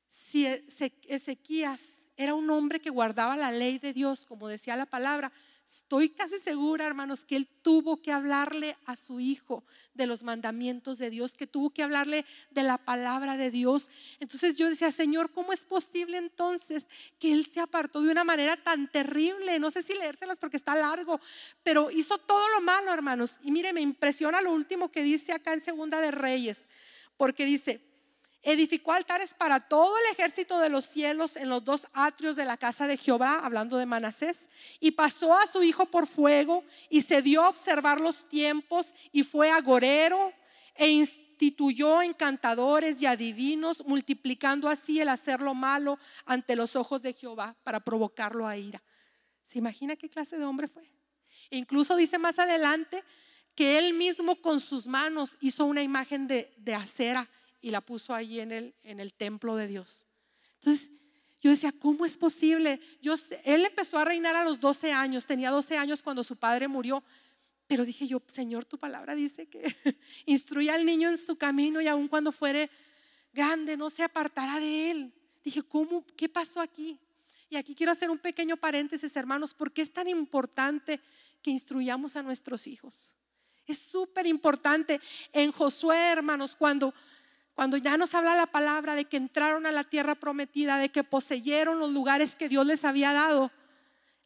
Si 0.09 0.47
Ezequías 0.47 1.81
era 2.17 2.35
un 2.35 2.51
hombre 2.51 2.81
que 2.81 2.91
guardaba 2.91 3.37
la 3.37 3.53
ley 3.53 3.79
de 3.79 3.93
Dios, 3.93 4.27
como 4.27 4.49
decía 4.49 4.77
la 4.77 4.87
palabra, 4.87 5.33
Estoy 5.71 6.09
casi 6.09 6.41
segura, 6.41 6.85
hermanos, 6.85 7.25
que 7.25 7.37
él 7.37 7.47
tuvo 7.47 8.03
que 8.03 8.11
hablarle 8.11 8.77
a 8.87 8.97
su 8.97 9.21
hijo 9.21 9.63
de 9.95 10.09
los 10.09 10.25
mandamientos 10.25 10.99
de 10.99 11.11
Dios, 11.11 11.35
que 11.35 11.47
tuvo 11.47 11.71
que 11.71 11.85
hablarle 11.85 12.25
de 12.51 12.65
la 12.65 12.77
palabra 12.77 13.37
de 13.37 13.53
Dios. 13.53 13.89
Entonces 14.19 14.59
yo 14.59 14.69
decía, 14.69 14.91
Señor, 14.91 15.31
¿cómo 15.31 15.53
es 15.53 15.65
posible 15.65 16.19
entonces 16.19 16.89
que 17.21 17.33
él 17.33 17.47
se 17.47 17.61
apartó 17.61 18.03
de 18.03 18.11
una 18.11 18.25
manera 18.25 18.57
tan 18.57 18.91
terrible? 18.91 19.61
No 19.61 19.71
sé 19.71 19.85
si 19.85 19.95
leérselas 19.95 20.39
porque 20.39 20.57
está 20.57 20.75
largo, 20.75 21.21
pero 21.63 21.93
hizo 21.93 22.19
todo 22.19 22.49
lo 22.49 22.61
malo, 22.63 22.93
hermanos. 22.93 23.39
Y 23.45 23.53
mire, 23.53 23.73
me 23.73 23.81
impresiona 23.81 24.41
lo 24.41 24.53
último 24.53 24.91
que 24.91 25.05
dice 25.05 25.33
acá 25.33 25.53
en 25.53 25.61
Segunda 25.61 26.01
de 26.01 26.11
Reyes, 26.11 26.69
porque 27.17 27.45
dice, 27.45 27.90
Edificó 28.43 28.93
altares 28.93 29.35
para 29.35 29.61
todo 29.61 29.95
el 29.99 30.13
ejército 30.13 30.59
de 30.61 30.71
los 30.71 30.87
cielos 30.87 31.37
en 31.37 31.51
los 31.51 31.63
dos 31.63 31.87
atrios 31.93 32.37
de 32.37 32.47
la 32.47 32.57
casa 32.57 32.87
de 32.87 32.97
Jehová, 32.97 33.41
hablando 33.45 33.77
de 33.77 33.85
Manasés, 33.85 34.49
y 34.81 34.93
pasó 34.93 35.37
a 35.37 35.47
su 35.47 35.63
hijo 35.63 35.87
por 35.87 36.07
fuego 36.07 36.65
y 36.89 37.03
se 37.03 37.21
dio 37.21 37.43
a 37.43 37.51
observar 37.51 38.01
los 38.01 38.29
tiempos 38.29 38.95
y 39.13 39.25
fue 39.25 39.51
agorero 39.51 40.33
e 40.75 40.89
instituyó 40.89 42.01
encantadores 42.01 43.03
y 43.03 43.07
adivinos, 43.07 43.85
multiplicando 43.87 44.71
así 44.71 45.01
el 45.01 45.11
hacer 45.11 45.43
lo 45.43 45.53
malo 45.53 45.99
ante 46.25 46.57
los 46.57 46.77
ojos 46.77 47.03
de 47.03 47.13
Jehová 47.13 47.57
para 47.63 47.81
provocarlo 47.81 48.49
a 48.49 48.57
ira. 48.57 48.83
¿Se 49.43 49.59
imagina 49.59 49.97
qué 49.97 50.09
clase 50.09 50.39
de 50.39 50.45
hombre 50.45 50.67
fue? 50.67 50.91
E 51.51 51.59
incluso 51.59 51.95
dice 51.95 52.17
más 52.17 52.39
adelante 52.39 53.05
que 53.55 53.77
él 53.77 53.93
mismo 53.93 54.37
con 54.37 54.61
sus 54.61 54.87
manos 54.87 55.37
hizo 55.41 55.67
una 55.67 55.83
imagen 55.83 56.27
de, 56.27 56.55
de 56.57 56.75
acera 56.75 57.29
y 57.61 57.71
la 57.71 57.81
puso 57.81 58.15
allí 58.15 58.41
en 58.41 58.53
el, 58.53 58.75
en 58.83 59.01
el 59.01 59.13
templo 59.13 59.57
de 59.57 59.67
Dios. 59.67 60.07
Entonces, 60.55 60.91
yo 61.41 61.51
decía, 61.51 61.73
¿cómo 61.73 62.05
es 62.05 62.17
posible? 62.17 62.81
Yo, 63.01 63.15
él 63.45 63.65
empezó 63.65 63.99
a 63.99 64.05
reinar 64.05 64.37
a 64.37 64.45
los 64.45 64.61
12 64.61 64.93
años, 64.93 65.27
tenía 65.27 65.51
12 65.51 65.79
años 65.79 66.03
cuando 66.03 66.23
su 66.23 66.37
padre 66.37 66.69
murió, 66.69 67.03
pero 67.67 67.85
dije 67.85 68.07
yo, 68.07 68.21
Señor, 68.27 68.65
tu 68.65 68.79
palabra 68.79 69.15
dice 69.15 69.47
que 69.47 69.63
instruye 70.27 70.71
al 70.71 70.85
niño 70.85 71.09
en 71.09 71.17
su 71.17 71.37
camino 71.37 71.81
y 71.81 71.87
aun 71.87 72.09
cuando 72.09 72.33
fuere 72.33 72.71
grande 73.33 73.77
no 73.77 73.91
se 73.91 74.03
apartará 74.03 74.61
de 74.61 74.91
él. 74.91 75.15
Dije, 75.43 75.63
¿cómo? 75.63 76.05
¿Qué 76.17 76.29
pasó 76.29 76.61
aquí? 76.61 76.99
Y 77.49 77.57
aquí 77.57 77.75
quiero 77.75 77.93
hacer 77.93 78.11
un 78.11 78.19
pequeño 78.19 78.57
paréntesis, 78.57 79.17
hermanos, 79.17 79.55
porque 79.55 79.83
es 79.83 79.93
tan 79.93 80.09
importante 80.09 81.01
que 81.43 81.51
instruyamos 81.51 82.17
a 82.17 82.23
nuestros 82.23 82.67
hijos. 82.67 83.15
Es 83.67 83.79
súper 83.79 84.27
importante 84.27 85.01
en 85.33 85.53
Josué, 85.53 85.97
hermanos, 85.97 86.55
cuando 86.57 86.93
cuando 87.55 87.77
ya 87.77 87.97
nos 87.97 88.15
habla 88.15 88.35
la 88.35 88.47
palabra 88.47 88.95
de 88.95 89.05
que 89.05 89.17
entraron 89.17 89.67
a 89.67 89.73
la 89.73 89.85
tierra 89.85 90.15
prometida, 90.15 90.79
de 90.79 90.91
que 90.91 91.05
poseyeron 91.05 91.79
los 91.79 91.91
lugares 91.91 92.37
que 92.37 92.49
Dios 92.49 92.65
les 92.67 92.85
había 92.85 93.13
dado, 93.13 93.51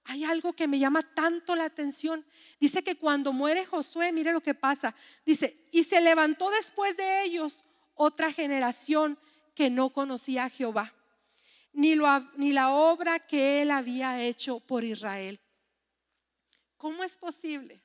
hay 0.04 0.24
algo 0.24 0.52
que 0.52 0.68
me 0.68 0.78
llama 0.78 1.02
tanto 1.14 1.56
la 1.56 1.64
atención. 1.64 2.24
Dice 2.60 2.84
que 2.84 2.96
cuando 2.96 3.32
muere 3.32 3.64
Josué, 3.64 4.12
mire 4.12 4.32
lo 4.32 4.42
que 4.42 4.54
pasa. 4.54 4.94
Dice, 5.24 5.66
y 5.72 5.84
se 5.84 6.00
levantó 6.00 6.50
después 6.50 6.96
de 6.96 7.24
ellos 7.24 7.64
otra 7.94 8.32
generación 8.32 9.18
que 9.54 9.70
no 9.70 9.90
conocía 9.90 10.44
a 10.44 10.50
Jehová, 10.50 10.92
ni, 11.72 11.96
ni 12.36 12.52
la 12.52 12.70
obra 12.70 13.18
que 13.18 13.62
él 13.62 13.70
había 13.70 14.22
hecho 14.22 14.60
por 14.60 14.84
Israel. 14.84 15.40
¿Cómo 16.76 17.02
es 17.02 17.16
posible 17.16 17.83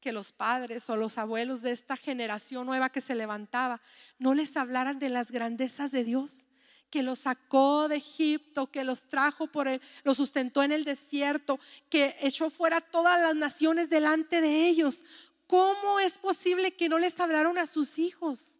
que 0.00 0.12
los 0.12 0.32
padres 0.32 0.88
o 0.90 0.96
los 0.96 1.18
abuelos 1.18 1.62
de 1.62 1.72
esta 1.72 1.96
generación 1.96 2.66
nueva 2.66 2.90
que 2.90 3.00
se 3.00 3.14
levantaba 3.14 3.80
no 4.18 4.34
les 4.34 4.56
hablaran 4.56 4.98
de 4.98 5.08
las 5.08 5.30
grandezas 5.30 5.90
de 5.90 6.04
Dios, 6.04 6.46
que 6.90 7.02
los 7.02 7.20
sacó 7.20 7.88
de 7.88 7.96
Egipto, 7.96 8.70
que 8.70 8.84
los 8.84 9.08
trajo 9.08 9.46
por 9.46 9.68
él, 9.68 9.80
los 10.04 10.16
sustentó 10.16 10.62
en 10.62 10.72
el 10.72 10.84
desierto, 10.84 11.60
que 11.90 12.16
echó 12.20 12.50
fuera 12.50 12.80
todas 12.80 13.20
las 13.20 13.34
naciones 13.34 13.90
delante 13.90 14.40
de 14.40 14.68
ellos. 14.68 15.04
¿Cómo 15.46 16.00
es 16.00 16.18
posible 16.18 16.72
que 16.72 16.88
no 16.88 16.98
les 16.98 17.18
hablaron 17.20 17.58
a 17.58 17.66
sus 17.66 17.98
hijos? 17.98 18.58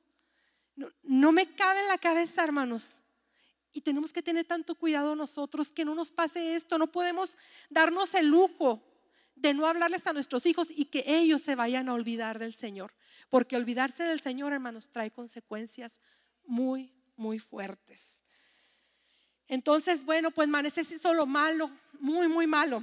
No, 0.76 0.90
no 1.02 1.32
me 1.32 1.54
cabe 1.54 1.80
en 1.80 1.88
la 1.88 1.98
cabeza, 1.98 2.44
hermanos. 2.44 3.00
Y 3.72 3.80
tenemos 3.80 4.12
que 4.12 4.22
tener 4.22 4.46
tanto 4.46 4.74
cuidado 4.74 5.14
nosotros 5.14 5.70
que 5.70 5.84
no 5.84 5.94
nos 5.94 6.10
pase 6.10 6.54
esto. 6.54 6.78
No 6.78 6.86
podemos 6.86 7.36
darnos 7.70 8.14
el 8.14 8.26
lujo 8.26 8.82
de 9.40 9.54
no 9.54 9.66
hablarles 9.66 10.06
a 10.06 10.12
nuestros 10.12 10.46
hijos 10.46 10.68
y 10.70 10.86
que 10.86 11.04
ellos 11.06 11.42
se 11.42 11.54
vayan 11.54 11.88
a 11.88 11.94
olvidar 11.94 12.38
del 12.38 12.54
Señor. 12.54 12.92
Porque 13.30 13.56
olvidarse 13.56 14.04
del 14.04 14.20
Señor, 14.20 14.52
hermanos, 14.52 14.90
trae 14.90 15.10
consecuencias 15.10 16.00
muy, 16.46 16.92
muy 17.16 17.38
fuertes. 17.38 18.24
Entonces, 19.48 20.04
bueno, 20.04 20.30
pues 20.30 20.48
Manasés 20.48 20.90
hizo 20.92 21.14
lo 21.14 21.26
malo, 21.26 21.70
muy, 22.00 22.28
muy 22.28 22.46
malo. 22.46 22.82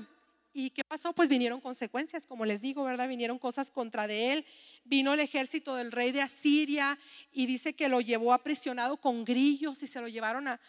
¿Y 0.51 0.69
qué 0.69 0.83
pasó? 0.87 1.13
Pues 1.13 1.27
vinieron 1.27 1.59
consecuencias, 1.59 2.25
como 2.25 2.45
les 2.45 2.61
digo, 2.61 2.83
¿verdad? 2.85 3.09
Vinieron 3.09 3.37
cosas 3.37 3.69
contra 3.69 4.07
de 4.07 4.31
él. 4.31 4.45
Vino 4.85 5.13
el 5.13 5.19
ejército 5.19 5.75
del 5.75 5.91
rey 5.91 6.11
de 6.11 6.21
Asiria 6.21 6.97
y 7.33 7.45
dice 7.45 7.73
que 7.73 7.89
lo 7.89 7.99
llevó 7.99 8.33
aprisionado 8.33 8.97
con 8.97 9.25
grillos 9.25 9.83
y 9.83 9.87
se 9.87 9.99
lo 9.99 10.07
llevaron 10.07 10.47
a, 10.47 10.59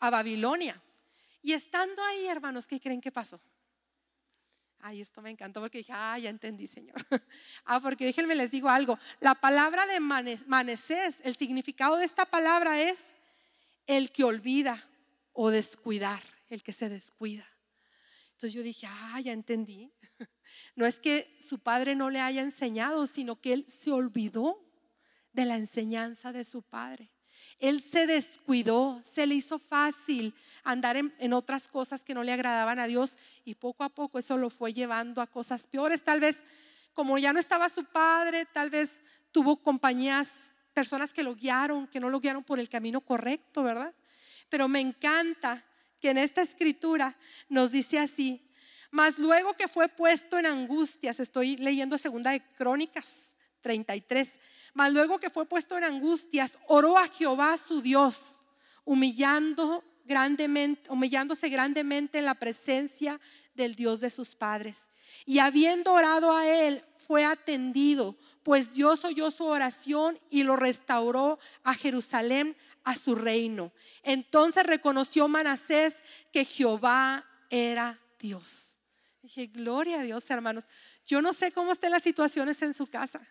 a 0.00 0.10
Babilonia. 0.10 0.82
Y 1.40 1.52
estando 1.52 2.02
ahí, 2.02 2.26
hermanos, 2.26 2.66
¿qué 2.66 2.80
creen 2.80 3.00
que 3.00 3.12
pasó? 3.12 3.40
Ay, 4.80 5.00
esto 5.00 5.22
me 5.22 5.30
encantó 5.30 5.60
porque 5.60 5.78
dije, 5.78 5.92
ah, 5.94 6.18
ya 6.18 6.30
entendí, 6.30 6.66
Señor. 6.66 6.94
ah, 7.64 7.80
porque 7.80 8.04
déjenme 8.04 8.36
les 8.36 8.50
digo 8.50 8.68
algo. 8.68 8.98
La 9.20 9.34
palabra 9.34 9.86
de 9.86 10.00
manecés, 10.00 11.18
el 11.24 11.36
significado 11.36 11.96
de 11.96 12.04
esta 12.04 12.26
palabra 12.26 12.80
es 12.80 13.02
el 13.86 14.12
que 14.12 14.24
olvida 14.24 14.84
o 15.32 15.50
descuidar, 15.50 16.22
el 16.48 16.62
que 16.62 16.72
se 16.72 16.88
descuida. 16.88 17.46
Entonces 18.32 18.52
yo 18.52 18.62
dije, 18.62 18.86
ah, 18.88 19.20
ya 19.20 19.32
entendí. 19.32 19.92
no 20.76 20.86
es 20.86 21.00
que 21.00 21.36
su 21.40 21.58
padre 21.58 21.96
no 21.96 22.08
le 22.10 22.20
haya 22.20 22.40
enseñado, 22.40 23.06
sino 23.08 23.40
que 23.40 23.52
él 23.52 23.66
se 23.66 23.90
olvidó 23.90 24.64
de 25.32 25.44
la 25.44 25.56
enseñanza 25.56 26.32
de 26.32 26.44
su 26.44 26.62
padre. 26.62 27.10
Él 27.58 27.80
se 27.80 28.06
descuidó, 28.06 29.00
se 29.04 29.26
le 29.26 29.34
hizo 29.34 29.58
fácil 29.58 30.34
andar 30.62 30.96
en, 30.96 31.32
otras 31.32 31.68
cosas 31.68 32.04
que 32.04 32.14
no 32.14 32.22
le 32.22 32.32
agradaban 32.32 32.78
a 32.78 32.86
Dios 32.86 33.16
y 33.44 33.54
poco 33.54 33.84
a 33.84 33.88
poco 33.88 34.18
eso 34.18 34.36
lo 34.36 34.50
fue 34.50 34.72
llevando 34.72 35.20
a 35.20 35.26
cosas 35.26 35.66
peores. 35.66 36.04
Tal 36.04 36.20
vez 36.20 36.44
como 36.94 37.18
ya 37.18 37.32
no 37.32 37.40
estaba 37.40 37.68
su 37.68 37.84
padre, 37.84 38.46
tal 38.46 38.70
vez 38.70 39.02
tuvo 39.32 39.56
compañías, 39.56 40.52
personas 40.72 41.12
que 41.12 41.22
lo 41.22 41.34
guiaron, 41.34 41.86
que 41.88 42.00
no 42.00 42.10
lo 42.10 42.20
guiaron 42.20 42.44
por 42.44 42.58
el 42.58 42.68
camino 42.68 43.00
correcto, 43.00 43.62
¿verdad? 43.62 43.94
Pero 44.48 44.68
me 44.68 44.80
encanta 44.80 45.64
que 46.00 46.10
en 46.10 46.18
esta 46.18 46.42
escritura 46.42 47.16
nos 47.48 47.72
dice 47.72 47.98
así, 47.98 48.48
mas 48.90 49.18
luego 49.18 49.54
que 49.54 49.68
fue 49.68 49.88
puesto 49.88 50.38
en 50.38 50.46
angustias, 50.46 51.20
estoy 51.20 51.56
leyendo 51.56 51.98
segunda 51.98 52.30
de 52.30 52.40
Crónicas 52.40 53.34
33, 53.60 54.40
mas 54.74 54.92
luego 54.92 55.18
que 55.18 55.30
fue 55.30 55.46
puesto 55.46 55.76
en 55.76 55.84
angustias, 55.84 56.58
oró 56.66 56.98
a 56.98 57.08
Jehová 57.08 57.56
su 57.58 57.82
Dios, 57.82 58.42
humillando 58.84 59.84
grandemente, 60.04 60.90
humillándose 60.90 61.48
grandemente 61.48 62.18
en 62.18 62.24
la 62.24 62.34
presencia 62.34 63.20
del 63.54 63.74
Dios 63.74 64.00
de 64.00 64.10
sus 64.10 64.34
padres. 64.34 64.90
Y 65.26 65.38
habiendo 65.38 65.92
orado 65.92 66.34
a 66.34 66.46
él, 66.46 66.82
fue 67.08 67.24
atendido, 67.24 68.16
pues 68.42 68.74
Dios 68.74 69.04
oyó 69.04 69.30
su 69.30 69.44
oración 69.46 70.18
y 70.28 70.42
lo 70.42 70.56
restauró 70.56 71.38
a 71.64 71.74
Jerusalén, 71.74 72.54
a 72.84 72.96
su 72.96 73.14
reino. 73.14 73.72
Entonces 74.02 74.64
reconoció 74.64 75.26
Manasés 75.26 76.02
que 76.32 76.44
Jehová 76.44 77.24
era 77.50 77.98
Dios. 78.18 78.78
Dije, 79.22 79.46
gloria 79.46 80.00
a 80.00 80.02
Dios, 80.02 80.28
hermanos. 80.30 80.68
Yo 81.06 81.22
no 81.22 81.32
sé 81.32 81.50
cómo 81.52 81.72
estén 81.72 81.90
las 81.90 82.02
situaciones 82.02 82.60
en 82.62 82.74
su 82.74 82.86
casa. 82.86 83.26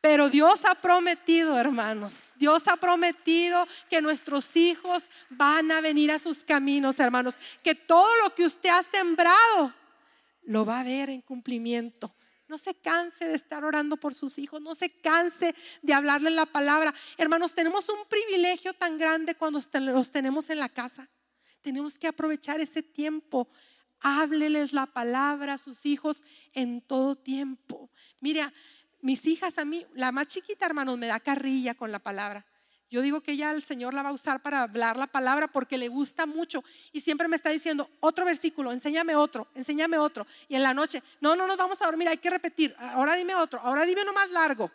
Pero 0.00 0.30
Dios 0.30 0.64
ha 0.64 0.74
prometido, 0.74 1.58
hermanos, 1.58 2.32
Dios 2.36 2.66
ha 2.68 2.76
prometido 2.76 3.66
que 3.90 4.00
nuestros 4.00 4.56
hijos 4.56 5.10
van 5.28 5.70
a 5.70 5.82
venir 5.82 6.10
a 6.10 6.18
sus 6.18 6.42
caminos, 6.42 6.98
hermanos, 6.98 7.36
que 7.62 7.74
todo 7.74 8.08
lo 8.24 8.34
que 8.34 8.46
usted 8.46 8.70
ha 8.70 8.82
sembrado 8.82 9.74
lo 10.44 10.64
va 10.64 10.80
a 10.80 10.84
ver 10.84 11.10
en 11.10 11.20
cumplimiento. 11.20 12.14
No 12.48 12.58
se 12.58 12.74
canse 12.74 13.26
de 13.26 13.34
estar 13.34 13.64
orando 13.64 13.96
por 13.96 14.14
sus 14.14 14.38
hijos, 14.38 14.60
no 14.60 14.74
se 14.74 14.90
canse 14.90 15.54
de 15.82 15.92
hablarle 15.92 16.30
la 16.30 16.46
palabra. 16.46 16.92
Hermanos, 17.16 17.54
tenemos 17.54 17.88
un 17.88 18.08
privilegio 18.08 18.72
tan 18.72 18.98
grande 18.98 19.34
cuando 19.34 19.60
los 19.74 20.10
tenemos 20.10 20.50
en 20.50 20.58
la 20.58 20.68
casa. 20.68 21.08
Tenemos 21.60 21.98
que 21.98 22.08
aprovechar 22.08 22.58
ese 22.58 22.82
tiempo. 22.82 23.48
Hábleles 24.00 24.72
la 24.72 24.86
palabra 24.86 25.54
a 25.54 25.58
sus 25.58 25.84
hijos 25.86 26.24
en 26.52 26.80
todo 26.80 27.14
tiempo. 27.14 27.90
Mira, 28.18 28.52
mis 29.02 29.26
hijas 29.26 29.58
a 29.58 29.64
mí, 29.64 29.86
la 29.94 30.12
más 30.12 30.26
chiquita, 30.26 30.66
hermanos, 30.66 30.98
me 30.98 31.06
da 31.06 31.20
carrilla 31.20 31.74
con 31.74 31.92
la 31.92 31.98
palabra. 31.98 32.44
Yo 32.90 33.02
digo 33.02 33.20
que 33.20 33.32
ella 33.32 33.52
el 33.52 33.62
Señor 33.62 33.94
la 33.94 34.02
va 34.02 34.08
a 34.08 34.12
usar 34.12 34.42
para 34.42 34.62
hablar 34.62 34.96
la 34.96 35.06
palabra 35.06 35.46
porque 35.46 35.78
le 35.78 35.86
gusta 35.88 36.26
mucho 36.26 36.64
y 36.92 37.00
siempre 37.00 37.28
me 37.28 37.36
está 37.36 37.50
diciendo 37.50 37.88
otro 38.00 38.24
versículo, 38.24 38.72
enséñame 38.72 39.14
otro, 39.14 39.46
enséñame 39.54 39.96
otro. 39.96 40.26
Y 40.48 40.56
en 40.56 40.64
la 40.64 40.74
noche, 40.74 41.00
no, 41.20 41.36
no 41.36 41.46
nos 41.46 41.56
vamos 41.56 41.80
a 41.80 41.86
dormir, 41.86 42.08
hay 42.08 42.18
que 42.18 42.30
repetir, 42.30 42.74
ahora 42.78 43.14
dime 43.14 43.36
otro, 43.36 43.60
ahora 43.60 43.84
dime 43.84 44.02
uno 44.02 44.12
más 44.12 44.28
largo. 44.30 44.72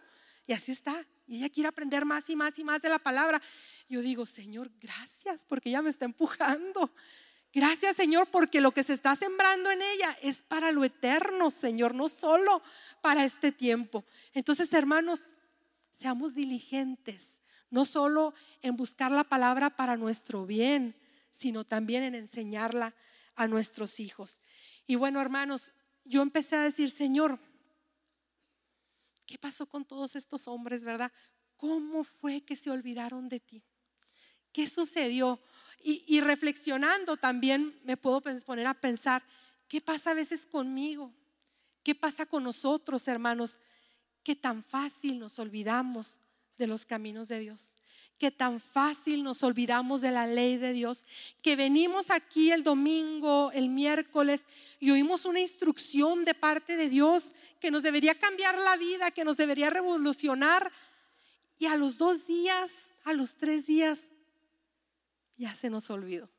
Y 0.47 0.53
así 0.53 0.71
está. 0.71 1.05
Y 1.27 1.37
ella 1.37 1.49
quiere 1.49 1.67
aprender 1.67 2.05
más 2.05 2.29
y 2.29 2.35
más 2.37 2.57
y 2.57 2.63
más 2.63 2.81
de 2.81 2.87
la 2.87 2.99
palabra. 2.99 3.41
Yo 3.89 4.01
digo, 4.01 4.25
Señor, 4.25 4.71
gracias 4.79 5.43
porque 5.43 5.69
ella 5.69 5.81
me 5.81 5.89
está 5.89 6.05
empujando. 6.05 6.93
Gracias, 7.51 7.95
Señor, 7.95 8.27
porque 8.27 8.59
lo 8.59 8.71
que 8.71 8.83
se 8.83 8.93
está 8.93 9.15
sembrando 9.15 9.71
en 9.71 9.81
ella 9.81 10.17
es 10.21 10.41
para 10.41 10.71
lo 10.71 10.83
eterno, 10.83 11.51
Señor, 11.51 11.95
no 11.95 12.09
solo 12.09 12.61
para 13.05 13.23
este 13.23 13.51
tiempo. 13.51 14.03
Entonces, 14.33 14.73
hermanos, 14.73 15.27
seamos 15.91 16.33
diligentes, 16.33 17.39
no 17.69 17.85
solo 17.85 18.33
en 18.63 18.75
buscar 18.75 19.11
la 19.11 19.23
palabra 19.23 19.75
para 19.75 19.95
nuestro 19.95 20.47
bien, 20.47 20.95
sino 21.29 21.65
también 21.65 22.01
en 22.01 22.15
enseñarla 22.15 22.95
a 23.35 23.47
nuestros 23.47 23.99
hijos. 23.99 24.41
Y 24.87 24.95
bueno, 24.95 25.21
hermanos, 25.21 25.75
yo 26.03 26.23
empecé 26.23 26.55
a 26.55 26.63
decir, 26.63 26.89
Señor, 26.89 27.37
¿qué 29.27 29.37
pasó 29.37 29.67
con 29.67 29.85
todos 29.85 30.15
estos 30.15 30.47
hombres, 30.47 30.83
verdad? 30.83 31.11
¿cómo 31.57 32.03
fue 32.03 32.41
que 32.41 32.55
se 32.55 32.71
olvidaron 32.71 33.29
de 33.29 33.39
ti? 33.39 33.63
¿Qué 34.51 34.67
sucedió? 34.67 35.39
Y, 35.87 36.19
reflexionando 36.21 37.17
también 37.17 37.79
me 37.83 37.97
puedo 37.97 38.19
poner 38.21 38.65
a 38.65 38.73
pensar, 38.73 39.23
¿qué 39.67 39.79
pasa 39.79 40.09
a 40.09 40.15
veces 40.15 40.47
conmigo? 40.47 41.13
¿Qué 41.85 41.95
pasa 41.95 42.25
con 42.25 42.43
nosotros, 42.43 43.07
hermanos? 43.07 43.59
Que 44.23 44.35
tan 44.35 44.63
fácil 44.63 45.19
nos 45.19 45.39
olvidamos 45.39 46.19
de 46.57 46.65
los 46.67 46.85
caminos 46.85 47.29
de 47.29 47.39
Dios 47.39 47.75
que 48.17 48.31
tan 48.31 48.61
fácil 48.61 49.23
nos 49.23 49.43
olvidamos 49.43 50.01
de 50.01 50.11
la 50.11 50.25
ley 50.25 50.57
de 50.57 50.71
Dios, 50.71 51.05
que 51.41 51.55
venimos 51.55 52.09
aquí 52.09 52.51
el 52.51 52.63
domingo, 52.63 53.51
el 53.53 53.67
miércoles 53.69 54.45
y 54.79 54.91
oímos 54.91 55.25
una 55.25 55.41
instrucción 55.41 56.23
de 56.23 56.33
parte 56.33 56.77
de 56.77 56.87
Dios 56.87 57.33
que 57.59 57.71
nos 57.71 57.83
debería 57.83 58.15
cambiar 58.15 58.57
la 58.57 58.77
vida, 58.77 59.11
que 59.11 59.25
nos 59.25 59.35
debería 59.35 59.69
revolucionar. 59.69 60.71
Y 61.57 61.65
a 61.65 61.75
los 61.75 61.97
dos 61.97 62.25
días, 62.25 62.95
a 63.03 63.11
los 63.11 63.35
tres 63.35 63.67
días, 63.67 64.07
ya 65.35 65.53
se 65.55 65.69
nos 65.69 65.89
olvidó. 65.89 66.29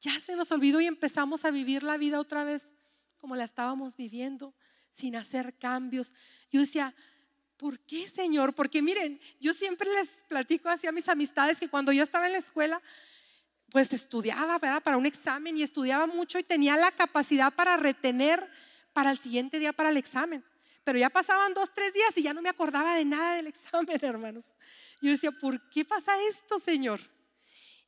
Ya 0.00 0.20
se 0.20 0.36
nos 0.36 0.52
olvidó 0.52 0.80
y 0.80 0.86
empezamos 0.86 1.44
a 1.44 1.50
vivir 1.50 1.82
la 1.82 1.96
vida 1.96 2.20
otra 2.20 2.44
vez 2.44 2.74
como 3.24 3.36
la 3.36 3.44
estábamos 3.44 3.96
viviendo, 3.96 4.52
sin 4.90 5.16
hacer 5.16 5.54
cambios. 5.56 6.12
Yo 6.50 6.60
decía, 6.60 6.94
¿Por 7.56 7.78
qué, 7.78 8.06
Señor? 8.06 8.52
Porque 8.52 8.82
miren, 8.82 9.18
yo 9.40 9.54
siempre 9.54 9.90
les 9.94 10.10
platico 10.28 10.68
así 10.68 10.86
a 10.86 10.92
mis 10.92 11.08
amistades 11.08 11.58
que 11.58 11.70
cuando 11.70 11.90
yo 11.90 12.02
estaba 12.02 12.26
en 12.26 12.32
la 12.32 12.38
escuela, 12.38 12.82
pues 13.70 13.94
estudiaba, 13.94 14.58
¿verdad? 14.58 14.82
Para 14.82 14.98
un 14.98 15.06
examen 15.06 15.56
y 15.56 15.62
estudiaba 15.62 16.06
mucho 16.06 16.38
y 16.38 16.42
tenía 16.42 16.76
la 16.76 16.90
capacidad 16.90 17.50
para 17.54 17.78
retener 17.78 18.46
para 18.92 19.10
el 19.10 19.16
siguiente 19.16 19.58
día 19.58 19.72
para 19.72 19.88
el 19.88 19.96
examen. 19.96 20.44
Pero 20.84 20.98
ya 20.98 21.08
pasaban 21.08 21.54
dos, 21.54 21.72
tres 21.72 21.94
días 21.94 22.14
y 22.18 22.24
ya 22.24 22.34
no 22.34 22.42
me 22.42 22.50
acordaba 22.50 22.94
de 22.94 23.06
nada 23.06 23.36
del 23.36 23.46
examen, 23.54 23.98
hermanos. 24.02 24.52
Yo 25.00 25.12
decía, 25.12 25.30
¿por 25.30 25.66
qué 25.70 25.86
pasa 25.86 26.12
esto, 26.28 26.58
Señor? 26.58 27.00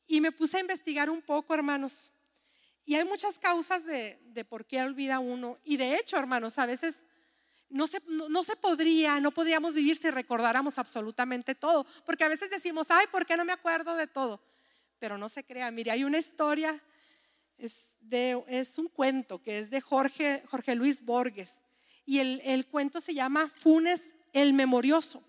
Y 0.06 0.22
me 0.22 0.32
puse 0.32 0.56
a 0.56 0.60
investigar 0.60 1.10
un 1.10 1.20
poco, 1.20 1.52
hermanos. 1.52 2.10
Y 2.86 2.94
hay 2.94 3.04
muchas 3.04 3.38
causas 3.38 3.84
de, 3.84 4.18
de 4.26 4.44
por 4.44 4.64
qué 4.64 4.80
olvida 4.80 5.18
uno. 5.18 5.58
Y 5.64 5.76
de 5.76 5.96
hecho, 5.96 6.16
hermanos, 6.16 6.56
a 6.58 6.66
veces 6.66 7.04
no 7.68 7.88
se, 7.88 8.00
no, 8.06 8.44
se, 8.44 8.54
podría, 8.54 9.18
no 9.18 9.32
podríamos 9.32 9.74
vivir 9.74 9.96
si 9.96 10.08
recordáramos 10.08 10.78
absolutamente 10.78 11.56
todo. 11.56 11.84
Porque 12.04 12.22
a 12.22 12.28
veces 12.28 12.48
decimos, 12.48 12.92
ay, 12.92 13.06
¿por 13.10 13.26
qué 13.26 13.36
no 13.36 13.44
me 13.44 13.52
acuerdo 13.52 13.96
de 13.96 14.06
todo? 14.06 14.40
Pero 15.00 15.18
no 15.18 15.28
se 15.28 15.44
crea, 15.44 15.70
mire, 15.72 15.90
hay 15.90 16.04
una 16.04 16.18
historia, 16.18 16.80
es, 17.58 17.88
de, 18.00 18.42
es 18.46 18.78
un 18.78 18.88
cuento 18.88 19.42
que 19.42 19.58
es 19.58 19.70
de 19.70 19.80
Jorge, 19.80 20.44
Jorge 20.46 20.76
Luis 20.76 21.04
Borges. 21.04 21.52
Y 22.04 22.20
el, 22.20 22.40
el 22.44 22.66
cuento 22.68 23.00
se 23.00 23.14
llama 23.14 23.48
Funes 23.48 24.14
el 24.32 24.52
Memorioso. 24.52 25.24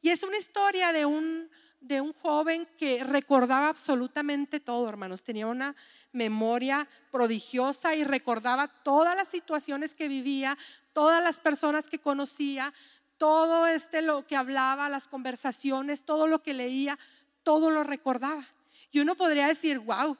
Y 0.00 0.08
es 0.08 0.22
una 0.22 0.38
historia 0.38 0.92
de 0.92 1.04
un, 1.04 1.50
de 1.82 2.00
un 2.00 2.12
joven 2.14 2.66
que 2.78 3.04
recordaba 3.04 3.68
absolutamente 3.68 4.60
todo, 4.60 4.88
hermanos. 4.88 5.22
Tenía 5.22 5.46
una 5.46 5.76
memoria 6.12 6.88
prodigiosa 7.10 7.94
y 7.94 8.04
recordaba 8.04 8.68
todas 8.68 9.16
las 9.16 9.28
situaciones 9.28 9.94
que 9.94 10.08
vivía, 10.08 10.56
todas 10.92 11.22
las 11.22 11.40
personas 11.40 11.88
que 11.88 11.98
conocía, 11.98 12.72
todo 13.18 13.66
este 13.66 14.02
lo 14.02 14.26
que 14.26 14.36
hablaba, 14.36 14.88
las 14.88 15.08
conversaciones, 15.08 16.04
todo 16.04 16.26
lo 16.26 16.42
que 16.42 16.54
leía, 16.54 16.98
todo 17.42 17.70
lo 17.70 17.84
recordaba. 17.84 18.46
Y 18.90 19.00
uno 19.00 19.14
podría 19.14 19.48
decir, 19.48 19.78
wow, 19.80 20.16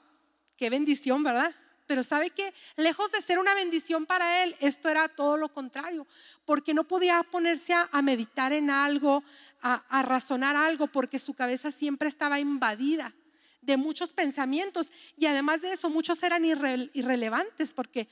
qué 0.57 0.71
bendición, 0.71 1.23
¿verdad? 1.23 1.55
Pero 1.87 2.03
sabe 2.03 2.31
que 2.31 2.55
lejos 2.77 3.11
de 3.13 3.23
ser 3.23 3.39
una 3.39 3.55
bendición 3.55 4.07
para 4.07 4.45
él, 4.45 4.57
esto 4.61 4.89
era 4.89 5.09
todo 5.09 5.37
lo 5.37 5.53
contrario, 5.53 6.07
porque 6.45 6.75
no 6.75 6.85
podía 6.85 7.23
ponerse 7.23 7.75
a, 7.75 8.03
meditar 8.03 8.53
en 8.53 8.71
algo, 8.71 9.23
a, 9.61 10.03
razonar 10.03 10.57
algo, 10.57 10.87
porque 10.87 11.19
su 11.19 11.35
cabeza 11.35 11.71
siempre 11.71 12.09
estaba 12.09 12.41
invadida 12.41 13.13
de 13.61 13.77
muchos 13.77 14.13
pensamientos 14.13 14.91
y 15.17 15.27
además 15.27 15.63
de 15.63 15.73
eso 15.73 15.89
muchos 15.89 16.23
eran 16.23 16.45
irrelevantes 16.45 17.73
porque 17.73 18.09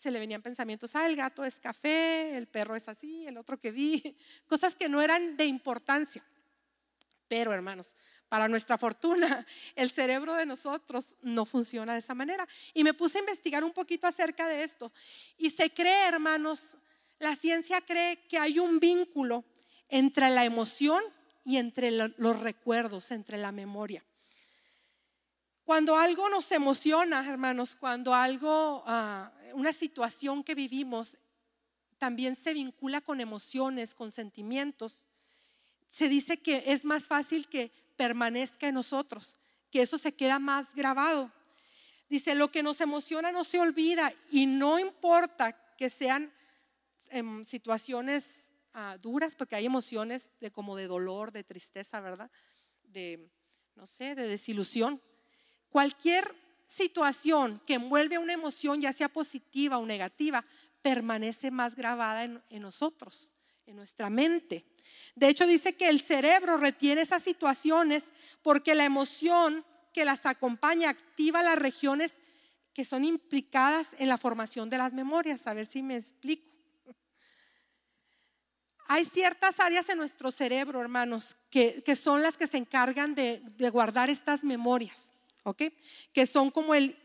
se 0.00 0.10
le 0.10 0.18
venían 0.18 0.40
pensamientos, 0.40 0.96
ah, 0.96 1.06
el 1.06 1.14
gato 1.14 1.44
es 1.44 1.60
café, 1.60 2.34
el 2.36 2.46
perro 2.48 2.74
es 2.74 2.88
así, 2.88 3.26
el 3.26 3.36
otro 3.36 3.60
que 3.60 3.70
vi, 3.70 4.16
cosas 4.46 4.74
que 4.74 4.88
no 4.88 5.02
eran 5.02 5.36
de 5.36 5.44
importancia. 5.44 6.24
Pero 7.28 7.52
hermanos, 7.52 7.96
para 8.30 8.46
nuestra 8.46 8.78
fortuna, 8.78 9.44
el 9.74 9.90
cerebro 9.90 10.34
de 10.34 10.46
nosotros 10.46 11.16
no 11.20 11.44
funciona 11.44 11.94
de 11.94 11.98
esa 11.98 12.14
manera. 12.14 12.48
Y 12.72 12.84
me 12.84 12.94
puse 12.94 13.18
a 13.18 13.20
investigar 13.20 13.64
un 13.64 13.72
poquito 13.72 14.06
acerca 14.06 14.46
de 14.46 14.62
esto. 14.62 14.92
Y 15.36 15.50
se 15.50 15.74
cree, 15.74 16.06
hermanos, 16.06 16.78
la 17.18 17.34
ciencia 17.34 17.80
cree 17.80 18.24
que 18.28 18.38
hay 18.38 18.60
un 18.60 18.78
vínculo 18.78 19.44
entre 19.88 20.30
la 20.30 20.44
emoción 20.44 21.02
y 21.44 21.56
entre 21.56 21.90
los 21.90 22.38
recuerdos, 22.38 23.10
entre 23.10 23.36
la 23.36 23.50
memoria. 23.50 24.04
Cuando 25.64 25.96
algo 25.96 26.28
nos 26.28 26.52
emociona, 26.52 27.28
hermanos, 27.28 27.74
cuando 27.74 28.14
algo, 28.14 28.84
ah, 28.86 29.32
una 29.54 29.72
situación 29.72 30.44
que 30.44 30.54
vivimos, 30.54 31.18
también 31.98 32.36
se 32.36 32.54
vincula 32.54 33.00
con 33.00 33.20
emociones, 33.20 33.92
con 33.94 34.12
sentimientos, 34.12 35.06
se 35.88 36.08
dice 36.08 36.36
que 36.36 36.62
es 36.66 36.84
más 36.84 37.08
fácil 37.08 37.48
que 37.48 37.72
permanezca 38.00 38.66
en 38.66 38.76
nosotros, 38.76 39.36
que 39.70 39.82
eso 39.82 39.98
se 39.98 40.14
queda 40.14 40.38
más 40.38 40.72
grabado. 40.74 41.30
Dice, 42.08 42.34
lo 42.34 42.50
que 42.50 42.62
nos 42.62 42.80
emociona 42.80 43.30
no 43.30 43.44
se 43.44 43.60
olvida 43.60 44.10
y 44.30 44.46
no 44.46 44.78
importa 44.78 45.52
que 45.76 45.90
sean 45.90 46.32
em, 47.10 47.44
situaciones 47.44 48.48
ah, 48.72 48.96
duras, 49.02 49.36
porque 49.36 49.56
hay 49.56 49.66
emociones 49.66 50.30
de 50.40 50.50
como 50.50 50.76
de 50.76 50.86
dolor, 50.86 51.30
de 51.30 51.44
tristeza, 51.44 52.00
¿verdad? 52.00 52.30
De, 52.84 53.30
no 53.74 53.86
sé, 53.86 54.14
de 54.14 54.26
desilusión. 54.26 54.98
Cualquier 55.68 56.34
situación 56.64 57.60
que 57.66 57.74
envuelve 57.74 58.16
una 58.16 58.32
emoción, 58.32 58.80
ya 58.80 58.94
sea 58.94 59.10
positiva 59.10 59.76
o 59.76 59.84
negativa, 59.84 60.42
permanece 60.80 61.50
más 61.50 61.76
grabada 61.76 62.24
en, 62.24 62.62
nosotros, 62.62 63.34
en 63.66 63.76
nuestra 63.76 64.08
mente. 64.08 64.64
De 65.14 65.28
hecho, 65.28 65.46
dice 65.46 65.74
que 65.74 65.88
el 65.88 66.00
cerebro 66.00 66.56
retiene 66.56 67.02
esas 67.02 67.22
situaciones 67.22 68.04
porque 68.42 68.74
la 68.74 68.84
emoción 68.84 69.64
que 69.92 70.04
las 70.04 70.26
acompaña 70.26 70.90
activa 70.90 71.42
las 71.42 71.58
regiones 71.58 72.18
que 72.72 72.84
son 72.84 73.04
implicadas 73.04 73.88
en 73.98 74.08
la 74.08 74.18
formación 74.18 74.70
de 74.70 74.78
las 74.78 74.92
memorias. 74.92 75.46
A 75.46 75.54
ver 75.54 75.66
si 75.66 75.82
me 75.82 75.96
explico. 75.96 76.48
Hay 78.86 79.04
ciertas 79.04 79.60
áreas 79.60 79.88
en 79.88 79.98
nuestro 79.98 80.32
cerebro, 80.32 80.80
hermanos, 80.80 81.36
que, 81.50 81.82
son 81.96 82.22
las 82.22 82.36
que 82.36 82.46
se 82.46 82.56
encargan 82.56 83.14
de 83.14 83.70
guardar 83.72 84.10
estas 84.10 84.42
memorias. 84.42 85.12
¿ok? 85.44 85.62
Que 86.12 86.26
son 86.26 86.50
como 86.50 86.74
el 86.74 86.96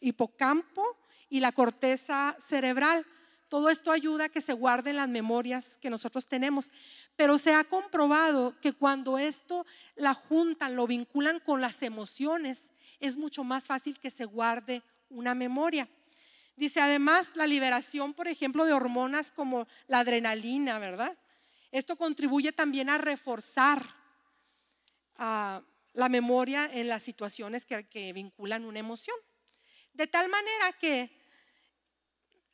hipocampo 0.00 0.84
y 1.28 1.40
la 1.40 1.52
corteza 1.52 2.36
cerebral. 2.38 3.06
Todo 3.48 3.70
esto 3.70 3.92
ayuda 3.92 4.24
a 4.24 4.28
que 4.28 4.40
se 4.40 4.52
guarden 4.52 4.96
las 4.96 5.08
memorias 5.08 5.78
que 5.78 5.90
nosotros 5.90 6.26
tenemos. 6.26 6.70
Pero 7.16 7.38
se 7.38 7.54
ha 7.54 7.64
comprobado 7.64 8.58
que 8.60 8.72
cuando 8.72 9.18
esto 9.18 9.66
la 9.96 10.14
juntan, 10.14 10.76
lo 10.76 10.86
vinculan 10.86 11.40
con 11.40 11.60
las 11.60 11.82
emociones, 11.82 12.72
es 13.00 13.16
mucho 13.16 13.44
más 13.44 13.64
fácil 13.64 13.98
que 13.98 14.10
se 14.10 14.24
guarde 14.24 14.82
una 15.10 15.34
memoria. 15.34 15.88
Dice 16.56 16.80
además 16.80 17.32
la 17.34 17.46
liberación, 17.46 18.14
por 18.14 18.28
ejemplo, 18.28 18.64
de 18.64 18.72
hormonas 18.72 19.32
como 19.32 19.66
la 19.88 20.00
adrenalina, 20.00 20.78
¿verdad? 20.78 21.16
Esto 21.72 21.96
contribuye 21.96 22.52
también 22.52 22.88
a 22.88 22.98
reforzar 22.98 23.84
a 25.16 25.62
la 25.92 26.08
memoria 26.08 26.68
en 26.72 26.88
las 26.88 27.02
situaciones 27.02 27.66
que, 27.66 28.12
vinculan 28.12 28.64
una 28.64 28.78
emoción. 28.78 29.16
De 29.92 30.06
tal 30.06 30.28
manera 30.28 30.72
que 30.72 31.10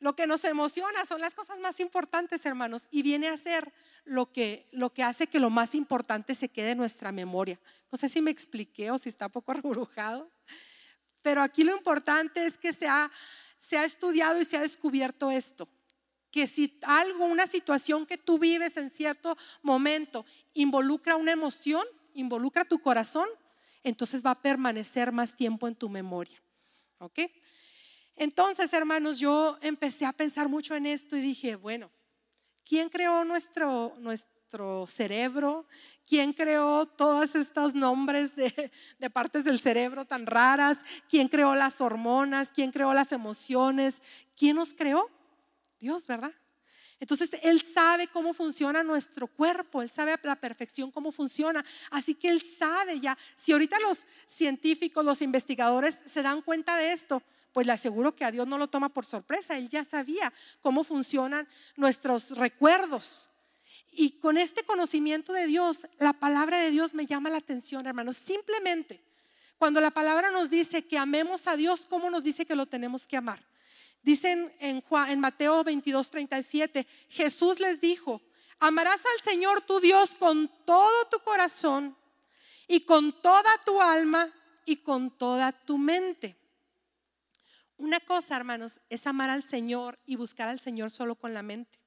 lo 0.01 0.15
que 0.15 0.27
nos 0.27 0.43
emociona 0.45 1.05
son 1.05 1.21
las 1.21 1.35
cosas 1.35 1.59
más 1.59 1.79
importantes, 1.79 2.43
hermanos, 2.45 2.87
y 2.89 3.03
viene 3.03 3.29
a 3.29 3.37
ser 3.37 3.71
lo 4.03 4.31
que, 4.31 4.67
lo 4.71 4.91
que 4.91 5.03
hace 5.03 5.27
que 5.27 5.39
lo 5.39 5.51
más 5.51 5.75
importante 5.75 6.33
se 6.33 6.49
quede 6.49 6.71
en 6.71 6.79
nuestra 6.79 7.11
memoria. 7.11 7.59
No 7.91 7.99
sé 7.99 8.09
si 8.09 8.19
me 8.19 8.31
expliqué 8.31 8.89
o 8.89 8.97
si 8.97 9.09
está 9.09 9.29
poco 9.29 9.51
arrugado, 9.51 10.29
pero 11.21 11.43
aquí 11.43 11.63
lo 11.63 11.77
importante 11.77 12.47
es 12.47 12.57
que 12.57 12.73
se 12.73 12.87
ha, 12.87 13.11
se 13.59 13.77
ha 13.77 13.85
estudiado 13.85 14.41
y 14.41 14.45
se 14.45 14.57
ha 14.57 14.61
descubierto 14.61 15.29
esto, 15.29 15.69
que 16.31 16.47
si 16.47 16.79
algo, 16.81 17.25
una 17.25 17.45
situación 17.45 18.07
que 18.07 18.17
tú 18.17 18.39
vives 18.39 18.77
en 18.77 18.89
cierto 18.89 19.37
momento 19.61 20.25
involucra 20.55 21.15
una 21.15 21.31
emoción, 21.31 21.85
involucra 22.15 22.65
tu 22.65 22.79
corazón, 22.79 23.27
entonces 23.83 24.25
va 24.25 24.31
a 24.31 24.41
permanecer 24.41 25.11
más 25.11 25.35
tiempo 25.35 25.67
en 25.67 25.75
tu 25.75 25.89
memoria. 25.89 26.41
¿Ok? 26.97 27.19
Entonces, 28.21 28.71
hermanos, 28.73 29.17
yo 29.17 29.57
empecé 29.63 30.05
a 30.05 30.13
pensar 30.13 30.47
mucho 30.47 30.75
en 30.75 30.85
esto 30.85 31.17
y 31.17 31.21
dije, 31.21 31.55
bueno, 31.55 31.89
¿quién 32.63 32.87
creó 32.87 33.25
nuestro, 33.25 33.95
nuestro 33.97 34.85
cerebro? 34.85 35.65
¿Quién 36.05 36.31
creó 36.31 36.85
todos 36.85 37.33
estos 37.33 37.73
nombres 37.73 38.35
de, 38.35 38.71
de, 38.99 39.09
partes 39.09 39.43
del 39.43 39.59
cerebro 39.59 40.05
tan 40.05 40.27
raras? 40.27 40.81
¿Quién 41.09 41.29
creó 41.29 41.55
las 41.55 41.81
hormonas? 41.81 42.51
¿Quién 42.51 42.71
creó 42.71 42.93
las 42.93 43.11
emociones? 43.11 44.03
¿Quién 44.37 44.57
nos 44.57 44.75
creó? 44.75 45.09
Dios, 45.79 46.05
¿verdad? 46.05 46.31
Entonces 46.99 47.31
Él 47.41 47.59
sabe 47.73 48.07
cómo 48.07 48.35
funciona 48.35 48.83
nuestro 48.83 49.25
cuerpo, 49.25 49.81
Él 49.81 49.89
sabe 49.89 50.13
a 50.13 50.19
la 50.21 50.35
perfección 50.35 50.91
cómo 50.91 51.11
funciona. 51.11 51.65
Así 51.89 52.13
que 52.13 52.29
Él 52.29 52.43
sabe 52.59 52.99
ya. 52.99 53.17
Si 53.35 53.51
ahorita 53.51 53.79
los 53.79 54.01
científicos, 54.27 55.03
los 55.03 55.23
investigadores 55.23 55.97
se 56.05 56.21
dan 56.21 56.43
cuenta 56.43 56.77
de 56.77 56.91
esto, 56.93 57.23
pues 57.53 57.67
le 57.67 57.73
aseguro 57.73 58.15
que 58.15 58.25
a 58.25 58.31
Dios 58.31 58.47
no 58.47 58.57
lo 58.57 58.67
toma 58.67 58.89
por 58.89 59.05
sorpresa. 59.05 59.57
Él 59.57 59.69
ya 59.69 59.83
sabía 59.85 60.31
cómo 60.61 60.83
funcionan 60.83 61.47
nuestros 61.75 62.37
recuerdos. 62.37 63.29
Y 63.91 64.11
con 64.19 64.37
este 64.37 64.63
conocimiento 64.63 65.33
de 65.33 65.47
Dios, 65.47 65.87
la 65.99 66.13
palabra 66.13 66.59
de 66.59 66.71
Dios 66.71 66.93
me 66.93 67.05
llama 67.05 67.29
la 67.29 67.37
atención, 67.37 67.85
hermanos. 67.85 68.17
Simplemente, 68.17 69.03
cuando 69.57 69.81
la 69.81 69.91
palabra 69.91 70.31
nos 70.31 70.49
dice 70.49 70.85
que 70.87 70.97
amemos 70.97 71.45
a 71.47 71.55
Dios, 71.55 71.85
¿cómo 71.85 72.09
nos 72.09 72.23
dice 72.23 72.45
que 72.45 72.55
lo 72.55 72.65
tenemos 72.65 73.05
que 73.05 73.17
amar? 73.17 73.45
Dicen 74.01 74.51
en, 74.59 74.83
Mateo 75.19 75.63
22, 75.63 76.09
37, 76.09 76.87
Jesús 77.09 77.59
les 77.59 77.79
dijo, 77.79 78.21
amarás 78.59 79.01
al 79.05 79.23
Señor 79.23 79.61
tu 79.61 79.79
Dios 79.79 80.15
con 80.15 80.49
todo 80.65 81.05
tu 81.11 81.19
corazón 81.19 81.95
y 82.67 82.81
con 82.81 83.21
toda 83.21 83.51
tu 83.63 83.79
alma 83.79 84.31
y 84.65 84.77
con 84.77 85.11
toda 85.11 85.51
tu 85.51 85.77
mente. 85.77 86.35
Una 87.81 87.99
cosa, 87.99 88.35
hermanos, 88.35 88.79
es 88.91 89.07
amar 89.07 89.31
al 89.31 89.41
Señor 89.41 89.97
y 90.05 90.15
buscar 90.15 90.47
al 90.47 90.59
Señor 90.59 90.91
solo 90.91 91.15
con 91.15 91.33
la 91.33 91.41
mente. 91.41 91.79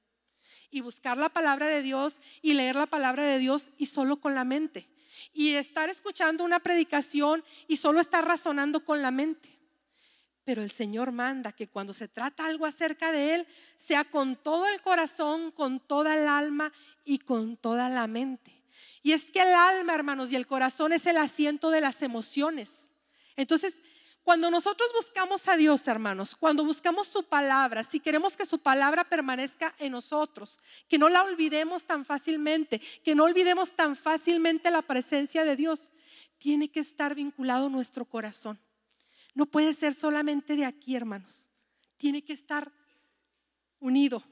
Y 0.69 0.81
buscar 0.81 1.15
la 1.15 1.29
palabra 1.29 1.67
de 1.67 1.81
Dios 1.81 2.15
y 2.41 2.53
leer 2.53 2.75
la 2.75 2.85
palabra 2.85 3.23
de 3.23 3.39
Dios 3.39 3.69
y 3.77 3.85
solo 3.85 4.17
con 4.17 4.35
la 4.35 4.43
mente. 4.43 4.89
Y 5.31 5.53
estar 5.53 5.87
escuchando 5.87 6.43
una 6.43 6.59
predicación 6.59 7.45
y 7.69 7.77
solo 7.77 8.01
estar 8.01 8.27
razonando 8.27 8.83
con 8.83 9.01
la 9.01 9.09
mente. 9.09 9.57
Pero 10.43 10.63
el 10.63 10.69
Señor 10.69 11.13
manda 11.13 11.53
que 11.53 11.69
cuando 11.69 11.93
se 11.93 12.09
trata 12.09 12.45
algo 12.45 12.65
acerca 12.65 13.13
de 13.13 13.35
Él, 13.35 13.47
sea 13.77 14.03
con 14.03 14.35
todo 14.35 14.67
el 14.67 14.81
corazón, 14.81 15.51
con 15.51 15.79
toda 15.79 16.13
el 16.15 16.27
alma 16.27 16.73
y 17.05 17.19
con 17.19 17.55
toda 17.55 17.87
la 17.87 18.05
mente. 18.07 18.65
Y 19.01 19.13
es 19.13 19.31
que 19.31 19.43
el 19.43 19.53
alma, 19.53 19.93
hermanos, 19.93 20.29
y 20.29 20.35
el 20.35 20.45
corazón 20.45 20.91
es 20.91 21.05
el 21.05 21.15
asiento 21.15 21.69
de 21.69 21.79
las 21.79 22.01
emociones. 22.01 22.91
Entonces, 23.37 23.75
cuando 24.25 24.49
nosotros 24.49 24.89
buscamos 24.95 25.47
a 25.47 25.55
Dios, 25.55 25.87
hermanos, 25.87 26.35
cuando 26.35 26.65
buscamos 26.65 27.07
su 27.07 27.25
palabra, 27.25 27.83
si 27.83 27.99
queremos 27.99 28.35
que 28.35 28.47
su 28.47 28.57
palabra 28.57 29.03
permanezca 29.03 29.75
en 29.77 29.91
nosotros, 29.91 30.59
que 30.89 30.97
no 30.97 31.09
la 31.09 31.21
olvidemos 31.21 31.83
tan 31.83 32.05
fácilmente, 32.05 32.81
que 33.03 33.13
no 33.13 33.25
olvidemos 33.25 33.75
tan 33.75 33.95
fácilmente 33.95 34.71
la 34.71 34.81
presencia 34.81 35.45
de 35.45 35.55
Dios, 35.55 35.91
tiene 36.39 36.71
que 36.71 36.79
estar 36.79 37.13
vinculado 37.13 37.69
nuestro 37.69 38.03
corazón. 38.03 38.59
No 39.35 39.45
puede 39.45 39.75
ser 39.75 39.93
solamente 39.93 40.55
de 40.55 40.65
aquí, 40.65 40.95
hermanos. 40.95 41.47
Tiene 41.95 42.23
que 42.23 42.33
estar 42.33 42.71
unido 43.79 44.23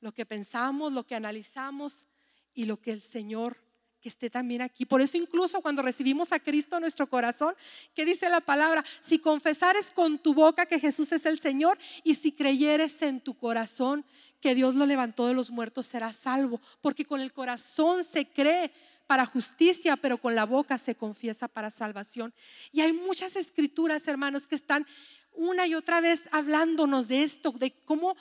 lo 0.00 0.14
que 0.14 0.24
pensamos, 0.24 0.94
lo 0.94 1.06
que 1.06 1.14
analizamos 1.14 2.06
y 2.54 2.64
lo 2.64 2.80
que 2.80 2.92
el 2.92 3.02
Señor 3.02 3.58
que 4.00 4.08
esté 4.08 4.30
también 4.30 4.62
aquí. 4.62 4.86
Por 4.86 5.00
eso 5.00 5.16
incluso 5.16 5.60
cuando 5.60 5.82
recibimos 5.82 6.32
a 6.32 6.40
Cristo 6.40 6.76
en 6.76 6.82
nuestro 6.82 7.08
corazón, 7.08 7.54
que 7.94 8.04
dice 8.04 8.28
la 8.28 8.40
palabra, 8.40 8.84
si 9.02 9.18
confesares 9.18 9.90
con 9.92 10.18
tu 10.18 10.34
boca 10.34 10.66
que 10.66 10.80
Jesús 10.80 11.12
es 11.12 11.26
el 11.26 11.38
Señor 11.38 11.78
y 12.04 12.14
si 12.14 12.32
creyeres 12.32 13.02
en 13.02 13.20
tu 13.20 13.34
corazón 13.34 14.04
que 14.40 14.54
Dios 14.54 14.74
lo 14.74 14.86
levantó 14.86 15.26
de 15.26 15.34
los 15.34 15.50
muertos, 15.50 15.86
serás 15.86 16.16
salvo. 16.16 16.60
Porque 16.80 17.04
con 17.04 17.20
el 17.20 17.32
corazón 17.32 18.04
se 18.04 18.26
cree 18.26 18.70
para 19.06 19.26
justicia, 19.26 19.96
pero 19.96 20.18
con 20.18 20.34
la 20.34 20.46
boca 20.46 20.78
se 20.78 20.94
confiesa 20.94 21.48
para 21.48 21.70
salvación. 21.70 22.32
Y 22.72 22.80
hay 22.80 22.92
muchas 22.92 23.36
escrituras, 23.36 24.06
hermanos, 24.08 24.46
que 24.46 24.54
están 24.54 24.86
una 25.32 25.66
y 25.66 25.74
otra 25.74 26.00
vez 26.00 26.24
hablándonos 26.32 27.08
de 27.08 27.24
esto, 27.24 27.52
de 27.52 27.72
cómo 27.84 28.16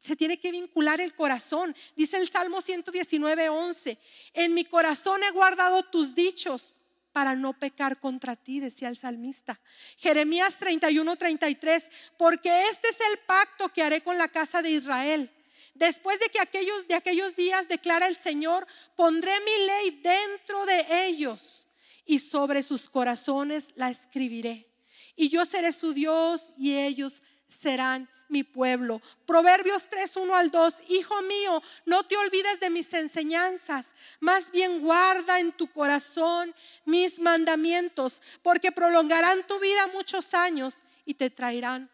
se 0.00 0.16
tiene 0.16 0.38
que 0.38 0.52
vincular 0.52 1.00
el 1.00 1.14
corazón. 1.14 1.74
Dice 1.96 2.16
el 2.16 2.28
Salmo 2.28 2.60
119, 2.60 3.48
11, 3.48 3.98
en 4.34 4.54
mi 4.54 4.64
corazón 4.64 5.22
he 5.22 5.30
guardado 5.30 5.82
tus 5.84 6.14
dichos 6.14 6.78
para 7.12 7.36
no 7.36 7.52
pecar 7.58 8.00
contra 8.00 8.36
ti, 8.36 8.60
decía 8.60 8.88
el 8.88 8.96
salmista. 8.96 9.60
Jeremías 9.98 10.58
31, 10.58 11.16
33, 11.16 11.84
porque 12.18 12.68
este 12.70 12.88
es 12.88 12.96
el 13.12 13.18
pacto 13.26 13.68
que 13.68 13.82
haré 13.82 14.02
con 14.02 14.18
la 14.18 14.28
casa 14.28 14.62
de 14.62 14.70
Israel 14.70 15.30
Después 15.74 16.20
de 16.20 16.28
que 16.28 16.40
aquellos 16.40 16.86
de 16.86 16.94
aquellos 16.94 17.34
días 17.34 17.66
declara 17.68 18.06
el 18.06 18.14
Señor, 18.14 18.66
pondré 18.94 19.32
mi 19.40 19.66
ley 19.66 20.00
dentro 20.02 20.64
de 20.66 21.06
ellos 21.06 21.66
y 22.06 22.20
sobre 22.20 22.62
sus 22.62 22.88
corazones 22.88 23.70
la 23.74 23.90
escribiré. 23.90 24.70
Y 25.16 25.28
yo 25.28 25.44
seré 25.44 25.72
su 25.72 25.92
Dios 25.92 26.52
y 26.56 26.76
ellos 26.76 27.22
serán 27.48 28.08
mi 28.28 28.42
pueblo. 28.42 29.00
Proverbios 29.26 29.88
3, 29.88 30.16
1 30.16 30.34
al 30.34 30.50
2. 30.50 30.74
Hijo 30.88 31.22
mío, 31.22 31.62
no 31.86 32.04
te 32.04 32.16
olvides 32.16 32.60
de 32.60 32.70
mis 32.70 32.92
enseñanzas, 32.94 33.86
más 34.20 34.50
bien 34.50 34.80
guarda 34.80 35.40
en 35.40 35.52
tu 35.52 35.66
corazón 35.68 36.54
mis 36.84 37.18
mandamientos, 37.20 38.20
porque 38.42 38.72
prolongarán 38.72 39.46
tu 39.46 39.58
vida 39.60 39.86
muchos 39.88 40.34
años 40.34 40.76
y 41.04 41.14
te 41.14 41.30
traerán 41.30 41.90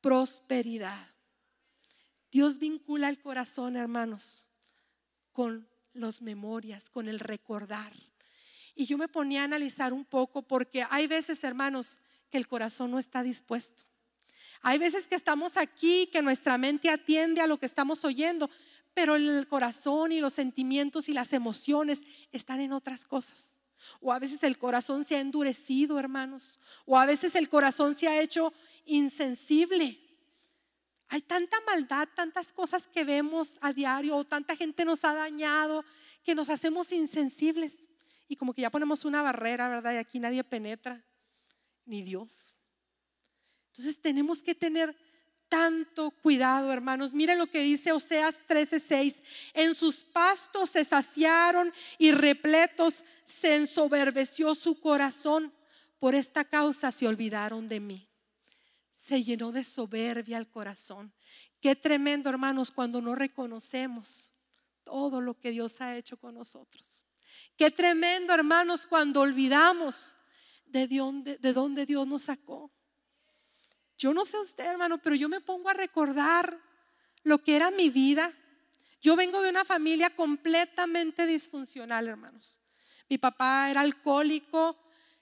prosperidad. 0.00 1.08
Dios 2.30 2.58
vincula 2.58 3.08
el 3.08 3.18
corazón, 3.18 3.76
hermanos, 3.76 4.48
con 5.32 5.68
las 5.94 6.22
memorias, 6.22 6.90
con 6.90 7.08
el 7.08 7.18
recordar. 7.18 7.92
Y 8.74 8.84
yo 8.84 8.98
me 8.98 9.08
ponía 9.08 9.40
a 9.40 9.44
analizar 9.44 9.92
un 9.92 10.04
poco 10.04 10.42
porque 10.42 10.84
hay 10.90 11.06
veces, 11.06 11.42
hermanos, 11.44 11.98
que 12.30 12.38
el 12.38 12.46
corazón 12.46 12.90
no 12.90 12.98
está 12.98 13.22
dispuesto. 13.22 13.84
Hay 14.62 14.78
veces 14.78 15.06
que 15.06 15.14
estamos 15.14 15.56
aquí, 15.56 16.08
que 16.12 16.22
nuestra 16.22 16.58
mente 16.58 16.90
atiende 16.90 17.40
a 17.40 17.46
lo 17.46 17.58
que 17.58 17.66
estamos 17.66 18.04
oyendo, 18.04 18.50
pero 18.94 19.16
el 19.16 19.46
corazón 19.48 20.12
y 20.12 20.20
los 20.20 20.32
sentimientos 20.32 21.08
y 21.08 21.12
las 21.12 21.32
emociones 21.32 22.02
están 22.32 22.60
en 22.60 22.72
otras 22.72 23.06
cosas. 23.06 23.56
O 24.00 24.12
a 24.12 24.18
veces 24.18 24.42
el 24.42 24.58
corazón 24.58 25.04
se 25.04 25.16
ha 25.16 25.20
endurecido, 25.20 25.98
hermanos. 25.98 26.58
O 26.86 26.98
a 26.98 27.06
veces 27.06 27.34
el 27.34 27.48
corazón 27.48 27.94
se 27.94 28.08
ha 28.08 28.20
hecho 28.20 28.52
insensible. 28.84 30.00
Hay 31.08 31.20
tanta 31.20 31.60
maldad, 31.66 32.08
tantas 32.16 32.52
cosas 32.52 32.88
que 32.88 33.04
vemos 33.04 33.58
a 33.60 33.72
diario, 33.72 34.16
o 34.16 34.24
tanta 34.24 34.56
gente 34.56 34.84
nos 34.84 35.04
ha 35.04 35.14
dañado, 35.14 35.84
que 36.24 36.34
nos 36.34 36.50
hacemos 36.50 36.90
insensibles. 36.90 37.88
Y 38.28 38.36
como 38.36 38.54
que 38.54 38.62
ya 38.62 38.70
ponemos 38.70 39.04
una 39.04 39.22
barrera, 39.22 39.68
¿verdad? 39.68 39.92
Y 39.92 39.98
aquí 39.98 40.18
nadie 40.18 40.42
penetra, 40.42 41.04
ni 41.84 42.02
Dios. 42.02 42.55
Entonces 43.76 44.00
tenemos 44.00 44.42
que 44.42 44.54
tener 44.54 44.96
tanto 45.48 46.10
cuidado, 46.10 46.72
hermanos. 46.72 47.12
Miren 47.12 47.38
lo 47.38 47.46
que 47.46 47.62
dice 47.62 47.92
Oseas 47.92 48.42
13:6. 48.48 49.22
En 49.54 49.74
sus 49.74 50.02
pastos 50.02 50.70
se 50.70 50.84
saciaron 50.84 51.72
y 51.98 52.12
repletos 52.12 53.04
se 53.26 53.54
ensoberbeció 53.56 54.54
su 54.54 54.80
corazón. 54.80 55.52
Por 55.98 56.14
esta 56.14 56.44
causa 56.44 56.90
se 56.92 57.06
olvidaron 57.06 57.68
de 57.68 57.80
mí 57.80 58.08
se 59.06 59.22
llenó 59.22 59.52
de 59.52 59.62
soberbia 59.62 60.36
el 60.36 60.48
corazón. 60.48 61.12
Qué 61.60 61.76
tremendo, 61.76 62.28
hermanos, 62.28 62.72
cuando 62.72 63.00
no 63.00 63.14
reconocemos 63.14 64.32
todo 64.82 65.20
lo 65.20 65.38
que 65.38 65.52
Dios 65.52 65.80
ha 65.80 65.96
hecho 65.96 66.16
con 66.16 66.34
nosotros. 66.34 67.04
Qué 67.56 67.70
tremendo, 67.70 68.34
hermanos, 68.34 68.84
cuando 68.84 69.20
olvidamos 69.20 70.16
de 70.64 70.88
dónde, 70.88 71.38
de 71.38 71.52
dónde 71.52 71.86
Dios 71.86 72.04
nos 72.04 72.22
sacó. 72.22 72.72
Yo 73.98 74.12
no 74.12 74.24
sé 74.24 74.38
usted, 74.38 74.66
hermano, 74.66 74.98
pero 74.98 75.16
yo 75.16 75.28
me 75.28 75.40
pongo 75.40 75.68
a 75.68 75.74
recordar 75.74 76.58
lo 77.22 77.42
que 77.42 77.56
era 77.56 77.70
mi 77.70 77.88
vida. 77.88 78.32
Yo 79.00 79.16
vengo 79.16 79.40
de 79.40 79.50
una 79.50 79.64
familia 79.64 80.10
completamente 80.10 81.26
disfuncional, 81.26 82.08
hermanos. 82.08 82.60
Mi 83.08 83.18
papá 83.18 83.70
era 83.70 83.80
alcohólico 83.80 84.76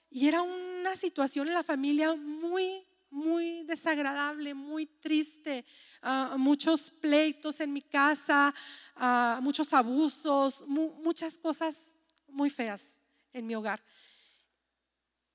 y 0.09 0.27
era 0.27 0.41
una 0.41 0.95
situación 0.95 1.47
en 1.47 1.53
la 1.53 1.63
familia 1.63 2.15
muy 2.15 2.85
muy 3.15 3.63
desagradable, 3.63 4.53
muy 4.53 4.85
triste, 4.85 5.63
ah, 6.01 6.35
muchos 6.37 6.91
pleitos 6.91 7.61
en 7.61 7.71
mi 7.71 7.81
casa, 7.81 8.53
ah, 8.97 9.39
muchos 9.41 9.73
abusos, 9.73 10.65
muchas 10.67 11.37
cosas 11.37 11.95
muy 12.27 12.49
feas 12.49 12.99
en 13.31 13.47
mi 13.47 13.55
hogar. 13.55 13.81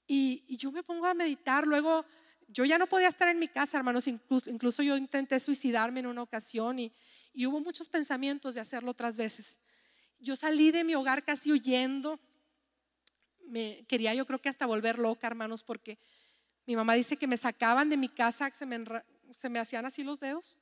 Y, 0.07 0.57
yo 0.59 0.70
me 0.70 0.82
pongo 0.82 1.07
a 1.07 1.14
meditar, 1.14 1.66
luego 1.66 2.05
yo 2.53 2.65
ya 2.65 2.79
no 2.79 2.87
podía 2.87 3.09
estar 3.09 3.29
en 3.29 3.39
mi 3.39 3.49
casa, 3.49 3.79
hermanos, 3.79 4.07
incluso, 4.09 4.83
yo 4.83 4.97
intenté 4.97 5.39
suicidarme 5.41 6.01
en 6.01 6.07
una 6.07 6.23
ocasión 6.23 6.79
y, 6.79 6.93
hubo 7.47 7.61
muchos 7.61 7.89
pensamientos 7.89 8.55
de 8.55 8.61
hacerlo 8.61 8.91
otras 8.91 9.17
veces. 9.17 9.59
Yo 10.19 10.37
salí 10.37 10.73
de 10.73 10.85
mi 10.85 10.95
hogar 10.95 11.25
casi 11.25 11.53
huyendo, 11.53 12.19
me 13.47 13.85
quería 13.89 14.15
yo 14.15 14.27
creo 14.27 14.41
que 14.41 14.49
hasta 14.49 14.67
volver 14.67 14.99
loca, 14.99 15.27
hermanos, 15.27 15.63
porque 15.63 15.99
mi 16.67 16.77
mamá 16.77 16.95
dice 16.95 17.17
que 17.17 17.27
me 17.27 17.37
sacaban 17.37 17.89
de 17.89 17.97
mi 17.97 18.09
casa, 18.09 18.51
se 18.57 18.67
se 19.39 19.49
me 19.49 19.59
hacían 19.59 19.87
así 19.87 20.03
los 20.05 20.21
dedos 20.21 20.59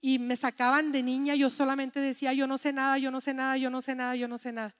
y 0.00 0.18
me 0.18 0.36
sacaban 0.36 0.92
de 0.92 1.02
niña. 1.02 1.34
Yo 1.34 1.50
solamente 1.50 2.00
decía, 2.00 2.32
yo 2.32 2.46
no 2.46 2.58
sé 2.58 2.72
nada, 2.72 2.98
yo 2.98 3.10
no 3.10 3.20
sé 3.20 3.34
nada, 3.34 3.56
yo 3.56 3.70
no 3.70 3.80
sé 3.80 3.94
nada, 3.94 4.16
yo 4.16 4.28
no 4.28 4.38
sé 4.38 4.52
nada. 4.52 4.74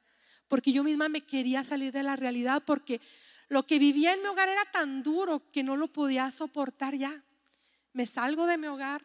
Porque 0.46 0.72
yo 0.72 0.82
misma 0.84 1.08
me 1.08 1.20
quería 1.20 1.64
salir 1.64 1.92
de 1.92 2.02
la 2.02 2.16
realidad 2.16 2.62
porque 2.64 3.00
lo 3.48 3.66
que 3.66 3.78
vivía 3.78 4.12
en 4.12 4.22
mi 4.22 4.28
hogar 4.28 4.48
era 4.48 4.64
tan 4.66 5.02
duro 5.02 5.42
que 5.50 5.62
no 5.62 5.76
lo 5.76 5.88
podía 5.88 6.30
soportar 6.30 6.94
ya. 6.94 7.24
Me 7.92 8.06
salgo 8.06 8.46
de 8.46 8.58
mi 8.58 8.66
hogar 8.66 9.02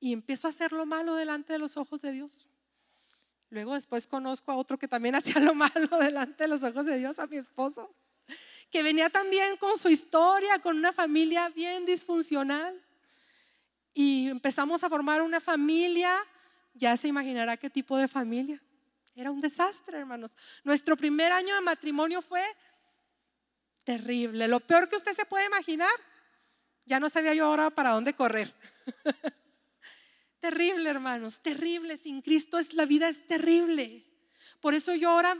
y 0.00 0.12
empiezo 0.12 0.48
a 0.48 0.50
hacer 0.50 0.72
lo 0.72 0.86
malo 0.86 1.14
delante 1.14 1.52
de 1.52 1.58
los 1.58 1.76
ojos 1.76 2.00
de 2.00 2.12
Dios. 2.12 2.48
Luego 3.50 3.74
después 3.74 4.06
conozco 4.06 4.50
a 4.52 4.56
otro 4.56 4.78
que 4.78 4.88
también 4.88 5.14
hacía 5.16 5.40
lo 5.40 5.54
malo 5.54 5.98
delante 5.98 6.44
de 6.44 6.48
los 6.48 6.62
ojos 6.62 6.86
de 6.86 6.98
Dios, 6.98 7.18
a 7.18 7.26
mi 7.26 7.36
esposo, 7.36 7.94
que 8.70 8.82
venía 8.82 9.10
también 9.10 9.56
con 9.58 9.76
su 9.78 9.88
historia, 9.88 10.58
con 10.60 10.78
una 10.78 10.92
familia 10.92 11.48
bien 11.50 11.84
disfuncional. 11.84 12.80
Y 13.92 14.28
empezamos 14.28 14.84
a 14.84 14.88
formar 14.88 15.20
una 15.20 15.40
familia, 15.40 16.16
ya 16.74 16.96
se 16.96 17.08
imaginará 17.08 17.56
qué 17.56 17.68
tipo 17.68 17.98
de 17.98 18.08
familia. 18.08 18.62
Era 19.16 19.32
un 19.32 19.40
desastre, 19.40 19.98
hermanos. 19.98 20.30
Nuestro 20.64 20.96
primer 20.96 21.32
año 21.32 21.54
de 21.56 21.60
matrimonio 21.60 22.22
fue 22.22 22.42
terrible, 23.84 24.48
lo 24.48 24.60
peor 24.60 24.88
que 24.88 24.96
usted 24.96 25.14
se 25.14 25.24
puede 25.24 25.46
imaginar. 25.46 25.90
Ya 26.86 26.98
no 26.98 27.08
sabía 27.08 27.34
yo 27.34 27.46
ahora 27.46 27.70
para 27.70 27.90
dónde 27.90 28.14
correr. 28.14 28.52
terrible, 30.40 30.90
hermanos, 30.90 31.40
terrible. 31.40 31.96
Sin 31.96 32.22
Cristo 32.22 32.58
es 32.58 32.74
la 32.74 32.84
vida 32.84 33.08
es 33.08 33.26
terrible. 33.26 34.06
Por 34.60 34.74
eso 34.74 34.94
yo 34.94 35.10
ahora 35.10 35.36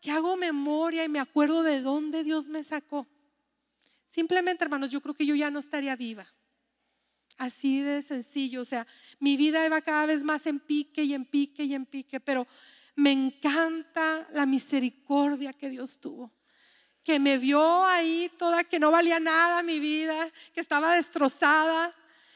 que 0.00 0.10
hago 0.10 0.36
memoria 0.36 1.04
y 1.04 1.08
me 1.08 1.20
acuerdo 1.20 1.62
de 1.62 1.80
dónde 1.80 2.24
Dios 2.24 2.48
me 2.48 2.62
sacó. 2.62 3.06
Simplemente, 4.06 4.64
hermanos, 4.64 4.90
yo 4.90 5.00
creo 5.00 5.14
que 5.14 5.26
yo 5.26 5.34
ya 5.34 5.50
no 5.50 5.58
estaría 5.58 5.96
viva. 5.96 6.26
Así 7.38 7.80
de 7.80 8.02
sencillo, 8.02 8.60
o 8.60 8.64
sea, 8.64 8.86
mi 9.18 9.36
vida 9.36 9.64
iba 9.64 9.80
cada 9.80 10.06
vez 10.06 10.22
más 10.22 10.46
en 10.46 10.60
pique 10.60 11.02
y 11.02 11.14
en 11.14 11.24
pique 11.24 11.64
y 11.64 11.74
en 11.74 11.86
pique, 11.86 12.20
pero 12.20 12.46
me 12.94 13.10
encanta 13.10 14.28
la 14.32 14.44
misericordia 14.44 15.52
que 15.54 15.70
Dios 15.70 15.98
tuvo 15.98 16.30
que 17.04 17.18
me 17.18 17.38
vio 17.38 17.84
ahí 17.86 18.30
toda 18.38 18.64
que 18.64 18.78
no 18.78 18.90
valía 18.90 19.18
nada 19.18 19.62
mi 19.62 19.80
vida, 19.80 20.30
que 20.54 20.60
estaba 20.60 20.94
destrozada. 20.94 21.94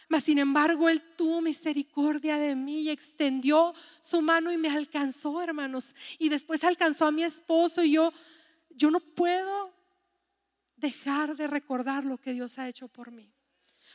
Mas 0.09 0.25
sin 0.25 0.39
embargo, 0.39 0.89
Él 0.89 1.03
tuvo 1.17 1.41
misericordia 1.41 2.39
de 2.39 2.55
mí 2.55 2.83
y 2.83 2.91
extendió 2.91 3.75
su 4.01 4.23
mano 4.23 4.53
y 4.53 4.57
me 4.57 4.69
alcanzó, 4.69 5.43
hermanos. 5.43 5.95
Y 6.19 6.29
después 6.29 6.63
alcanzó 6.65 7.07
a 7.07 7.13
mi 7.13 7.25
esposo 7.25 7.83
y 7.83 7.93
yo, 7.93 8.13
yo 8.71 8.91
no 8.91 9.01
puedo 9.01 9.73
dejar 10.77 11.37
de 11.37 11.47
recordar 11.47 12.05
lo 12.05 12.19
que 12.19 12.33
Dios 12.33 12.59
ha 12.59 12.69
hecho 12.69 12.89
por 12.89 13.11
mí. 13.11 13.33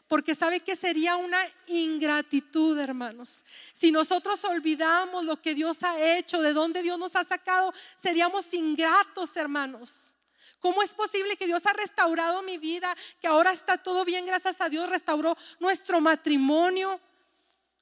Porque 0.07 0.35
sabe 0.35 0.59
que 0.59 0.75
sería 0.75 1.15
una 1.15 1.39
ingratitud, 1.67 2.77
hermanos. 2.77 3.45
Si 3.73 3.91
nosotros 3.91 4.43
olvidamos 4.43 5.23
lo 5.23 5.41
que 5.41 5.55
Dios 5.55 5.83
ha 5.83 6.17
hecho, 6.17 6.41
de 6.41 6.51
dónde 6.51 6.81
Dios 6.81 6.99
nos 6.99 7.15
ha 7.15 7.23
sacado, 7.23 7.73
seríamos 7.95 8.53
ingratos, 8.53 9.35
hermanos. 9.37 10.15
¿Cómo 10.61 10.83
es 10.83 10.93
posible 10.93 11.35
que 11.37 11.47
Dios 11.47 11.65
ha 11.65 11.73
restaurado 11.73 12.43
mi 12.43 12.59
vida, 12.59 12.95
que 13.19 13.27
ahora 13.27 13.51
está 13.51 13.79
todo 13.79 14.05
bien, 14.05 14.27
gracias 14.27 14.61
a 14.61 14.69
Dios, 14.69 14.87
restauró 14.87 15.35
nuestro 15.59 15.99
matrimonio, 15.99 17.01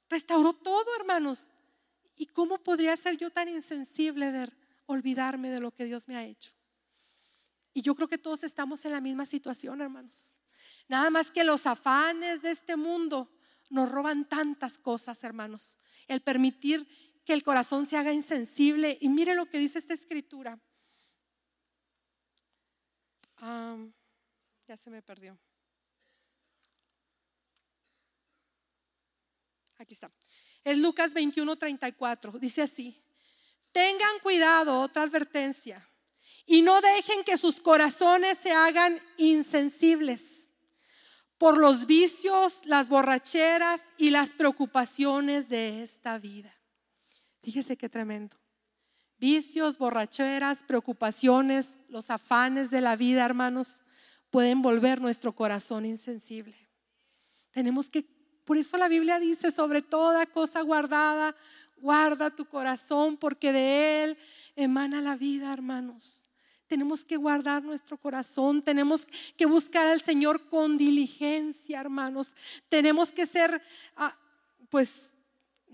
restauró 0.08 0.54
todo, 0.54 0.86
hermanos? 0.96 1.42
¿Y 2.16 2.26
cómo 2.26 2.58
podría 2.58 2.96
ser 2.96 3.18
yo 3.18 3.30
tan 3.30 3.50
insensible 3.50 4.32
de 4.32 4.50
olvidarme 4.86 5.50
de 5.50 5.60
lo 5.60 5.72
que 5.72 5.84
Dios 5.84 6.08
me 6.08 6.16
ha 6.16 6.24
hecho? 6.24 6.52
Y 7.74 7.82
yo 7.82 7.94
creo 7.94 8.08
que 8.08 8.18
todos 8.18 8.44
estamos 8.44 8.82
en 8.86 8.92
la 8.92 9.02
misma 9.02 9.26
situación, 9.26 9.82
hermanos. 9.82 10.38
Nada 10.88 11.10
más 11.10 11.30
que 11.30 11.44
los 11.44 11.66
afanes 11.66 12.40
de 12.40 12.50
este 12.50 12.76
mundo 12.76 13.30
nos 13.68 13.90
roban 13.90 14.26
tantas 14.26 14.78
cosas, 14.78 15.22
hermanos. 15.22 15.78
El 16.08 16.22
permitir 16.22 16.88
que 17.26 17.34
el 17.34 17.42
corazón 17.42 17.84
se 17.84 17.98
haga 17.98 18.12
insensible. 18.12 18.96
Y 19.02 19.10
mire 19.10 19.34
lo 19.34 19.46
que 19.46 19.58
dice 19.58 19.78
esta 19.78 19.94
escritura 19.94 20.58
ya 23.40 24.76
se 24.76 24.90
me 24.90 25.02
perdió. 25.02 25.38
Aquí 29.78 29.94
está. 29.94 30.10
Es 30.62 30.76
Lucas 30.78 31.14
21, 31.14 31.56
34. 31.56 32.38
Dice 32.38 32.62
así. 32.62 33.02
Tengan 33.72 34.18
cuidado, 34.22 34.80
otra 34.80 35.02
advertencia, 35.02 35.88
y 36.44 36.62
no 36.62 36.80
dejen 36.80 37.22
que 37.22 37.36
sus 37.36 37.60
corazones 37.60 38.38
se 38.38 38.50
hagan 38.50 39.00
insensibles 39.16 40.48
por 41.38 41.56
los 41.56 41.86
vicios, 41.86 42.60
las 42.64 42.88
borracheras 42.88 43.80
y 43.96 44.10
las 44.10 44.30
preocupaciones 44.30 45.48
de 45.48 45.82
esta 45.82 46.18
vida. 46.18 46.54
Fíjese 47.42 47.76
qué 47.76 47.88
tremendo. 47.88 48.39
Vicios, 49.20 49.76
borracheras, 49.76 50.62
preocupaciones, 50.66 51.76
los 51.90 52.08
afanes 52.08 52.70
de 52.70 52.80
la 52.80 52.96
vida, 52.96 53.22
hermanos, 53.22 53.82
pueden 54.30 54.62
volver 54.62 54.98
nuestro 54.98 55.34
corazón 55.34 55.84
insensible. 55.84 56.56
Tenemos 57.50 57.90
que, 57.90 58.06
por 58.46 58.56
eso 58.56 58.78
la 58.78 58.88
Biblia 58.88 59.18
dice, 59.18 59.50
sobre 59.50 59.82
toda 59.82 60.24
cosa 60.24 60.62
guardada, 60.62 61.36
guarda 61.82 62.30
tu 62.30 62.46
corazón, 62.46 63.18
porque 63.18 63.52
de 63.52 64.04
él 64.04 64.18
emana 64.56 65.02
la 65.02 65.16
vida, 65.16 65.52
hermanos. 65.52 66.26
Tenemos 66.66 67.04
que 67.04 67.18
guardar 67.18 67.62
nuestro 67.62 67.98
corazón, 67.98 68.62
tenemos 68.62 69.06
que 69.36 69.44
buscar 69.44 69.86
al 69.86 70.00
Señor 70.00 70.48
con 70.48 70.78
diligencia, 70.78 71.78
hermanos. 71.78 72.32
Tenemos 72.70 73.12
que 73.12 73.26
ser, 73.26 73.60
ah, 73.96 74.16
pues, 74.70 75.10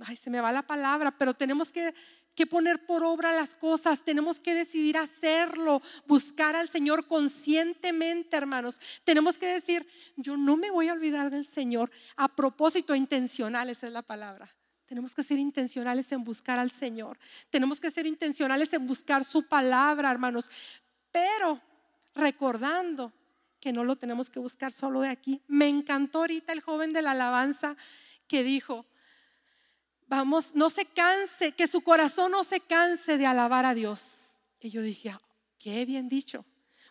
ay, 0.05 0.17
se 0.17 0.31
me 0.31 0.41
va 0.41 0.51
la 0.51 0.67
palabra, 0.67 1.17
pero 1.17 1.33
tenemos 1.33 1.71
que 1.71 1.95
que 2.37 2.47
poner 2.47 2.85
por 2.85 3.03
obra 3.03 3.33
las 3.33 3.55
cosas, 3.55 4.05
tenemos 4.05 4.39
que 4.39 4.55
decidir 4.55 4.99
hacerlo, 4.99 5.83
buscar 6.07 6.55
al 6.55 6.69
Señor 6.69 7.07
conscientemente, 7.07 8.37
hermanos. 8.37 8.79
Tenemos 9.05 9.39
que 9.39 9.47
decir, 9.47 9.87
yo 10.17 10.37
no 10.37 10.57
me 10.57 10.71
voy 10.71 10.89
a 10.89 10.93
olvidar 10.93 11.31
del 11.31 11.47
Señor. 11.47 11.91
A 12.15 12.29
propósito, 12.29 12.95
intencional, 12.95 13.71
esa 13.71 13.87
es 13.87 13.93
la 13.93 14.03
palabra. 14.03 14.55
Tenemos 14.85 15.15
que 15.15 15.25
ser 15.25 15.39
intencionales 15.39 16.13
en 16.13 16.23
buscar 16.23 16.59
al 16.59 16.71
Señor. 16.71 17.19
Tenemos 17.51 17.81
que 17.81 17.91
ser 17.91 18.07
intencionales 18.07 18.73
en 18.75 18.87
buscar 18.87 19.25
su 19.25 19.49
palabra, 19.49 20.11
hermanos. 20.11 20.51
Pero 21.11 21.61
recordando 22.15 23.13
que 23.61 23.73
no 23.73 23.83
lo 23.83 23.97
tenemos 23.97 24.29
que 24.29 24.39
buscar 24.39 24.73
solo 24.73 25.01
de 25.01 25.09
aquí. 25.09 25.41
Me 25.49 25.69
encantó 25.69 26.19
ahorita 26.19 26.53
el 26.53 26.61
joven 26.61 26.93
de 26.93 27.03
la 27.03 27.13
alabanza 27.13 27.77
que 28.29 28.45
dijo, 28.45 28.87
vamos, 30.07 30.55
no 30.55 30.71
se 30.71 30.85
canse, 30.85 31.53
que 31.53 31.67
su 31.67 31.81
corazón 31.81 32.33
no 32.33 32.45
se 32.45 32.61
canse 32.61 33.19
de 33.19 33.27
alabar 33.27 33.65
a 33.65 33.75
Dios. 33.75 34.35
Y 34.61 34.71
yo 34.71 34.83
dije, 34.83 35.11
ah, 35.11 35.21
qué 35.59 35.85
bien 35.85 36.09
dicho. 36.09 36.45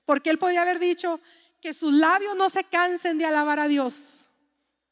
Porque 0.05 0.29
él 0.29 0.37
podía 0.37 0.61
haber 0.61 0.79
dicho 0.79 1.19
que 1.61 1.73
sus 1.73 1.93
labios 1.93 2.35
no 2.35 2.49
se 2.49 2.63
cansen 2.63 3.17
de 3.17 3.25
alabar 3.25 3.59
a 3.59 3.67
Dios. 3.67 4.19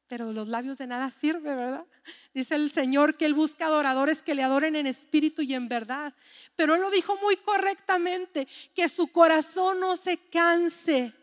Pero 0.07 0.31
los 0.31 0.47
labios 0.47 0.77
de 0.77 0.87
nada 0.87 1.09
sirve, 1.09 1.55
¿verdad? 1.55 1.85
Dice 2.33 2.55
el 2.55 2.71
Señor 2.71 3.15
que 3.15 3.25
Él 3.25 3.33
busca 3.33 3.65
adoradores 3.65 4.21
que 4.21 4.35
le 4.35 4.43
adoren 4.43 4.75
en 4.75 4.85
espíritu 4.85 5.41
y 5.41 5.53
en 5.53 5.69
verdad. 5.69 6.13
Pero 6.55 6.75
Él 6.75 6.81
lo 6.81 6.91
dijo 6.91 7.17
muy 7.17 7.37
correctamente, 7.37 8.47
que 8.75 8.89
su 8.89 9.07
corazón 9.07 9.79
no 9.79 9.95
se 9.95 10.17
canse 10.17 11.13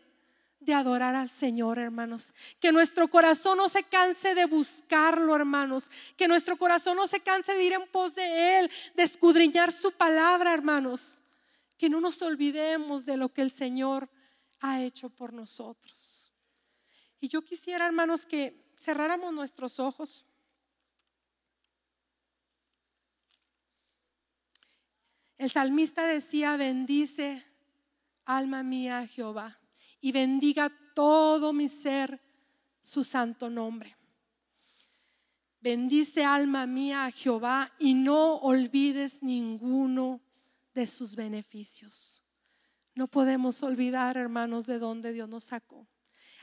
de 0.61 0.73
adorar 0.75 1.15
al 1.15 1.29
Señor, 1.29 1.79
hermanos. 1.79 2.33
Que 2.59 2.71
nuestro 2.71 3.07
corazón 3.07 3.57
no 3.57 3.67
se 3.67 3.83
canse 3.83 4.35
de 4.35 4.45
buscarlo, 4.45 5.35
hermanos. 5.35 5.89
Que 6.15 6.27
nuestro 6.27 6.55
corazón 6.55 6.95
no 6.95 7.07
se 7.07 7.19
canse 7.19 7.53
de 7.53 7.63
ir 7.63 7.73
en 7.73 7.87
pos 7.87 8.15
de 8.15 8.59
Él, 8.59 8.71
de 8.95 9.03
escudriñar 9.03 9.71
su 9.71 9.91
palabra, 9.91 10.53
hermanos. 10.53 11.23
Que 11.77 11.89
no 11.89 11.99
nos 11.99 12.21
olvidemos 12.21 13.05
de 13.05 13.17
lo 13.17 13.29
que 13.29 13.41
el 13.41 13.49
Señor 13.49 14.07
ha 14.59 14.81
hecho 14.81 15.09
por 15.09 15.33
nosotros. 15.33 16.29
Y 17.19 17.27
yo 17.27 17.41
quisiera, 17.41 17.87
hermanos, 17.87 18.25
que 18.25 18.71
cerráramos 18.77 19.33
nuestros 19.33 19.79
ojos. 19.79 20.25
El 25.39 25.49
salmista 25.49 26.05
decía, 26.05 26.55
bendice 26.55 27.43
alma 28.25 28.61
mía 28.61 29.07
Jehová 29.07 29.60
y 30.01 30.11
bendiga 30.11 30.71
todo 30.93 31.53
mi 31.53 31.67
ser 31.67 32.19
su 32.81 33.03
santo 33.03 33.49
nombre. 33.49 33.95
Bendice 35.61 36.25
alma 36.25 36.65
mía 36.65 37.05
a 37.05 37.11
Jehová 37.11 37.71
y 37.77 37.93
no 37.93 38.37
olvides 38.37 39.21
ninguno 39.21 40.19
de 40.73 40.87
sus 40.87 41.15
beneficios. 41.15 42.23
No 42.95 43.07
podemos 43.07 43.61
olvidar, 43.61 44.17
hermanos, 44.17 44.65
de 44.65 44.79
dónde 44.79 45.13
Dios 45.13 45.29
nos 45.29 45.45
sacó. 45.45 45.87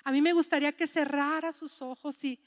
A 0.05 0.13
mí 0.13 0.23
me 0.23 0.33
gustaría 0.33 0.73
que 0.73 0.87
cerrara 0.87 1.53
sus 1.53 1.83
ojos 1.83 2.23
y 2.23 2.41